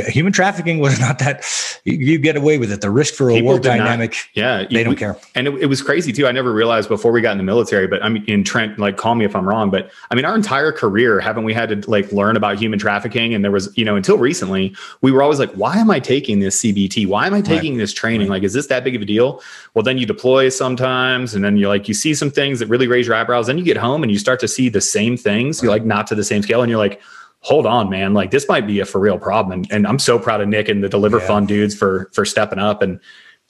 human 0.08 0.34
trafficking 0.34 0.80
was 0.80 1.00
not 1.00 1.20
that. 1.20 1.46
You, 1.86 1.98
you, 1.98 2.20
get 2.20 2.36
away 2.36 2.58
with 2.58 2.72
it. 2.72 2.82
The 2.82 2.90
risk 2.90 3.14
for 3.14 3.32
a 3.32 3.42
war 3.42 3.58
dynamic. 3.58 4.12
Not, 4.12 4.28
yeah, 4.36 4.66
they 4.70 4.84
don't 4.84 4.98
care. 4.98 5.18
And 5.34 5.48
it, 5.48 5.62
it, 5.62 5.66
was 5.68 5.82
crazy 5.82 6.12
too. 6.12 6.28
I 6.28 6.32
never 6.32 6.54
realized 6.54 6.90
before 6.90 7.12
we 7.12 7.22
got 7.22 7.32
in 7.32 7.38
the 7.38 7.44
military. 7.44 7.88
But 7.88 8.04
I 8.04 8.10
mean, 8.10 8.24
in 8.26 8.44
Trent, 8.44 8.78
like, 8.78 8.98
call 8.98 9.16
me 9.16 9.26
if 9.26 9.36
I'm 9.36 9.48
wrong. 9.48 9.72
But 9.72 9.90
I 10.12 10.16
mean, 10.16 10.26
our 10.26 10.36
entire 10.36 10.74
career, 10.74 11.20
haven't 11.22 11.46
we 11.46 11.54
had 11.54 11.70
to 11.70 11.90
like 11.90 12.12
learn 12.12 12.36
about 12.36 12.60
human 12.60 12.78
trafficking? 12.78 13.34
And 13.34 13.44
there 13.44 13.52
was, 13.52 13.76
you 13.78 13.86
know, 13.86 13.96
until 13.96 14.18
recently, 14.18 14.76
we 15.02 15.12
were 15.12 15.24
always 15.24 15.40
like, 15.40 15.52
why 15.54 15.78
am 15.78 15.90
I 15.90 16.00
taking 16.00 16.42
this 16.42 16.62
CBT? 16.62 17.08
Why 17.08 17.28
am 17.28 17.34
I 17.34 17.42
taking 17.42 17.74
right. 17.74 17.80
this 17.80 17.94
training? 17.94 18.28
Right. 18.28 18.36
Like, 18.36 18.44
is 18.44 18.54
this 18.54 18.68
that 18.68 18.84
big 18.84 18.96
of 18.96 19.02
a 19.02 19.06
deal? 19.06 19.42
Well, 19.74 19.84
then 19.84 20.01
you 20.02 20.06
deploy 20.06 20.50
sometimes, 20.50 21.34
and 21.34 21.44
then 21.44 21.58
you 21.58 21.68
like 21.68 21.88
you 21.88 21.94
see 21.94 22.14
some 22.14 22.30
things 22.30 22.60
that 22.60 22.68
really 22.68 22.88
raise 22.88 23.08
your 23.08 23.16
eyebrows. 23.16 23.48
Then 23.48 23.58
you 23.58 23.64
get 23.64 23.78
home 23.78 24.04
and 24.04 24.12
you 24.12 24.20
start 24.20 24.40
to 24.42 24.48
see 24.48 24.68
the 24.68 24.82
same 24.82 25.16
things. 25.16 25.62
You're 25.62 25.72
like 25.72 25.86
not 25.86 26.08
to 26.08 26.16
the 26.16 26.24
same 26.24 26.42
scale, 26.42 26.62
and 26.62 26.70
you're 26.70 26.80
like, 26.80 27.02
hold 27.42 27.66
on, 27.66 27.90
man, 27.90 28.14
like 28.14 28.32
this 28.32 28.48
might 28.48 28.68
be 28.68 28.80
a 28.80 28.86
for 28.86 29.00
real 29.00 29.18
problem. 29.18 29.52
And, 29.52 29.72
and 29.72 29.88
I'm 29.88 30.00
so 30.00 30.20
proud 30.20 30.42
of 30.42 30.48
Nick 30.48 30.70
and 30.70 30.84
the 30.84 30.90
Deliver 30.90 31.20
yeah. 31.20 31.28
Fund 31.28 31.48
dudes 31.48 31.76
for 31.76 32.10
for 32.14 32.26
stepping 32.26 32.60
up 32.60 32.82
and 32.82 33.00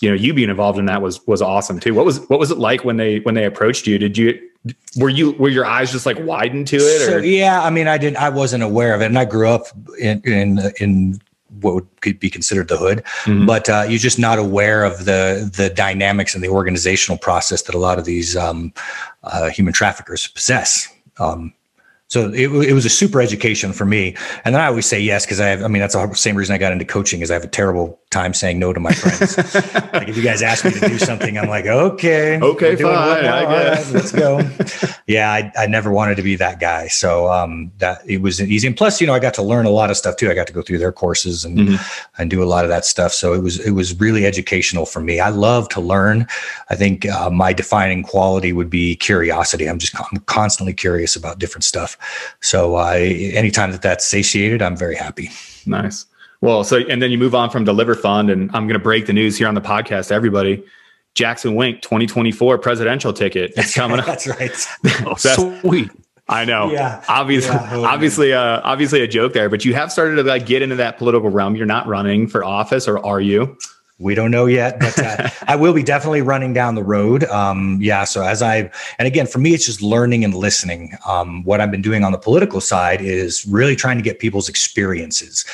you 0.02 0.10
know 0.10 0.16
you 0.16 0.34
being 0.34 0.50
involved 0.50 0.80
in 0.80 0.86
that 0.86 1.02
was 1.02 1.26
was 1.28 1.42
awesome 1.42 1.80
too. 1.80 1.94
What 1.94 2.06
was 2.06 2.20
what 2.30 2.40
was 2.40 2.52
it 2.52 2.58
like 2.58 2.84
when 2.84 2.98
they 2.98 3.20
when 3.20 3.36
they 3.36 3.46
approached 3.46 3.88
you? 3.88 3.98
Did 3.98 4.18
you 4.18 4.40
were 4.98 5.10
you 5.10 5.32
were 5.34 5.50
your 5.50 5.66
eyes 5.66 5.92
just 5.92 6.06
like 6.06 6.18
widened 6.20 6.68
to 6.68 6.78
it? 6.78 7.00
So, 7.06 7.18
yeah, 7.18 7.64
I 7.64 7.70
mean, 7.70 7.88
I 7.88 7.98
didn't, 7.98 8.18
I 8.18 8.30
wasn't 8.30 8.64
aware 8.64 8.94
of 8.94 9.02
it, 9.02 9.06
and 9.06 9.18
I 9.18 9.26
grew 9.26 9.48
up 9.48 9.68
in 10.00 10.22
in 10.22 10.60
in 10.80 11.20
what 11.62 11.76
would 11.76 12.20
be 12.20 12.30
considered 12.30 12.68
the 12.68 12.78
hood, 12.78 13.04
mm-hmm. 13.24 13.46
but 13.46 13.70
uh, 13.70 13.86
you're 13.88 14.00
just 14.00 14.20
not 14.20 14.40
aware 14.40 14.84
of 14.84 15.06
the 15.06 15.50
the 15.56 15.70
dynamics 15.70 16.36
and 16.36 16.44
the 16.44 16.50
organizational 16.50 17.18
process 17.18 17.64
that 17.64 17.76
a 17.76 17.80
lot 17.80 17.98
of 18.00 18.06
these 18.06 18.36
um, 18.36 18.74
uh, 19.24 19.50
human 19.50 19.74
traffickers 19.74 20.28
possess. 20.28 20.88
Um, 21.20 21.54
so 22.12 22.30
it, 22.34 22.52
it 22.52 22.74
was 22.74 22.84
a 22.84 22.90
super 22.90 23.22
education 23.22 23.72
for 23.72 23.86
me. 23.86 24.18
And 24.44 24.54
then 24.54 24.62
I 24.62 24.66
always 24.66 24.86
say 24.86 25.00
yes 25.00 25.26
because 25.26 25.40
I 25.40 25.48
have. 25.48 25.64
I 25.64 25.70
mean, 25.70 25.80
that's 25.80 25.94
the 25.94 26.14
same 26.14 26.36
reason 26.36 26.54
I 26.54 26.58
got 26.58 26.74
into 26.74 26.84
coaching 26.84 27.22
is 27.22 27.32
I 27.32 27.36
have 27.36 27.46
a 27.46 27.48
terrible 27.48 28.02
time 28.10 28.34
saying 28.34 28.60
no 28.60 28.74
to 28.74 28.82
my 28.82 28.92
friends. 28.92 29.38
like 29.94 30.10
if 30.10 30.18
you 30.18 30.24
guys 30.24 30.42
ask 30.42 30.66
me 30.66 30.72
to 30.72 30.80
do 30.82 30.98
something, 30.98 31.38
I'm 31.38 31.48
like, 31.48 31.68
okay, 31.68 32.38
okay, 32.42 32.76
fine, 32.76 33.26
I 33.26 33.46
guess. 33.46 33.92
let's 33.94 34.12
go. 34.12 34.42
yeah, 35.08 35.32
I, 35.32 35.54
I 35.58 35.68
never 35.68 35.90
wanted 35.90 36.16
to 36.16 36.22
be 36.22 36.36
that 36.36 36.60
guy. 36.60 36.90
So 36.90 37.32
um, 37.32 37.72
that 37.78 38.02
it 38.06 38.22
was 38.22 38.42
easy. 38.42 38.68
And 38.68 38.76
plus, 38.76 39.00
you 39.00 39.08
know, 39.08 39.14
I 39.14 39.20
got 39.20 39.34
to 39.36 39.42
learn 39.42 39.66
a 39.66 39.70
lot 39.70 39.90
of 39.90 39.96
stuff 39.96 40.18
too. 40.18 40.30
I 40.30 40.34
got 40.34 40.48
to 40.48 40.54
go 40.54 40.62
through 40.62 40.80
their 40.80 40.92
courses 40.92 41.46
and 41.46 41.58
mm-hmm. 41.58 42.22
and 42.22 42.30
do 42.30 42.44
a 42.44 42.46
lot 42.46 42.66
of 42.66 42.70
that 42.70 42.84
stuff. 42.84 43.14
So 43.14 43.34
it 43.34 43.42
was 43.42 43.66
it 43.66 43.72
was 43.72 43.98
really 44.02 44.26
educational 44.26 44.86
for 44.86 45.00
me. 45.00 45.22
I 45.22 45.30
love 45.30 45.70
to 45.70 45.80
learn. 45.80 46.28
I 46.70 46.76
think 46.76 47.08
uh, 47.08 47.30
my 47.30 47.54
defining 47.54 48.04
quality 48.04 48.52
would 48.52 48.70
be 48.70 48.98
curiosity. 48.98 49.70
I'm 49.70 49.80
just 49.80 49.96
I'm 49.98 50.18
constantly 50.26 50.74
curious 50.74 51.16
about 51.16 51.40
different 51.40 51.64
stuff. 51.64 51.98
So 52.42 52.76
uh, 52.76 52.92
anytime 52.94 53.72
that 53.72 53.82
that's 53.82 54.06
satiated, 54.06 54.62
I'm 54.62 54.76
very 54.78 54.96
happy. 54.96 55.30
Nice. 55.66 56.06
Well, 56.42 56.64
so 56.64 56.78
and 56.78 57.02
then 57.02 57.12
you 57.12 57.18
move 57.18 57.36
on 57.36 57.50
from 57.50 57.64
Deliver 57.64 57.96
Fund, 57.96 58.30
and 58.30 58.50
I'm 58.54 58.68
going 58.68 58.80
to 58.80 58.84
break 58.84 59.06
the 59.06 59.14
news 59.14 59.38
here 59.38 59.48
on 59.48 59.56
the 59.56 59.62
podcast 59.62 60.08
to 60.08 60.16
everybody. 60.16 60.64
Jackson 61.14 61.56
Wink 61.56 61.82
2024 61.82 62.58
presidential 62.58 63.14
ticket. 63.14 63.54
It's 63.58 63.74
coming 63.76 64.00
up. 64.00 64.06
That's 64.06 64.28
right. 64.28 64.52
Sweet. 65.18 65.92
I 66.30 66.46
know. 66.46 66.72
Yeah. 66.72 67.04
Obviously, 67.10 67.54
yeah, 67.54 67.72
obviously, 67.84 68.34
uh, 68.34 68.62
obviously 68.64 69.02
a 69.02 69.08
joke 69.08 69.34
there, 69.34 69.50
but 69.50 69.66
you 69.66 69.74
have 69.74 69.92
started 69.92 70.16
to 70.16 70.24
like 70.24 70.46
get 70.46 70.62
into 70.62 70.76
that 70.78 70.98
political 70.98 71.30
realm. 71.30 71.56
You're 71.56 71.66
not 71.66 71.88
running 71.88 72.28
for 72.28 72.44
office, 72.44 72.88
or 72.88 73.06
are 73.06 73.20
you? 73.20 73.58
We 74.02 74.16
don't 74.16 74.32
know 74.32 74.46
yet, 74.46 74.80
but 74.80 74.98
uh, 75.00 75.30
I 75.48 75.56
will 75.56 75.74
be 75.74 75.84
definitely 75.84 76.22
running 76.22 76.54
down 76.54 76.76
the 76.76 76.84
road. 76.84 77.24
Um, 77.26 77.78
yeah. 77.82 78.04
So 78.04 78.24
as 78.24 78.42
I, 78.42 78.72
and 78.98 79.08
again, 79.08 79.28
for 79.28 79.40
me, 79.40 79.54
it's 79.54 79.66
just 79.66 79.82
learning 79.82 80.24
and 80.24 80.34
listening. 80.34 80.98
Um, 81.08 81.44
what 81.44 81.62
I've 81.62 81.72
been 81.72 81.82
doing 81.82 82.04
on 82.04 82.12
the 82.12 82.18
political 82.18 82.62
side 82.62 83.02
is 83.02 83.46
really 83.46 83.76
trying 83.76 83.98
to 83.98 84.04
get 84.04 84.20
people's 84.20 84.50
experiences. 84.50 85.46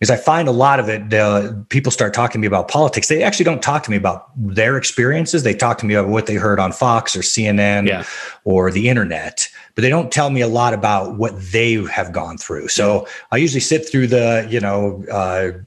Because 0.00 0.10
I 0.10 0.16
find 0.16 0.48
a 0.48 0.52
lot 0.52 0.80
of 0.80 0.88
it, 0.88 1.14
uh, 1.14 1.52
people 1.68 1.92
start 1.92 2.12
talking 2.14 2.32
to 2.32 2.38
me 2.40 2.46
about 2.46 2.68
politics. 2.68 3.08
They 3.08 3.22
actually 3.22 3.44
don't 3.44 3.62
talk 3.62 3.84
to 3.84 3.90
me 3.90 3.96
about 3.96 4.28
their 4.36 4.76
experiences. 4.76 5.44
They 5.44 5.54
talk 5.54 5.78
to 5.78 5.86
me 5.86 5.94
about 5.94 6.10
what 6.10 6.26
they 6.26 6.34
heard 6.34 6.58
on 6.58 6.72
Fox 6.72 7.14
or 7.14 7.20
CNN 7.20 7.86
yeah. 7.86 8.04
or 8.44 8.70
the 8.70 8.88
internet 8.88 9.48
but 9.74 9.82
they 9.82 9.88
don't 9.88 10.12
tell 10.12 10.30
me 10.30 10.40
a 10.40 10.48
lot 10.48 10.72
about 10.72 11.16
what 11.16 11.32
they 11.52 11.74
have 11.86 12.12
gone 12.12 12.38
through. 12.38 12.68
So 12.68 13.06
I 13.32 13.38
usually 13.38 13.60
sit 13.60 13.88
through 13.88 14.06
the, 14.08 14.46
you 14.48 14.60
know, 14.60 15.04
uh, 15.10 15.58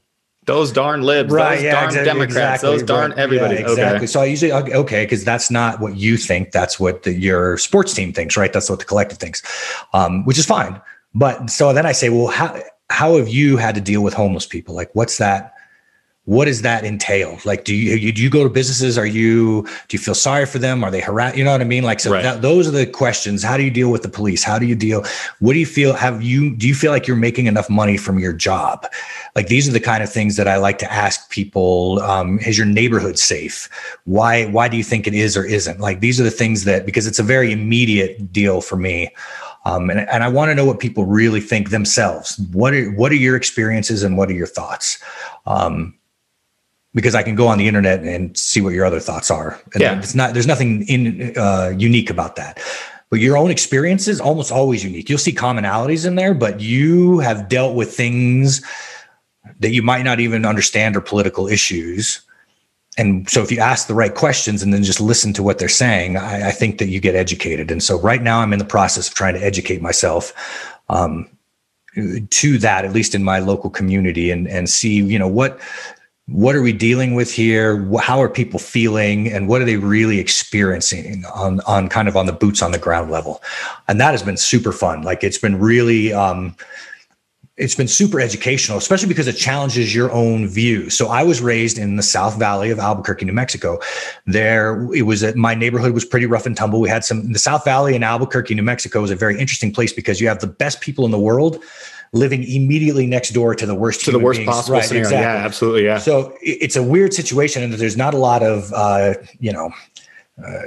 those 0.48 0.72
darn 0.72 1.04
libs, 1.04 1.32
right, 1.32 1.56
those 1.56 1.64
yeah, 1.64 1.72
darn 1.74 1.86
exactly, 1.86 2.06
Democrats, 2.06 2.64
exactly, 2.64 2.70
those 2.70 2.84
darn 2.84 3.12
right, 3.12 3.20
everybody. 3.20 3.56
Yeah, 3.56 3.62
exactly. 3.62 3.98
Okay. 3.98 4.06
So 4.08 4.22
I 4.22 4.26
usually 4.26 4.52
okay 4.54 5.06
because 5.06 5.24
that's 5.24 5.52
not 5.52 5.80
what 5.80 5.96
you 5.96 6.18
think. 6.18 6.52
That's 6.52 6.80
what 6.80 7.04
the, 7.04 7.14
your 7.14 7.58
sports 7.58 7.94
team 7.94 8.14
thinks, 8.14 8.36
right? 8.36 8.52
That's 8.52 8.70
what 8.70 8.80
the 8.80 8.86
collective 8.86 9.20
thinks, 9.20 9.44
um, 9.94 10.26
which 10.26 10.40
is 10.40 10.46
fine. 10.46 10.82
But 11.14 11.50
so 11.50 11.74
then 11.74 11.86
I 11.86 11.92
say, 11.92 12.10
well, 12.10 12.28
how 12.28 12.60
how 12.90 13.18
have 13.18 13.28
you 13.28 13.58
had 13.58 13.76
to 13.76 13.82
deal 13.82 14.02
with 14.02 14.14
homeless 14.14 14.46
people? 14.46 14.74
Like, 14.74 14.90
what's 14.94 15.18
that? 15.18 15.54
What 16.28 16.44
does 16.44 16.62
that 16.64 16.84
entail? 16.84 17.40
Like, 17.46 17.64
do 17.64 17.74
you, 17.74 18.12
do 18.12 18.22
you 18.22 18.30
go 18.30 18.44
to 18.44 18.50
businesses? 18.50 18.98
Are 18.98 19.06
you 19.06 19.62
do 19.62 19.96
you 19.96 19.98
feel 19.98 20.14
sorry 20.14 20.46
for 20.46 20.60
them? 20.60 20.84
Are 20.84 20.92
they 20.92 21.00
harass? 21.00 21.38
You 21.38 21.46
know 21.46 21.54
what 21.54 21.62
I 21.62 21.64
mean? 21.64 21.86
Like, 21.86 22.02
so 22.02 22.12
right. 22.12 22.22
that, 22.22 22.42
those 22.42 22.68
are 22.68 22.72
the 22.72 22.86
questions. 22.86 23.42
How 23.42 23.56
do 23.56 23.64
you 23.64 23.72
deal 23.72 23.90
with 23.92 24.02
the 24.02 24.10
police? 24.10 24.44
How 24.44 24.60
do 24.60 24.66
you 24.66 24.76
deal? 24.76 25.06
What 25.40 25.54
do 25.54 25.60
you 25.60 25.66
feel? 25.66 25.94
Have 25.94 26.22
you 26.22 26.54
do 26.54 26.68
you 26.68 26.76
feel 26.76 26.92
like 26.92 27.08
you're 27.08 27.16
making 27.16 27.46
enough 27.46 27.70
money 27.70 27.96
from 27.96 28.20
your 28.20 28.34
job? 28.34 28.86
Like, 29.38 29.48
these 29.48 29.70
are 29.70 29.72
the 29.72 29.80
kind 29.80 30.04
of 30.04 30.12
things 30.12 30.36
that 30.36 30.50
I 30.50 30.58
like 30.58 30.80
to 30.80 30.92
ask 30.92 31.30
people. 31.30 32.02
Um, 32.02 32.40
is 32.40 32.58
your 32.58 32.68
neighborhood 32.68 33.18
safe? 33.18 33.70
Why 34.04 34.48
why 34.48 34.68
do 34.68 34.76
you 34.76 34.84
think 34.84 35.08
it 35.08 35.14
is 35.14 35.38
or 35.38 35.46
isn't? 35.46 35.80
Like, 35.80 36.02
these 36.02 36.20
are 36.20 36.26
the 36.26 36.30
things 36.30 36.66
that 36.66 36.86
because 36.86 37.08
it's 37.08 37.20
a 37.20 37.24
very 37.24 37.54
immediate 37.54 38.34
deal 38.34 38.60
for 38.60 38.76
me. 38.76 39.14
Um, 39.64 39.90
and, 39.90 40.02
and 40.10 40.24
I 40.26 40.28
want 40.28 40.50
to 40.50 40.56
know 40.56 40.66
what 40.66 40.80
people 40.80 41.06
really 41.06 41.42
think 41.42 41.70
themselves. 41.70 42.38
What 42.52 42.74
are 42.74 42.92
what 42.92 43.14
are 43.14 43.16
your 43.16 43.38
experiences 43.38 44.04
and 44.04 44.18
what 44.18 44.30
are 44.30 44.34
your 44.34 44.48
thoughts? 44.48 45.02
Um, 45.46 45.94
because 46.94 47.16
I 47.16 47.24
can 47.24 47.36
go 47.36 47.48
on 47.48 47.58
the 47.58 47.68
internet 47.68 48.04
and 48.04 48.36
see 48.38 48.62
what 48.62 48.74
your 48.74 48.86
other 48.86 49.00
thoughts 49.00 49.30
are. 49.30 49.60
And 49.74 49.82
yeah. 49.82 50.00
it's 50.00 50.16
not 50.16 50.34
there's 50.34 50.48
nothing 50.48 50.88
in 50.88 51.38
uh, 51.38 51.74
unique 51.78 52.10
about 52.10 52.36
that. 52.38 52.60
But 53.10 53.20
your 53.20 53.38
own 53.38 53.52
experience 53.52 54.08
is 54.08 54.20
almost 54.20 54.52
always 54.52 54.84
unique. 54.84 55.10
You'll 55.10 55.18
see 55.18 55.34
commonalities 55.34 56.06
in 56.06 56.16
there, 56.16 56.34
but 56.34 56.60
you 56.60 57.20
have 57.20 57.48
dealt 57.48 57.76
with 57.76 57.96
things 57.96 58.66
that 59.60 59.72
you 59.72 59.82
might 59.82 60.04
not 60.04 60.20
even 60.20 60.46
understand 60.46 60.96
or 60.98 61.02
political 61.02 61.48
issues. 61.48 62.22
And 62.98 63.30
so 63.30 63.42
if 63.44 63.52
you 63.52 63.60
ask 63.60 63.88
the 63.88 63.94
right 63.94 64.14
questions 64.14 64.62
and 64.62 64.74
then 64.74 64.84
just 64.84 65.00
listen 65.00 65.32
to 65.34 65.44
what 65.44 65.60
they're 65.60 65.70
saying, 65.70 66.18
I, 66.18 66.50
I 66.50 66.52
think 66.52 66.80
that 66.80 66.88
you 66.88 67.00
get 67.00 67.16
educated. 67.16 67.72
And 67.72 67.82
so 67.82 68.00
right 68.00 68.22
now 68.22 68.40
I'm 68.40 68.52
in 68.54 68.60
the 68.60 68.66
process 68.66 69.08
of 69.08 69.14
trying 69.14 69.36
to 69.36 69.44
educate 69.44 69.82
myself 69.82 70.34
um, 70.90 71.30
to 71.96 72.58
that, 72.58 72.86
at 72.86 72.94
least 72.94 73.16
in 73.16 73.24
my 73.24 73.40
local 73.40 73.70
community 73.70 74.32
and, 74.32 74.48
and 74.48 74.70
see, 74.70 74.96
you 74.96 75.20
know, 75.20 75.28
what 75.28 75.62
what 76.28 76.56
are 76.58 76.62
we 76.62 76.74
dealing 76.74 77.14
with 77.14 77.32
here? 77.32 77.90
How 78.00 78.22
are 78.22 78.28
people 78.28 78.60
feeling? 78.60 79.32
And 79.32 79.48
what 79.48 79.62
are 79.62 79.66
they 79.66 79.78
really 79.78 80.20
experiencing 80.20 81.24
on 81.34 81.62
on 81.62 81.88
kind 81.88 82.08
of 82.08 82.18
on 82.18 82.26
the 82.26 82.34
boots 82.34 82.62
on 82.62 82.72
the 82.72 82.78
ground 82.78 83.10
level? 83.10 83.42
And 83.88 84.00
that 84.02 84.12
has 84.12 84.24
been 84.24 84.38
super 84.38 84.74
fun. 84.74 85.04
Like 85.04 85.24
it's 85.24 85.38
been 85.38 85.58
really 85.58 86.14
um 86.14 86.56
it's 87.56 87.74
been 87.74 87.88
super 87.88 88.20
educational 88.20 88.78
especially 88.78 89.08
because 89.08 89.28
it 89.28 89.34
challenges 89.34 89.96
your 89.96 90.12
own 90.12 90.48
views 90.48 90.96
so 90.96 91.08
i 91.08 91.24
was 91.24 91.42
raised 91.42 91.80
in 91.80 91.96
the 91.96 92.04
south 92.04 92.38
valley 92.38 92.70
of 92.70 92.78
albuquerque 92.78 93.26
new 93.26 93.34
mexico. 93.34 93.80
There 94.28 94.94
it 94.94 95.04
was 95.04 95.24
a, 95.24 95.36
my 95.36 95.56
neighborhood 95.56 95.92
was 95.92 96.06
pretty 96.06 96.28
rough 96.28 96.46
and 96.46 96.56
tumble. 96.56 96.80
We 96.80 96.90
had 96.90 97.04
some 97.04 97.32
the 97.32 97.40
south 97.40 97.66
valley 97.66 97.96
in 97.96 98.04
albuquerque 98.04 98.54
new 98.54 98.62
mexico 98.62 99.04
is 99.04 99.10
a 99.10 99.16
very 99.16 99.40
interesting 99.40 99.72
place 99.72 99.92
because 99.92 100.22
you 100.22 100.28
have 100.28 100.40
the 100.40 100.46
best 100.46 100.82
people 100.82 101.04
in 101.04 101.10
the 101.10 101.20
world 101.20 101.64
living 102.14 102.44
immediately 102.44 103.06
next 103.06 103.32
door 103.32 103.56
to 103.56 103.66
the 103.66 103.76
worst 103.76 104.06
to 104.06 104.12
the 104.12 104.20
worst 104.20 104.40
beings. 104.40 104.50
possible 104.50 104.78
right, 104.78 104.86
scenario. 104.86 105.08
Exactly. 105.08 105.26
Yeah, 105.26 105.46
absolutely. 105.46 105.86
Yeah. 105.86 105.98
So 105.98 106.38
it's 106.42 106.76
a 106.76 106.84
weird 106.84 107.14
situation, 107.14 107.64
and 107.64 107.74
there's 107.74 107.98
not 107.98 108.14
a 108.14 108.18
lot 108.18 108.44
of 108.44 108.72
uh, 108.74 109.16
you 109.40 109.52
know. 109.52 109.72
Uh, 110.44 110.62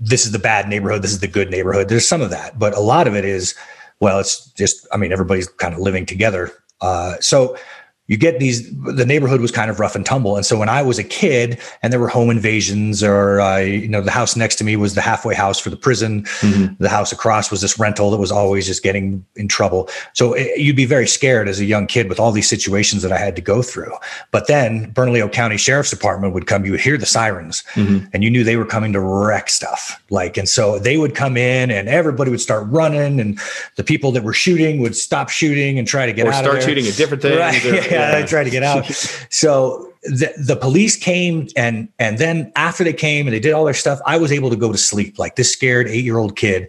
this 0.00 0.26
is 0.26 0.32
the 0.32 0.38
bad 0.38 0.68
neighborhood. 0.68 1.00
This 1.00 1.12
is 1.12 1.20
the 1.20 1.28
good 1.28 1.48
neighborhood. 1.50 1.88
There's 1.88 2.06
some 2.06 2.20
of 2.20 2.30
that, 2.30 2.58
but 2.58 2.74
a 2.74 2.80
lot 2.80 3.06
of 3.06 3.14
it 3.14 3.24
is, 3.24 3.54
well, 4.00 4.18
it's 4.18 4.50
just. 4.52 4.86
I 4.92 4.96
mean, 4.96 5.12
everybody's 5.12 5.48
kind 5.48 5.74
of 5.74 5.80
living 5.80 6.06
together. 6.06 6.50
Uh, 6.80 7.14
so 7.20 7.56
you 8.12 8.18
get 8.18 8.38
these 8.38 8.70
the 8.82 9.06
neighborhood 9.06 9.40
was 9.40 9.50
kind 9.50 9.70
of 9.70 9.80
rough 9.80 9.96
and 9.96 10.04
tumble. 10.04 10.36
And 10.36 10.44
so 10.44 10.58
when 10.58 10.68
i 10.68 10.82
was 10.82 10.98
a 10.98 11.04
kid 11.04 11.58
and 11.82 11.90
there 11.90 11.98
were 11.98 12.08
home 12.08 12.28
invasions 12.28 13.02
or 13.02 13.40
uh, 13.40 13.56
you 13.56 13.88
know 13.88 14.02
the 14.02 14.10
house 14.10 14.36
next 14.36 14.56
to 14.56 14.64
me 14.64 14.76
was 14.76 14.94
the 14.94 15.00
halfway 15.00 15.34
house 15.34 15.58
for 15.58 15.70
the 15.70 15.78
prison. 15.78 16.24
Mm-hmm. 16.42 16.74
the 16.82 16.90
house 16.90 17.10
across 17.10 17.50
was 17.50 17.62
this 17.62 17.78
rental 17.78 18.10
that 18.10 18.18
was 18.18 18.30
always 18.30 18.66
just 18.66 18.82
getting 18.82 19.24
in 19.36 19.48
trouble. 19.48 19.88
So 20.12 20.34
it, 20.34 20.60
you'd 20.60 20.76
be 20.76 20.84
very 20.84 21.06
scared 21.06 21.48
as 21.48 21.58
a 21.58 21.64
young 21.64 21.86
kid 21.86 22.10
with 22.10 22.20
all 22.20 22.32
these 22.32 22.50
situations 22.50 23.00
that 23.02 23.12
i 23.12 23.16
had 23.16 23.34
to 23.36 23.42
go 23.42 23.62
through. 23.62 23.94
But 24.30 24.46
then 24.46 24.92
bernalillo 24.92 25.32
county 25.32 25.56
sheriff's 25.56 25.90
department 25.90 26.34
would 26.34 26.46
come 26.46 26.66
you 26.66 26.72
would 26.72 26.82
hear 26.82 26.98
the 26.98 27.06
sirens 27.06 27.64
mm-hmm. 27.72 28.04
and 28.12 28.22
you 28.22 28.30
knew 28.30 28.44
they 28.44 28.58
were 28.58 28.66
coming 28.66 28.92
to 28.92 29.00
wreck 29.00 29.48
stuff. 29.48 30.02
Like 30.10 30.36
and 30.36 30.48
so 30.48 30.78
they 30.78 30.98
would 30.98 31.14
come 31.14 31.38
in 31.38 31.70
and 31.70 31.88
everybody 31.88 32.30
would 32.30 32.42
start 32.42 32.66
running 32.68 33.20
and 33.20 33.40
the 33.76 33.84
people 33.84 34.12
that 34.12 34.22
were 34.22 34.34
shooting 34.34 34.82
would 34.82 34.96
stop 34.96 35.30
shooting 35.30 35.78
and 35.78 35.88
try 35.88 36.04
to 36.04 36.12
get 36.12 36.26
or 36.26 36.32
out 36.32 36.44
start 36.44 36.62
shooting 36.62 36.86
at 36.86 36.94
different 36.94 37.22
things 37.22 37.38
right. 37.38 37.62
yeah, 37.90 38.01
I 38.02 38.22
tried 38.24 38.44
to 38.44 38.50
get 38.50 38.62
out. 38.62 38.86
so 39.30 39.92
the, 40.02 40.32
the 40.36 40.56
police 40.56 40.96
came 40.96 41.48
and 41.56 41.88
and 41.98 42.18
then 42.18 42.52
after 42.56 42.84
they 42.84 42.92
came 42.92 43.26
and 43.26 43.34
they 43.34 43.40
did 43.40 43.52
all 43.52 43.64
their 43.64 43.74
stuff, 43.74 44.00
I 44.06 44.18
was 44.18 44.32
able 44.32 44.50
to 44.50 44.56
go 44.56 44.72
to 44.72 44.78
sleep. 44.78 45.18
Like 45.18 45.36
this 45.36 45.52
scared 45.52 45.88
eight 45.88 46.04
year 46.04 46.18
old 46.18 46.36
kid 46.36 46.68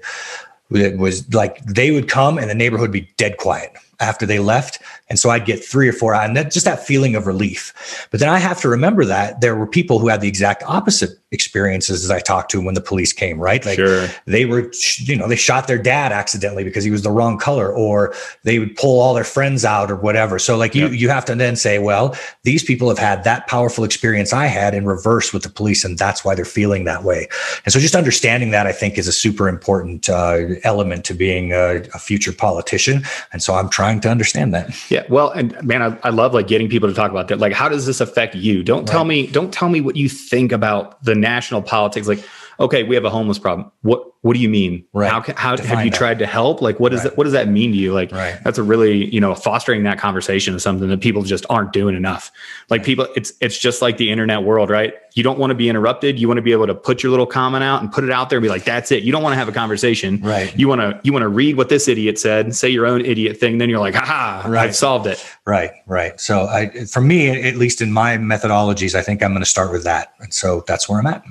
that 0.72 0.98
was 0.98 1.32
like 1.34 1.64
they 1.66 1.92
would 1.92 2.10
come 2.10 2.38
and 2.38 2.50
the 2.50 2.56
neighborhood 2.56 2.90
would 2.90 2.92
be 2.92 3.12
dead 3.18 3.38
quiet 3.38 3.74
after 4.00 4.26
they 4.26 4.40
left. 4.40 4.80
And 5.10 5.20
so 5.20 5.30
I'd 5.30 5.46
get 5.46 5.64
three 5.64 5.88
or 5.88 5.94
four 5.94 6.14
and 6.14 6.36
that 6.36 6.52
just 6.52 6.66
that 6.66 6.86
feeling 6.86 7.16
of 7.16 7.28
relief. 7.28 8.08
But 8.12 8.20
then 8.20 8.30
I 8.30 8.40
have 8.40 8.60
to 8.62 8.70
remember 8.70 9.06
that 9.06 9.42
there 9.42 9.56
were 9.56 9.68
people 9.68 10.00
who 10.00 10.08
had 10.08 10.22
the 10.22 10.28
exact 10.28 10.64
opposite 10.64 11.12
experiences 11.34 12.04
as 12.04 12.12
I 12.12 12.20
talked 12.20 12.52
to 12.52 12.58
them 12.58 12.66
when 12.66 12.76
the 12.76 12.82
police 12.82 13.12
came, 13.12 13.40
right? 13.40 13.66
Like 13.66 13.76
Sure. 13.76 14.08
they 14.26 14.46
were, 14.46 14.72
you 15.00 15.16
know, 15.16 15.28
they 15.28 15.36
shot 15.36 15.68
their 15.68 15.78
dad 15.78 16.12
accidentally 16.12 16.64
because 16.64 16.84
he 16.84 16.92
was 16.92 17.02
the 17.02 17.12
wrong 17.12 17.38
color, 17.38 17.72
or 17.74 18.14
they 18.44 18.60
would 18.60 18.76
pull 18.76 19.02
all 19.02 19.14
their 19.14 19.24
friends 19.24 19.66
out 19.66 19.90
or 19.92 19.96
whatever. 19.96 20.40
So 20.40 20.56
like 20.58 20.76
you, 20.76 20.84
Yep. 20.88 21.00
you 21.00 21.10
have 21.10 21.26
to 21.26 21.36
then 21.36 21.56
say, 21.56 21.80
well, 21.80 22.16
these 22.44 22.64
people 22.64 22.88
have 22.90 23.00
had 23.00 23.24
that 23.24 23.48
powerful 23.48 23.84
experience 23.84 24.32
I 24.34 24.46
had 24.46 24.74
in 24.74 24.86
reverse 24.86 25.34
with 25.34 25.44
the 25.44 25.50
police, 25.50 25.84
and 25.84 25.98
that's 25.98 26.24
why 26.24 26.36
they're 26.36 26.46
feeling 26.46 26.86
that 26.86 27.04
way. 27.04 27.28
And 27.66 27.74
so 27.74 27.80
just 27.80 27.96
understanding 27.96 28.52
that 28.52 28.68
I 28.68 28.72
think 28.72 28.98
is 28.98 29.08
a 29.08 29.12
super 29.12 29.48
important 29.50 30.10
uh, 30.10 30.40
element 30.64 31.04
to 31.06 31.14
being 31.14 31.52
a, 31.54 31.82
a 31.94 32.00
future 32.00 32.32
politician. 32.32 33.04
And 33.32 33.42
so 33.42 33.56
I'm 33.56 33.70
trying 33.70 34.00
to 34.02 34.10
understand 34.10 34.54
that. 34.54 34.70
Yeah. 34.92 35.04
Well, 35.10 35.32
and 35.32 35.62
man, 35.64 35.82
I, 35.82 35.98
I 36.04 36.10
love 36.10 36.34
like 36.34 36.48
getting 36.48 36.70
people 36.70 36.88
to 36.90 36.96
talk 36.96 37.10
about 37.12 37.28
that. 37.30 37.40
Like, 37.40 37.54
how 37.54 37.70
does 37.70 37.86
this 37.86 38.00
affect 38.02 38.36
you? 38.36 38.64
Don't 38.64 38.88
tell 38.88 39.06
me, 39.06 39.28
don't 39.28 39.52
tell 39.54 39.70
me 39.70 39.82
what 39.82 39.96
you 39.96 40.10
think 40.10 40.52
about 40.52 41.02
the 41.04 41.16
national 41.24 41.62
politics. 41.62 42.08
Like, 42.08 42.24
okay, 42.60 42.84
we 42.84 42.96
have 42.96 43.06
a 43.06 43.10
homeless 43.10 43.40
problem. 43.40 43.72
What 43.82 44.08
what 44.22 44.36
do 44.36 44.40
you 44.40 44.48
mean? 44.48 44.86
Right. 44.94 45.12
How 45.12 45.20
can, 45.20 45.36
how 45.36 45.58
have 45.58 45.84
you 45.84 45.92
that. 45.92 45.98
tried 45.98 46.20
to 46.20 46.26
help? 46.26 46.62
Like, 46.62 46.80
what 46.80 46.94
does 46.94 47.00
Right. 47.02 47.10
that 47.10 47.18
what 47.18 47.26
does 47.26 47.34
that 47.34 47.50
mean 47.50 47.72
to 47.74 47.78
you? 47.78 47.94
Like, 47.94 48.12
Right. 48.14 48.38
that's 48.46 48.58
a 48.58 48.64
really 48.64 49.14
you 49.14 49.20
know 49.20 49.36
fostering 49.36 49.84
that 49.84 50.00
conversation 50.00 50.56
is 50.56 50.64
something 50.64 50.88
that 50.90 51.02
people 51.02 51.24
just 51.24 51.46
aren't 51.50 51.74
doing 51.74 51.96
enough. 51.96 52.32
Like 52.70 52.84
people, 52.86 53.08
it's 53.18 53.34
it's 53.42 53.58
just 53.58 53.82
like 53.82 53.98
the 53.98 54.10
internet 54.12 54.44
world, 54.44 54.70
right? 54.70 54.94
You 55.16 55.24
don't 55.24 55.38
want 55.38 55.52
to 55.52 55.56
be 55.56 55.68
interrupted. 55.70 56.18
You 56.18 56.28
want 56.28 56.38
to 56.38 56.42
be 56.42 56.54
able 56.54 56.68
to 56.68 56.74
put 56.74 57.04
your 57.04 57.10
little 57.12 57.26
comment 57.28 57.64
out 57.64 57.82
and 57.82 57.92
put 57.92 58.04
it 58.04 58.10
out 58.12 58.30
there 58.30 58.38
and 58.38 58.44
be 58.44 58.50
like, 58.50 58.64
that's 58.64 58.92
it. 58.92 59.04
You 59.04 59.12
don't 59.12 59.22
want 59.22 59.34
to 59.34 59.38
have 59.38 59.48
a 59.50 59.52
conversation. 59.52 60.22
Right. 60.24 60.58
You 60.58 60.68
want 60.70 60.80
to 60.82 61.00
you 61.04 61.12
want 61.12 61.24
to 61.24 61.28
read 61.30 61.58
what 61.58 61.68
this 61.70 61.88
idiot 61.90 62.18
said, 62.18 62.46
and 62.46 62.56
say 62.56 62.70
your 62.70 62.86
own 62.86 63.06
idiot 63.06 63.38
thing, 63.38 63.58
then 63.58 63.70
you're 63.70 63.80
like, 63.80 63.94
ha, 63.96 64.44
Right. 64.48 64.64
I've 64.70 64.76
solved 64.76 65.06
it. 65.08 65.24
Right, 65.46 65.72
right. 65.86 66.20
So 66.22 66.46
I, 66.48 66.70
for 66.86 67.02
me, 67.02 67.28
at 67.44 67.58
least 67.58 67.82
in 67.82 67.92
my 67.92 68.18
methodologies, 68.18 68.96
I 68.96 69.02
think 69.02 69.22
I'm 69.22 69.32
going 69.32 69.44
to 69.44 69.50
start 69.50 69.72
with 69.74 69.84
that. 69.84 70.14
And 70.22 70.34
so 70.34 70.64
that's 70.66 70.88
where 70.88 70.98
I'm 71.00 71.08
at. 71.08 71.24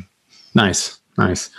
Nice, 0.54 0.98
nice. 1.16 1.50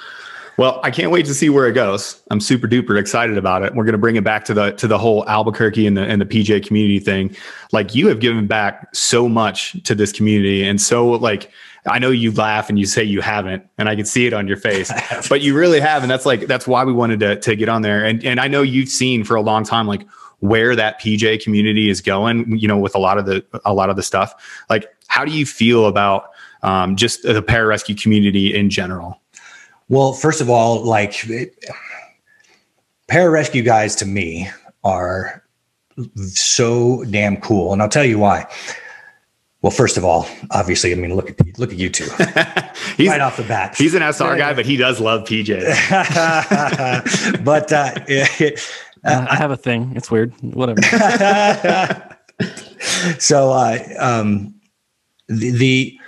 Well, 0.57 0.79
I 0.83 0.91
can't 0.91 1.09
wait 1.09 1.25
to 1.25 1.33
see 1.33 1.49
where 1.49 1.67
it 1.67 1.73
goes. 1.73 2.21
I'm 2.29 2.39
super 2.39 2.67
duper 2.67 2.99
excited 2.99 3.37
about 3.37 3.63
it. 3.63 3.73
We're 3.73 3.85
going 3.85 3.93
to 3.93 3.99
bring 3.99 4.17
it 4.17 4.23
back 4.23 4.45
to 4.45 4.53
the 4.53 4.71
to 4.73 4.87
the 4.87 4.99
whole 4.99 5.27
Albuquerque 5.27 5.87
and 5.87 5.97
the 5.97 6.03
and 6.03 6.21
the 6.21 6.25
PJ 6.25 6.65
community 6.65 6.99
thing. 6.99 7.35
Like 7.71 7.95
you 7.95 8.07
have 8.07 8.19
given 8.19 8.45
back 8.45 8.87
so 8.93 9.27
much 9.27 9.81
to 9.83 9.95
this 9.95 10.11
community, 10.11 10.63
and 10.63 10.79
so 10.79 11.09
like 11.09 11.51
I 11.87 11.97
know 11.97 12.11
you 12.11 12.31
laugh 12.31 12.69
and 12.69 12.77
you 12.77 12.85
say 12.85 13.03
you 13.03 13.21
haven't, 13.21 13.67
and 13.79 13.89
I 13.89 13.95
can 13.95 14.05
see 14.05 14.27
it 14.27 14.33
on 14.33 14.47
your 14.47 14.57
face, 14.57 14.91
but 15.29 15.41
you 15.41 15.55
really 15.55 15.79
have, 15.79 16.03
and 16.03 16.11
that's 16.11 16.25
like 16.25 16.45
that's 16.45 16.67
why 16.67 16.83
we 16.83 16.93
wanted 16.93 17.19
to 17.21 17.39
to 17.39 17.55
get 17.55 17.67
on 17.67 17.81
there. 17.81 18.05
And 18.05 18.23
and 18.23 18.39
I 18.39 18.47
know 18.47 18.61
you've 18.61 18.89
seen 18.89 19.23
for 19.23 19.35
a 19.35 19.41
long 19.41 19.63
time 19.63 19.87
like 19.87 20.07
where 20.39 20.75
that 20.75 21.01
PJ 21.01 21.41
community 21.43 21.89
is 21.89 21.99
going. 21.99 22.59
You 22.59 22.67
know, 22.67 22.77
with 22.77 22.93
a 22.93 22.99
lot 22.99 23.17
of 23.17 23.25
the 23.25 23.43
a 23.65 23.73
lot 23.73 23.89
of 23.89 23.95
the 23.95 24.03
stuff. 24.03 24.63
Like, 24.69 24.85
how 25.07 25.25
do 25.25 25.31
you 25.31 25.47
feel 25.47 25.87
about 25.87 26.29
um, 26.61 26.95
just 26.95 27.23
the 27.23 27.41
pararescue 27.41 27.99
community 27.99 28.53
in 28.53 28.69
general? 28.69 29.19
Well, 29.93 30.13
first 30.13 30.41
of 30.41 30.49
all, 30.49 30.83
like 30.83 31.23
it, 31.29 31.63
pararescue 33.11 33.63
guys 33.63 33.95
to 33.97 34.07
me 34.07 34.49
are 34.83 35.43
so 36.15 37.03
damn 37.03 37.37
cool, 37.37 37.73
and 37.73 37.79
I'll 37.79 37.89
tell 37.89 38.03
you 38.03 38.17
why. 38.17 38.47
Well, 39.61 39.69
first 39.69 39.95
of 39.95 40.03
all, 40.03 40.27
obviously, 40.49 40.93
I 40.93 40.95
mean, 40.95 41.13
look 41.15 41.29
at 41.29 41.59
look 41.59 41.71
at 41.71 41.77
you 41.77 41.91
two 41.91 42.05
he's, 42.97 43.07
right 43.07 43.21
off 43.21 43.37
the 43.37 43.45
bat. 43.47 43.75
he's 43.77 43.93
an 43.93 44.01
SR 44.01 44.35
guy, 44.35 44.55
but 44.55 44.65
he 44.65 44.77
does 44.77 44.99
love 44.99 45.27
PJ. 45.27 45.61
but 47.45 47.71
uh, 47.71 47.93
it, 48.07 48.59
Uh, 49.05 49.27
I 49.29 49.35
have 49.35 49.51
a 49.51 49.57
thing. 49.57 49.91
It's 49.97 50.09
weird. 50.09 50.33
Whatever. 50.41 50.81
so 53.19 53.51
uh, 53.51 53.77
um, 53.99 54.55
the, 55.27 55.51
the 55.51 55.99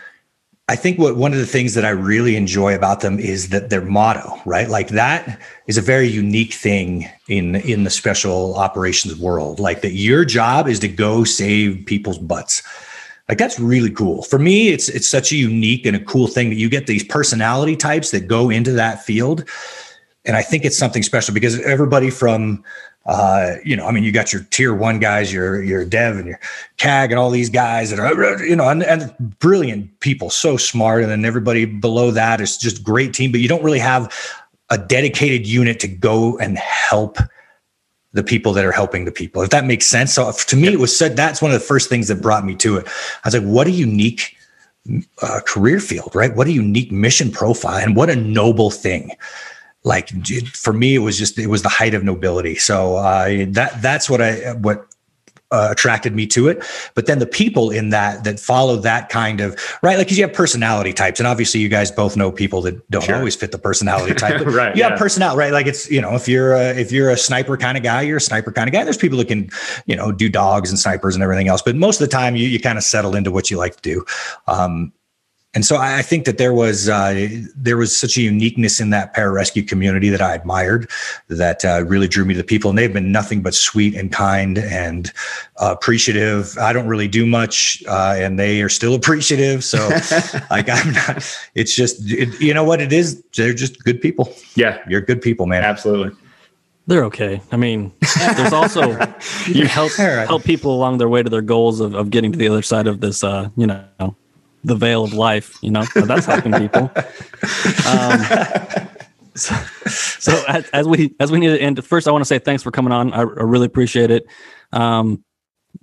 I 0.67 0.75
think 0.75 0.97
what 0.97 1.15
one 1.15 1.31
of 1.31 1.37
the 1.37 1.45
things 1.45 1.75
that 1.75 1.85
I 1.85 1.89
really 1.89 2.35
enjoy 2.35 2.73
about 2.73 3.01
them 3.01 3.19
is 3.19 3.49
that 3.49 3.69
their 3.69 3.81
motto, 3.81 4.41
right? 4.45 4.67
Like 4.67 4.87
that 4.89 5.39
is 5.67 5.77
a 5.77 5.81
very 5.81 6.07
unique 6.07 6.53
thing 6.53 7.07
in 7.27 7.57
in 7.57 7.83
the 7.83 7.91
special 7.91 8.55
operations 8.55 9.15
world. 9.19 9.59
Like 9.59 9.81
that 9.81 9.93
your 9.93 10.25
job 10.25 10.67
is 10.67 10.79
to 10.79 10.87
go 10.87 11.23
save 11.23 11.85
people's 11.85 12.17
butts. 12.17 12.63
Like 13.29 13.37
that's 13.37 13.59
really 13.59 13.91
cool. 13.91 14.23
For 14.23 14.39
me, 14.39 14.69
it's 14.69 14.89
it's 14.89 15.07
such 15.07 15.31
a 15.31 15.35
unique 15.35 15.85
and 15.85 15.95
a 15.95 16.03
cool 16.03 16.27
thing 16.27 16.49
that 16.49 16.55
you 16.55 16.67
get 16.67 16.87
these 16.87 17.03
personality 17.03 17.75
types 17.75 18.09
that 18.09 18.27
go 18.27 18.49
into 18.49 18.71
that 18.71 19.03
field. 19.03 19.47
And 20.25 20.35
I 20.35 20.41
think 20.41 20.65
it's 20.65 20.77
something 20.77 21.03
special 21.03 21.35
because 21.35 21.59
everybody 21.59 22.09
from 22.09 22.63
uh, 23.05 23.55
you 23.63 23.75
know, 23.75 23.85
I 23.85 23.91
mean, 23.91 24.03
you 24.03 24.11
got 24.11 24.33
your 24.33 24.43
tier 24.49 24.73
one 24.73 24.99
guys, 24.99 25.31
your 25.31 25.61
your 25.61 25.85
dev 25.85 26.17
and 26.17 26.27
your 26.27 26.39
CAG 26.77 27.11
and 27.11 27.19
all 27.19 27.29
these 27.29 27.49
guys 27.49 27.91
that 27.91 27.99
are, 27.99 28.43
you 28.43 28.55
know, 28.55 28.67
and, 28.67 28.83
and 28.83 29.13
brilliant 29.39 29.99
people, 29.99 30.29
so 30.29 30.57
smart. 30.57 31.03
And 31.03 31.11
then 31.11 31.23
everybody 31.23 31.65
below 31.65 32.09
that 32.11 32.41
is 32.41 32.57
just 32.57 32.83
great 32.83 33.13
team, 33.13 33.31
but 33.31 33.41
you 33.41 33.47
don't 33.47 33.63
really 33.63 33.79
have 33.79 34.13
a 34.71 34.77
dedicated 34.77 35.45
unit 35.45 35.79
to 35.81 35.87
go 35.87 36.37
and 36.39 36.57
help 36.57 37.19
the 38.13 38.23
people 38.23 38.53
that 38.53 38.65
are 38.65 38.71
helping 38.71 39.05
the 39.05 39.11
people, 39.11 39.43
if 39.43 39.51
that 39.51 39.65
makes 39.65 39.85
sense. 39.85 40.13
So 40.13 40.31
to 40.31 40.55
me, 40.55 40.69
it 40.69 40.79
was 40.79 40.97
said 40.97 41.15
that's 41.15 41.41
one 41.41 41.51
of 41.51 41.59
the 41.59 41.65
first 41.65 41.89
things 41.89 42.07
that 42.07 42.21
brought 42.21 42.45
me 42.45 42.55
to 42.55 42.77
it. 42.77 42.87
I 42.87 43.27
was 43.27 43.33
like, 43.35 43.43
what 43.43 43.67
a 43.67 43.71
unique 43.71 44.35
uh, 45.21 45.41
career 45.45 45.79
field, 45.79 46.15
right? 46.15 46.35
What 46.35 46.47
a 46.47 46.51
unique 46.51 46.91
mission 46.91 47.29
profile, 47.29 47.77
and 47.77 47.95
what 47.95 48.09
a 48.09 48.15
noble 48.15 48.71
thing 48.71 49.11
like 49.85 50.09
for 50.53 50.73
me 50.73 50.95
it 50.95 50.99
was 50.99 51.17
just 51.17 51.39
it 51.39 51.47
was 51.47 51.61
the 51.61 51.69
height 51.69 51.93
of 51.93 52.03
nobility 52.03 52.55
so 52.55 52.97
uh, 52.97 53.45
that 53.47 53.81
that's 53.81 54.09
what 54.09 54.19
i 54.21 54.51
what 54.55 54.87
uh, 55.51 55.67
attracted 55.71 56.13
me 56.15 56.25
to 56.25 56.47
it 56.47 56.65
but 56.95 57.05
then 57.05 57.19
the 57.19 57.25
people 57.25 57.69
in 57.69 57.89
that 57.91 58.23
that 58.23 58.39
follow 58.39 58.75
that 58.77 59.09
kind 59.09 59.39
of 59.39 59.55
right 59.83 59.95
like 59.97 60.07
because 60.07 60.17
you 60.17 60.23
have 60.25 60.33
personality 60.33 60.91
types 60.91 61.19
and 61.19 61.27
obviously 61.27 61.61
you 61.61 61.69
guys 61.69 61.91
both 61.91 62.17
know 62.17 62.31
people 62.31 62.61
that 62.63 62.75
don't 62.89 63.03
Sure. 63.03 63.15
always 63.15 63.35
fit 63.35 63.51
the 63.51 63.59
personality 63.59 64.13
type 64.23 64.41
Right, 64.43 64.75
you 64.75 64.81
yeah. 64.81 64.89
have 64.89 64.97
personality 64.99 65.37
right 65.37 65.53
like 65.53 65.67
it's 65.67 65.89
you 65.89 66.01
know 66.01 66.15
if 66.15 66.27
you're 66.27 66.55
a, 66.55 66.69
if 66.75 66.91
you're 66.91 67.11
a 67.11 67.15
sniper 67.15 67.55
kind 67.57 67.77
of 67.77 67.83
guy 67.83 68.01
you're 68.01 68.17
a 68.17 68.21
sniper 68.21 68.51
kind 68.51 68.67
of 68.67 68.73
guy 68.73 68.83
there's 68.83 68.97
people 68.97 69.19
that 69.19 69.27
can 69.27 69.49
you 69.85 69.95
know 69.95 70.11
do 70.11 70.29
dogs 70.29 70.71
and 70.71 70.79
snipers 70.79 71.13
and 71.15 71.23
everything 71.23 71.47
else 71.47 71.61
but 71.61 71.75
most 71.75 72.01
of 72.01 72.09
the 72.09 72.11
time 72.11 72.35
you, 72.35 72.47
you 72.47 72.59
kind 72.59 72.79
of 72.79 72.83
settle 72.83 73.15
into 73.15 73.29
what 73.31 73.51
you 73.51 73.55
like 73.57 73.75
to 73.75 73.81
do 73.83 74.03
um, 74.47 74.91
and 75.55 75.65
so 75.65 75.77
I 75.77 75.97
I 75.99 76.01
think 76.01 76.25
that 76.25 76.37
there 76.37 76.53
was 76.53 76.89
uh, 76.89 77.29
there 77.55 77.77
was 77.77 77.97
such 77.97 78.17
a 78.17 78.21
uniqueness 78.21 78.79
in 78.79 78.89
that 78.91 79.15
pararescue 79.15 79.67
community 79.67 80.09
that 80.09 80.21
I 80.21 80.35
admired 80.35 80.89
that 81.29 81.63
uh, 81.65 81.83
really 81.85 82.07
drew 82.07 82.25
me 82.25 82.33
to 82.33 82.37
the 82.37 82.43
people, 82.43 82.69
and 82.69 82.77
they've 82.77 82.91
been 82.93 83.11
nothing 83.11 83.41
but 83.41 83.53
sweet 83.55 83.95
and 83.95 84.11
kind 84.11 84.57
and 84.59 85.11
uh, 85.57 85.71
appreciative. 85.71 86.57
I 86.59 86.73
don't 86.73 86.87
really 86.87 87.07
do 87.07 87.25
much, 87.25 87.81
uh, 87.87 88.15
and 88.17 88.37
they 88.37 88.61
are 88.61 88.69
still 88.69 88.93
appreciative. 89.01 89.63
So, 89.63 89.87
like 90.51 90.69
I'm 90.69 90.91
not. 90.91 91.25
It's 91.55 91.73
just 91.75 91.97
it, 92.11 92.39
you 92.39 92.53
know 92.53 92.63
what 92.63 92.81
it 92.81 92.91
is. 92.93 93.23
They're 93.35 93.53
just 93.53 93.83
good 93.83 94.01
people. 94.01 94.33
yeah, 94.55 94.83
You're 94.87 95.01
good 95.01 95.21
people, 95.21 95.45
man. 95.45 95.63
absolutely. 95.63 96.15
They're 96.87 97.05
okay. 97.05 97.41
I 97.51 97.57
mean, 97.57 97.91
there's 98.37 98.53
also 98.53 98.91
you 99.47 99.65
help 99.79 99.97
All 99.97 100.05
right. 100.05 100.27
help 100.27 100.43
people 100.43 100.75
along 100.75 100.99
their 100.99 101.09
way 101.09 101.23
to 101.23 101.29
their 101.29 101.41
goals 101.41 101.79
of, 101.79 101.95
of 101.95 102.11
getting 102.11 102.31
to 102.31 102.37
the 102.37 102.47
other 102.47 102.61
side 102.61 102.85
of 102.85 103.01
this. 103.01 103.23
Uh, 103.23 103.49
you 103.57 103.65
know, 103.65 104.15
the 104.65 104.75
veil 104.75 105.03
of 105.03 105.13
life. 105.13 105.57
You 105.61 105.71
know, 105.71 105.83
that's 105.93 106.25
helping 106.25 106.53
people. 106.53 106.91
Um, 107.87 108.19
so, 109.35 109.53
so 109.87 110.43
as, 110.47 110.67
as 110.69 110.87
we 110.87 111.13
as 111.19 111.31
we 111.31 111.39
need 111.39 111.49
to 111.49 111.59
end, 111.59 111.83
first 111.85 112.07
I 112.07 112.11
want 112.11 112.21
to 112.21 112.25
say 112.25 112.39
thanks 112.39 112.63
for 112.63 112.71
coming 112.71 112.91
on. 112.91 113.13
I, 113.13 113.19
I 113.19 113.21
really 113.21 113.67
appreciate 113.67 114.09
it. 114.09 114.25
Um, 114.71 115.23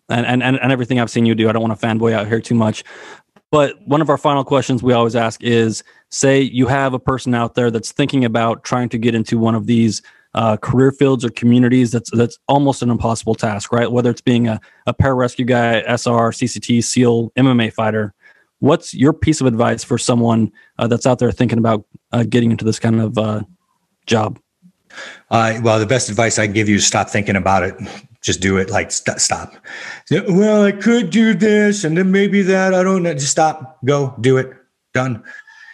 and, 0.09 0.26
and 0.26 0.43
and 0.43 0.59
and 0.59 0.72
everything 0.72 0.99
I've 0.99 1.11
seen 1.11 1.26
you 1.26 1.35
do. 1.35 1.49
I 1.49 1.53
don't 1.53 1.62
want 1.62 1.78
to 1.78 1.87
fanboy 1.87 2.12
out 2.12 2.26
here 2.26 2.41
too 2.41 2.55
much. 2.55 2.83
But 3.51 3.76
one 3.87 4.01
of 4.01 4.09
our 4.09 4.16
final 4.16 4.43
questions 4.43 4.83
we 4.83 4.93
always 4.95 5.14
ask 5.14 5.43
is: 5.43 5.85
Say 6.11 6.41
you 6.41 6.66
have 6.66 6.95
a 6.95 6.99
person 6.99 7.35
out 7.35 7.55
there 7.55 7.70
that's 7.70 7.93
thinking 7.93 8.24
about 8.24 8.64
trying 8.64 8.89
to 8.89 8.99
get 8.99 9.14
into 9.14 9.39
one 9.39 9.55
of 9.55 9.66
these 9.66 10.03
uh, 10.35 10.57
career 10.57 10.91
fields 10.91 11.24
or 11.24 11.30
communities. 11.30 11.91
That's 11.93 12.11
that's 12.12 12.39
almost 12.49 12.83
an 12.83 12.91
impossible 12.91 13.35
task, 13.35 13.72
right? 13.72 13.91
Whether 13.91 14.11
it's 14.11 14.20
being 14.20 14.49
a, 14.49 14.61
a 14.87 14.95
pararescue 14.95 15.47
guy, 15.47 15.80
SR, 15.83 16.33
CCT, 16.33 16.83
SEAL, 16.83 17.30
MMA 17.30 17.72
fighter. 17.72 18.14
What's 18.63 18.95
your 18.95 19.13
piece 19.13 19.41
of 19.41 19.49
advice 19.49 19.83
for 19.83 19.99
someone 19.99 20.53
uh, 20.79 20.87
that's 20.87 21.05
out 21.05 21.19
there 21.19 21.33
thinking 21.33 21.59
about 21.59 21.85
uh, 22.13 22.23
getting 22.23 22.53
into 22.53 22.65
this 22.65 22.79
kind 22.79 23.01
of 23.01 23.19
uh, 23.19 23.43
job? 24.07 24.39
Uh, 25.33 25.59
well, 25.65 25.81
the 25.81 25.87
best 25.87 26.09
advice 26.09 26.39
I 26.39 26.47
can 26.47 26.55
give 26.55 26.69
you 26.69 26.77
is 26.77 26.87
stop 26.87 27.11
thinking 27.11 27.35
about 27.35 27.65
it. 27.65 27.75
Just 28.21 28.41
do 28.41 28.59
it. 28.59 28.71
Like 28.71 28.93
st- 28.93 29.21
stop. 29.21 29.53
Well, 30.13 30.63
I 30.63 30.71
could 30.71 31.11
do 31.11 31.35
this, 31.35 31.83
and 31.83 31.99
then 31.99 32.13
maybe 32.13 32.41
that. 32.43 32.73
I 32.73 32.85
don't 32.85 33.03
know. 33.03 33.13
Just 33.15 33.33
stop. 33.33 33.85
Go. 33.85 34.15
Do 34.21 34.37
it. 34.37 34.53
Done. 34.95 35.25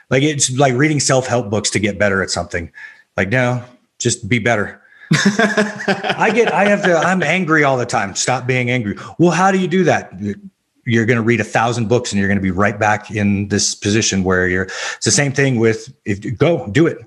Like 0.08 0.22
it's 0.22 0.50
like 0.56 0.72
reading 0.72 0.98
self 0.98 1.26
help 1.26 1.50
books 1.50 1.68
to 1.72 1.78
get 1.78 1.98
better 1.98 2.22
at 2.22 2.30
something. 2.30 2.72
Like 3.18 3.28
no, 3.28 3.62
just 3.98 4.30
be 4.30 4.38
better. 4.38 4.80
I 5.12 6.32
get. 6.34 6.50
I 6.54 6.64
have 6.64 6.82
to. 6.84 6.96
I'm 6.96 7.22
angry 7.22 7.64
all 7.64 7.76
the 7.76 7.84
time. 7.84 8.14
Stop 8.14 8.46
being 8.46 8.70
angry. 8.70 8.96
Well, 9.18 9.32
how 9.32 9.52
do 9.52 9.58
you 9.58 9.68
do 9.68 9.84
that? 9.84 10.10
You're 10.88 11.06
going 11.06 11.18
to 11.18 11.22
read 11.22 11.40
a 11.40 11.44
thousand 11.44 11.88
books, 11.88 12.12
and 12.12 12.18
you're 12.18 12.28
going 12.28 12.38
to 12.38 12.42
be 12.42 12.50
right 12.50 12.78
back 12.78 13.10
in 13.10 13.48
this 13.48 13.74
position 13.74 14.24
where 14.24 14.48
you're. 14.48 14.64
It's 14.96 15.04
the 15.04 15.10
same 15.10 15.32
thing 15.32 15.58
with 15.58 15.92
if 16.04 16.36
go 16.38 16.66
do 16.68 16.86
it 16.86 16.98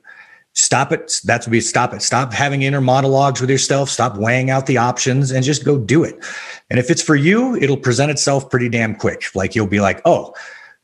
stop 0.53 0.91
it 0.91 1.13
that's 1.23 1.47
what 1.47 1.51
we 1.51 1.61
stop 1.61 1.93
it 1.93 2.01
stop 2.01 2.33
having 2.33 2.61
inner 2.61 2.81
monologues 2.81 3.39
with 3.39 3.49
yourself 3.49 3.89
stop 3.89 4.17
weighing 4.17 4.49
out 4.49 4.65
the 4.65 4.77
options 4.77 5.31
and 5.31 5.45
just 5.45 5.63
go 5.63 5.79
do 5.79 6.03
it 6.03 6.21
and 6.69 6.77
if 6.77 6.89
it's 6.89 7.01
for 7.01 7.15
you 7.15 7.55
it'll 7.55 7.77
present 7.77 8.11
itself 8.11 8.49
pretty 8.49 8.67
damn 8.67 8.93
quick 8.93 9.23
like 9.33 9.55
you'll 9.55 9.65
be 9.65 9.79
like 9.79 10.01
oh 10.03 10.33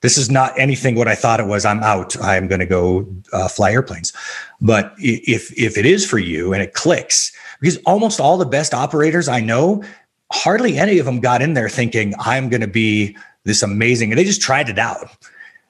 This 0.01 0.17
is 0.17 0.29
not 0.29 0.57
anything 0.59 0.95
what 0.95 1.07
I 1.07 1.15
thought 1.15 1.39
it 1.39 1.47
was. 1.47 1.65
I'm 1.65 1.81
out. 1.81 2.15
I'm 2.21 2.47
going 2.47 2.59
to 2.59 2.67
go 2.67 3.07
uh, 3.33 3.47
fly 3.47 3.71
airplanes. 3.71 4.13
But 4.61 4.93
if 4.99 5.51
if 5.57 5.77
it 5.77 5.85
is 5.85 6.05
for 6.05 6.19
you 6.19 6.53
and 6.53 6.61
it 6.61 6.73
clicks, 6.73 7.31
because 7.59 7.77
almost 7.85 8.19
all 8.19 8.37
the 8.37 8.45
best 8.45 8.73
operators 8.73 9.27
I 9.27 9.41
know, 9.41 9.83
hardly 10.31 10.77
any 10.77 10.99
of 10.99 11.05
them 11.05 11.19
got 11.19 11.41
in 11.41 11.53
there 11.53 11.69
thinking 11.69 12.13
I'm 12.19 12.49
going 12.49 12.61
to 12.61 12.67
be 12.67 13.17
this 13.43 13.61
amazing, 13.61 14.11
and 14.11 14.19
they 14.19 14.23
just 14.23 14.41
tried 14.41 14.69
it 14.69 14.79
out. 14.79 15.09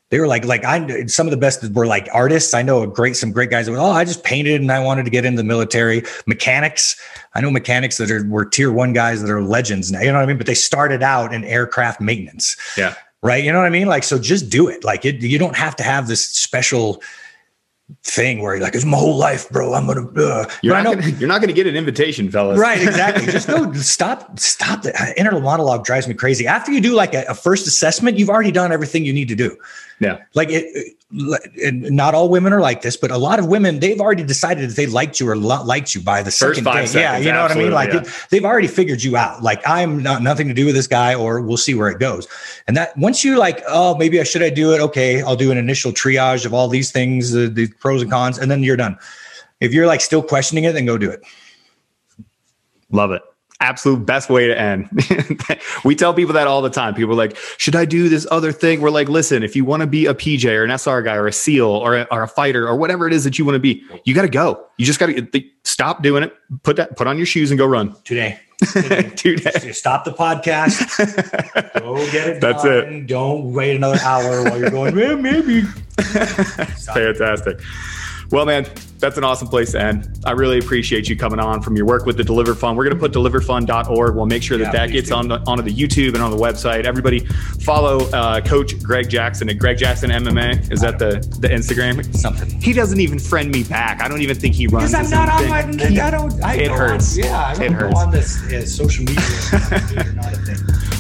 They 0.10 0.20
were 0.20 0.28
like, 0.28 0.46
like 0.46 0.64
I 0.64 1.06
some 1.08 1.28
of 1.28 1.32
the 1.32 1.38
best 1.38 1.70
were 1.74 1.86
like 1.86 2.08
artists. 2.14 2.54
I 2.54 2.62
know 2.62 2.82
a 2.82 2.88
great 2.88 3.18
some 3.18 3.32
great 3.32 3.50
guys 3.50 3.66
that 3.66 3.74
were, 3.74 3.78
oh, 3.78 3.92
I 3.92 4.06
just 4.06 4.24
painted 4.24 4.62
and 4.62 4.72
I 4.72 4.80
wanted 4.80 5.04
to 5.04 5.12
get 5.12 5.26
into 5.26 5.38
the 5.38 5.44
military. 5.44 6.02
Mechanics, 6.26 6.96
I 7.36 7.42
know 7.42 7.52
mechanics 7.52 7.98
that 7.98 8.10
are 8.10 8.26
were 8.30 8.46
tier 8.46 8.72
one 8.72 8.94
guys 8.94 9.22
that 9.22 9.30
are 9.30 9.42
legends 9.42 9.92
now. 9.92 10.00
You 10.00 10.08
know 10.08 10.20
what 10.20 10.24
I 10.24 10.28
mean? 10.28 10.38
But 10.38 10.48
they 10.48 10.54
started 10.54 11.04
out 11.04 11.34
in 11.34 11.44
aircraft 11.44 12.00
maintenance. 12.00 12.56
Yeah 12.78 12.96
right? 13.24 13.44
You 13.44 13.52
know 13.52 13.60
what 13.60 13.66
I 13.66 13.72
mean? 13.72 13.88
Like, 13.88 14.04
so 14.04 14.20
just 14.20 14.50
do 14.50 14.68
it. 14.68 14.84
Like, 14.84 15.06
it, 15.06 15.22
you 15.22 15.40
don't 15.40 15.56
have 15.56 15.76
to 15.78 15.84
have 15.84 16.08
this 16.08 16.28
special 16.30 17.02
thing 18.04 18.42
where 18.42 18.56
you're 18.56 18.64
like, 18.64 18.76
it's 18.76 18.86
my 18.86 18.98
whole 18.98 19.16
life, 19.16 19.50
bro. 19.50 19.74
I'm 19.74 19.88
gonna. 19.88 20.10
Uh. 20.12 20.46
You're, 20.62 20.76
not 20.76 20.96
gonna 20.96 21.10
you're 21.12 21.30
not 21.30 21.42
gonna 21.42 21.54
get 21.54 21.68
an 21.68 21.76
invitation, 21.76 22.30
fellas. 22.30 22.60
Right? 22.60 22.82
Exactly. 22.82 23.26
just 23.32 23.48
go. 23.48 23.72
Stop. 23.74 24.40
Stop. 24.40 24.82
The 24.82 25.14
inner 25.18 25.40
monologue 25.40 25.86
drives 25.86 26.08
me 26.08 26.14
crazy. 26.14 26.48
After 26.48 26.72
you 26.72 26.82
do 26.82 26.94
like 26.94 27.14
a, 27.14 27.26
a 27.30 27.34
first 27.34 27.68
assessment, 27.68 28.18
you've 28.18 28.30
already 28.30 28.52
done 28.52 28.72
everything 28.72 29.06
you 29.06 29.14
need 29.14 29.30
to 29.30 29.36
do. 29.36 29.58
Yeah. 30.00 30.20
Like 30.36 30.50
it, 30.52 30.96
not 31.10 32.14
all 32.14 32.30
women 32.30 32.54
are 32.54 32.60
like 32.60 32.82
this, 32.82 32.96
but 32.98 33.10
a 33.10 33.18
lot 33.18 33.40
of 33.40 33.48
women 33.48 33.80
they've 33.80 34.00
already 34.00 34.24
decided 34.24 34.70
that 34.70 34.76
they 34.76 34.86
liked 34.86 35.20
you 35.20 35.30
or 35.30 35.36
liked 35.36 35.96
you 35.96 36.02
by 36.02 36.22
the 36.22 36.30
First 36.30 36.60
second 36.60 36.66
day. 36.66 36.86
seconds, 36.86 36.96
yeah, 36.96 37.18
you 37.18 37.32
know 37.32 37.42
what 37.42 37.52
I 37.52 37.56
mean. 37.56 37.72
Like 37.72 37.94
yeah. 37.94 38.02
it, 38.02 38.28
they've 38.30 38.46
already 38.46 38.68
figured 38.68 39.02
you 39.02 39.18
out. 39.18 39.42
Like 39.42 39.62
I'm 39.66 40.04
not 40.04 40.22
nothing 40.22 40.48
to 40.50 40.54
do 40.54 40.66
with 40.66 40.76
this 40.76 40.88
guy, 40.88 41.16
or 41.16 41.42
we'll 41.42 41.58
see 41.58 41.74
where 41.74 41.90
it 41.90 42.00
goes. 42.00 42.28
And 42.68 42.78
that 42.78 42.96
once 42.98 43.24
you 43.24 43.38
like, 43.38 43.64
oh, 43.68 43.96
maybe 43.98 44.20
I 44.20 44.24
should 44.24 44.44
I 44.44 44.50
do 44.50 44.74
it? 44.74 44.82
Okay, 44.82 45.22
I'll 45.22 45.36
do 45.36 45.52
an 45.52 45.58
initial 45.58 45.92
triage 45.92 46.46
of 46.46 46.54
all 46.54 46.68
these 46.68 46.92
things, 46.92 47.36
uh, 47.36 47.50
the 47.52 47.68
pros 47.80 48.02
and 48.02 48.12
cons, 48.12 48.38
and 48.38 48.52
then 48.52 48.62
you're 48.62 48.78
done. 48.78 48.98
If 49.62 49.74
you're 49.74 49.88
like 49.88 50.02
still 50.02 50.22
questioning 50.22 50.66
it, 50.66 50.74
then 50.74 50.86
go 50.86 50.98
do 50.98 51.10
it. 51.10 51.22
Love 52.92 53.12
it 53.12 53.22
absolute 53.60 54.06
best 54.06 54.30
way 54.30 54.48
to 54.48 54.60
end. 54.60 54.90
we 55.84 55.96
tell 55.96 56.14
people 56.14 56.34
that 56.34 56.48
all 56.48 56.62
the 56.62 56.70
time. 56.70 56.94
People 56.94 57.14
are 57.14 57.18
like, 57.18 57.36
should 57.58 57.76
I 57.76 57.86
do 57.86 58.10
this 58.10 58.28
other 58.32 58.52
thing? 58.52 58.82
We're 58.82 58.90
like, 58.90 59.10
listen, 59.10 59.44
if 59.44 59.56
you 59.56 59.66
want 59.66 59.82
to 59.82 59.88
be 59.88 60.06
a 60.06 60.14
PJ 60.14 60.46
or 60.50 60.64
an 60.64 60.72
SR 60.72 61.02
guy 61.02 61.16
or 61.16 61.28
a 61.28 61.34
SEAL 61.34 61.68
or 61.68 61.98
a, 61.98 62.08
or 62.12 62.24
a 62.24 62.28
fighter 62.28 62.68
or 62.68 62.76
whatever 62.76 63.08
it 63.08 63.14
is 63.14 63.24
that 63.24 63.40
you 63.40 63.46
want 63.46 63.56
to 63.56 63.60
be, 63.60 63.84
you 64.06 64.14
got 64.14 64.24
to 64.24 64.30
go. 64.30 64.66
You 64.78 64.86
just 64.86 65.00
got 65.00 65.08
to 65.08 65.44
stop 65.64 66.04
doing 66.04 66.24
it. 66.24 66.34
Put 66.64 66.76
that, 66.78 66.96
put 66.96 67.08
on 67.08 67.18
your 67.18 67.26
shoes 67.26 67.52
and 67.52 67.58
go 67.58 67.66
run 67.66 67.96
today. 68.04 68.40
Today. 68.74 69.04
today. 69.16 69.72
Stop 69.72 70.04
the 70.04 70.12
podcast. 70.12 70.82
go 71.80 71.96
get 72.12 72.28
it. 72.28 72.42
That's 72.42 72.64
done. 72.64 72.74
it. 72.74 73.06
Don't 73.08 73.54
wait 73.54 73.76
another 73.76 74.00
hour 74.00 74.46
while 74.46 74.60
you're 74.60 74.72
going, 74.72 74.96
well, 74.96 75.16
maybe. 75.16 75.62
Fantastic. 75.62 77.60
Well, 78.32 78.48
man, 78.48 78.66
that's 79.00 79.18
an 79.18 79.24
awesome 79.24 79.48
place 79.48 79.72
to 79.74 79.82
end. 79.82 80.20
I 80.26 80.32
really 80.32 80.58
appreciate 80.58 81.08
you 81.08 81.16
coming 81.16 81.40
on 81.40 81.62
from 81.62 81.76
your 81.76 81.86
work 81.86 82.06
with 82.06 82.18
the 82.18 82.24
Deliver 82.24 82.56
Fund. 82.56 82.78
We're 82.78 82.86
going 82.86 82.96
to 82.96 83.00
put 83.00 83.12
deliverfund.org. 83.12 84.16
We'll 84.16 84.26
make 84.26 84.44
sure 84.44 84.58
that 84.58 84.74
yeah, 84.74 84.86
that 84.86 84.92
gets 84.92 85.12
on 85.12 85.28
the, 85.28 85.40
onto 85.48 85.64
the 85.64 85.74
YouTube 85.74 86.14
and 86.16 86.24
on 86.24 86.32
the 86.32 86.38
website. 86.38 86.86
Everybody 86.86 87.20
follow 87.62 88.10
uh, 88.12 88.42
Coach 88.42 88.82
Greg 88.82 89.10
Jackson 89.10 89.50
at 89.50 89.60
Greg 89.60 89.78
Jackson 89.78 90.10
MMA. 90.10 90.72
Is 90.72 90.82
that 90.82 90.98
the, 90.98 91.20
the 91.40 91.48
Instagram? 91.48 92.04
Something. 92.16 92.50
He 92.62 92.74
doesn't 92.74 93.00
even 93.00 93.20
friend 93.20 93.52
me 93.52 93.64
back. 93.64 94.02
I 94.02 94.08
don't 94.08 94.22
even 94.22 94.38
think 94.38 94.56
he 94.56 94.68
runs. 94.68 94.92
Because 94.92 95.14
I'm 95.14 95.28
not 95.28 95.42
on 95.42 95.50
my. 95.50 95.60
I 95.60 96.12
don't. 96.12 96.44
I 96.44 96.56
it 96.56 96.72
hurts. 96.72 97.18
On, 97.18 97.24
yeah, 97.24 97.46
I 97.46 97.54
don't 97.54 97.64
it 97.64 97.72
hurts. 97.72 98.00
on 98.00 98.12
this 98.12 98.52
uh, 98.52 98.66
social 98.66 99.04
media. 99.06 99.22
not 100.16 100.34
a 100.34 100.38
thing. 100.38 100.58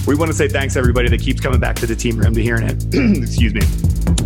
We 0.08 0.16
want 0.16 0.32
to 0.32 0.38
say 0.38 0.48
thanks 0.48 0.78
everybody 0.78 1.10
that 1.10 1.20
keeps 1.20 1.42
coming 1.42 1.60
back 1.60 1.76
to 1.78 1.86
the 1.86 1.96
team 1.96 2.18
room 2.18 2.34
to 2.34 2.42
hearing 2.42 2.64
it. 2.64 2.86
Excuse 2.94 3.54
me. 3.54 3.62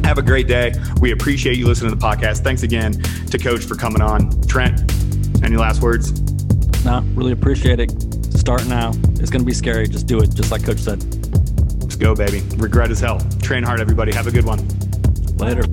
Have 0.04 0.18
a 0.18 0.22
great 0.22 0.48
day. 0.48 0.74
We 1.00 1.12
appreciate 1.12 1.58
you 1.58 1.68
listening 1.68 1.92
to 1.92 1.96
the 1.96 2.06
podcast. 2.06 2.44
Thanks 2.44 2.64
again 2.64 2.94
to 3.32 3.38
Coach 3.38 3.61
for 3.66 3.76
coming 3.76 4.02
on. 4.02 4.30
Trent, 4.44 4.80
any 5.44 5.58
last 5.58 5.82
words? 5.82 6.12
No, 6.84 7.02
really 7.14 7.32
appreciate 7.32 7.80
it. 7.80 7.92
Start 8.38 8.66
now. 8.68 8.90
It's 9.20 9.30
going 9.30 9.42
to 9.42 9.46
be 9.46 9.54
scary. 9.54 9.88
Just 9.88 10.08
do 10.08 10.20
it, 10.20 10.34
just 10.34 10.52
like 10.52 10.66
Coach 10.66 10.80
said. 10.80 11.04
Let's 11.82 11.96
go, 11.96 12.16
baby. 12.16 12.42
Regret 12.58 12.90
as 12.92 13.00
hell. 13.00 13.20
Train 13.42 13.64
hard, 13.64 13.80
everybody. 13.80 14.14
Have 14.14 14.28
a 14.28 14.32
good 14.32 14.46
one. 14.46 14.68
Later. 15.38 15.64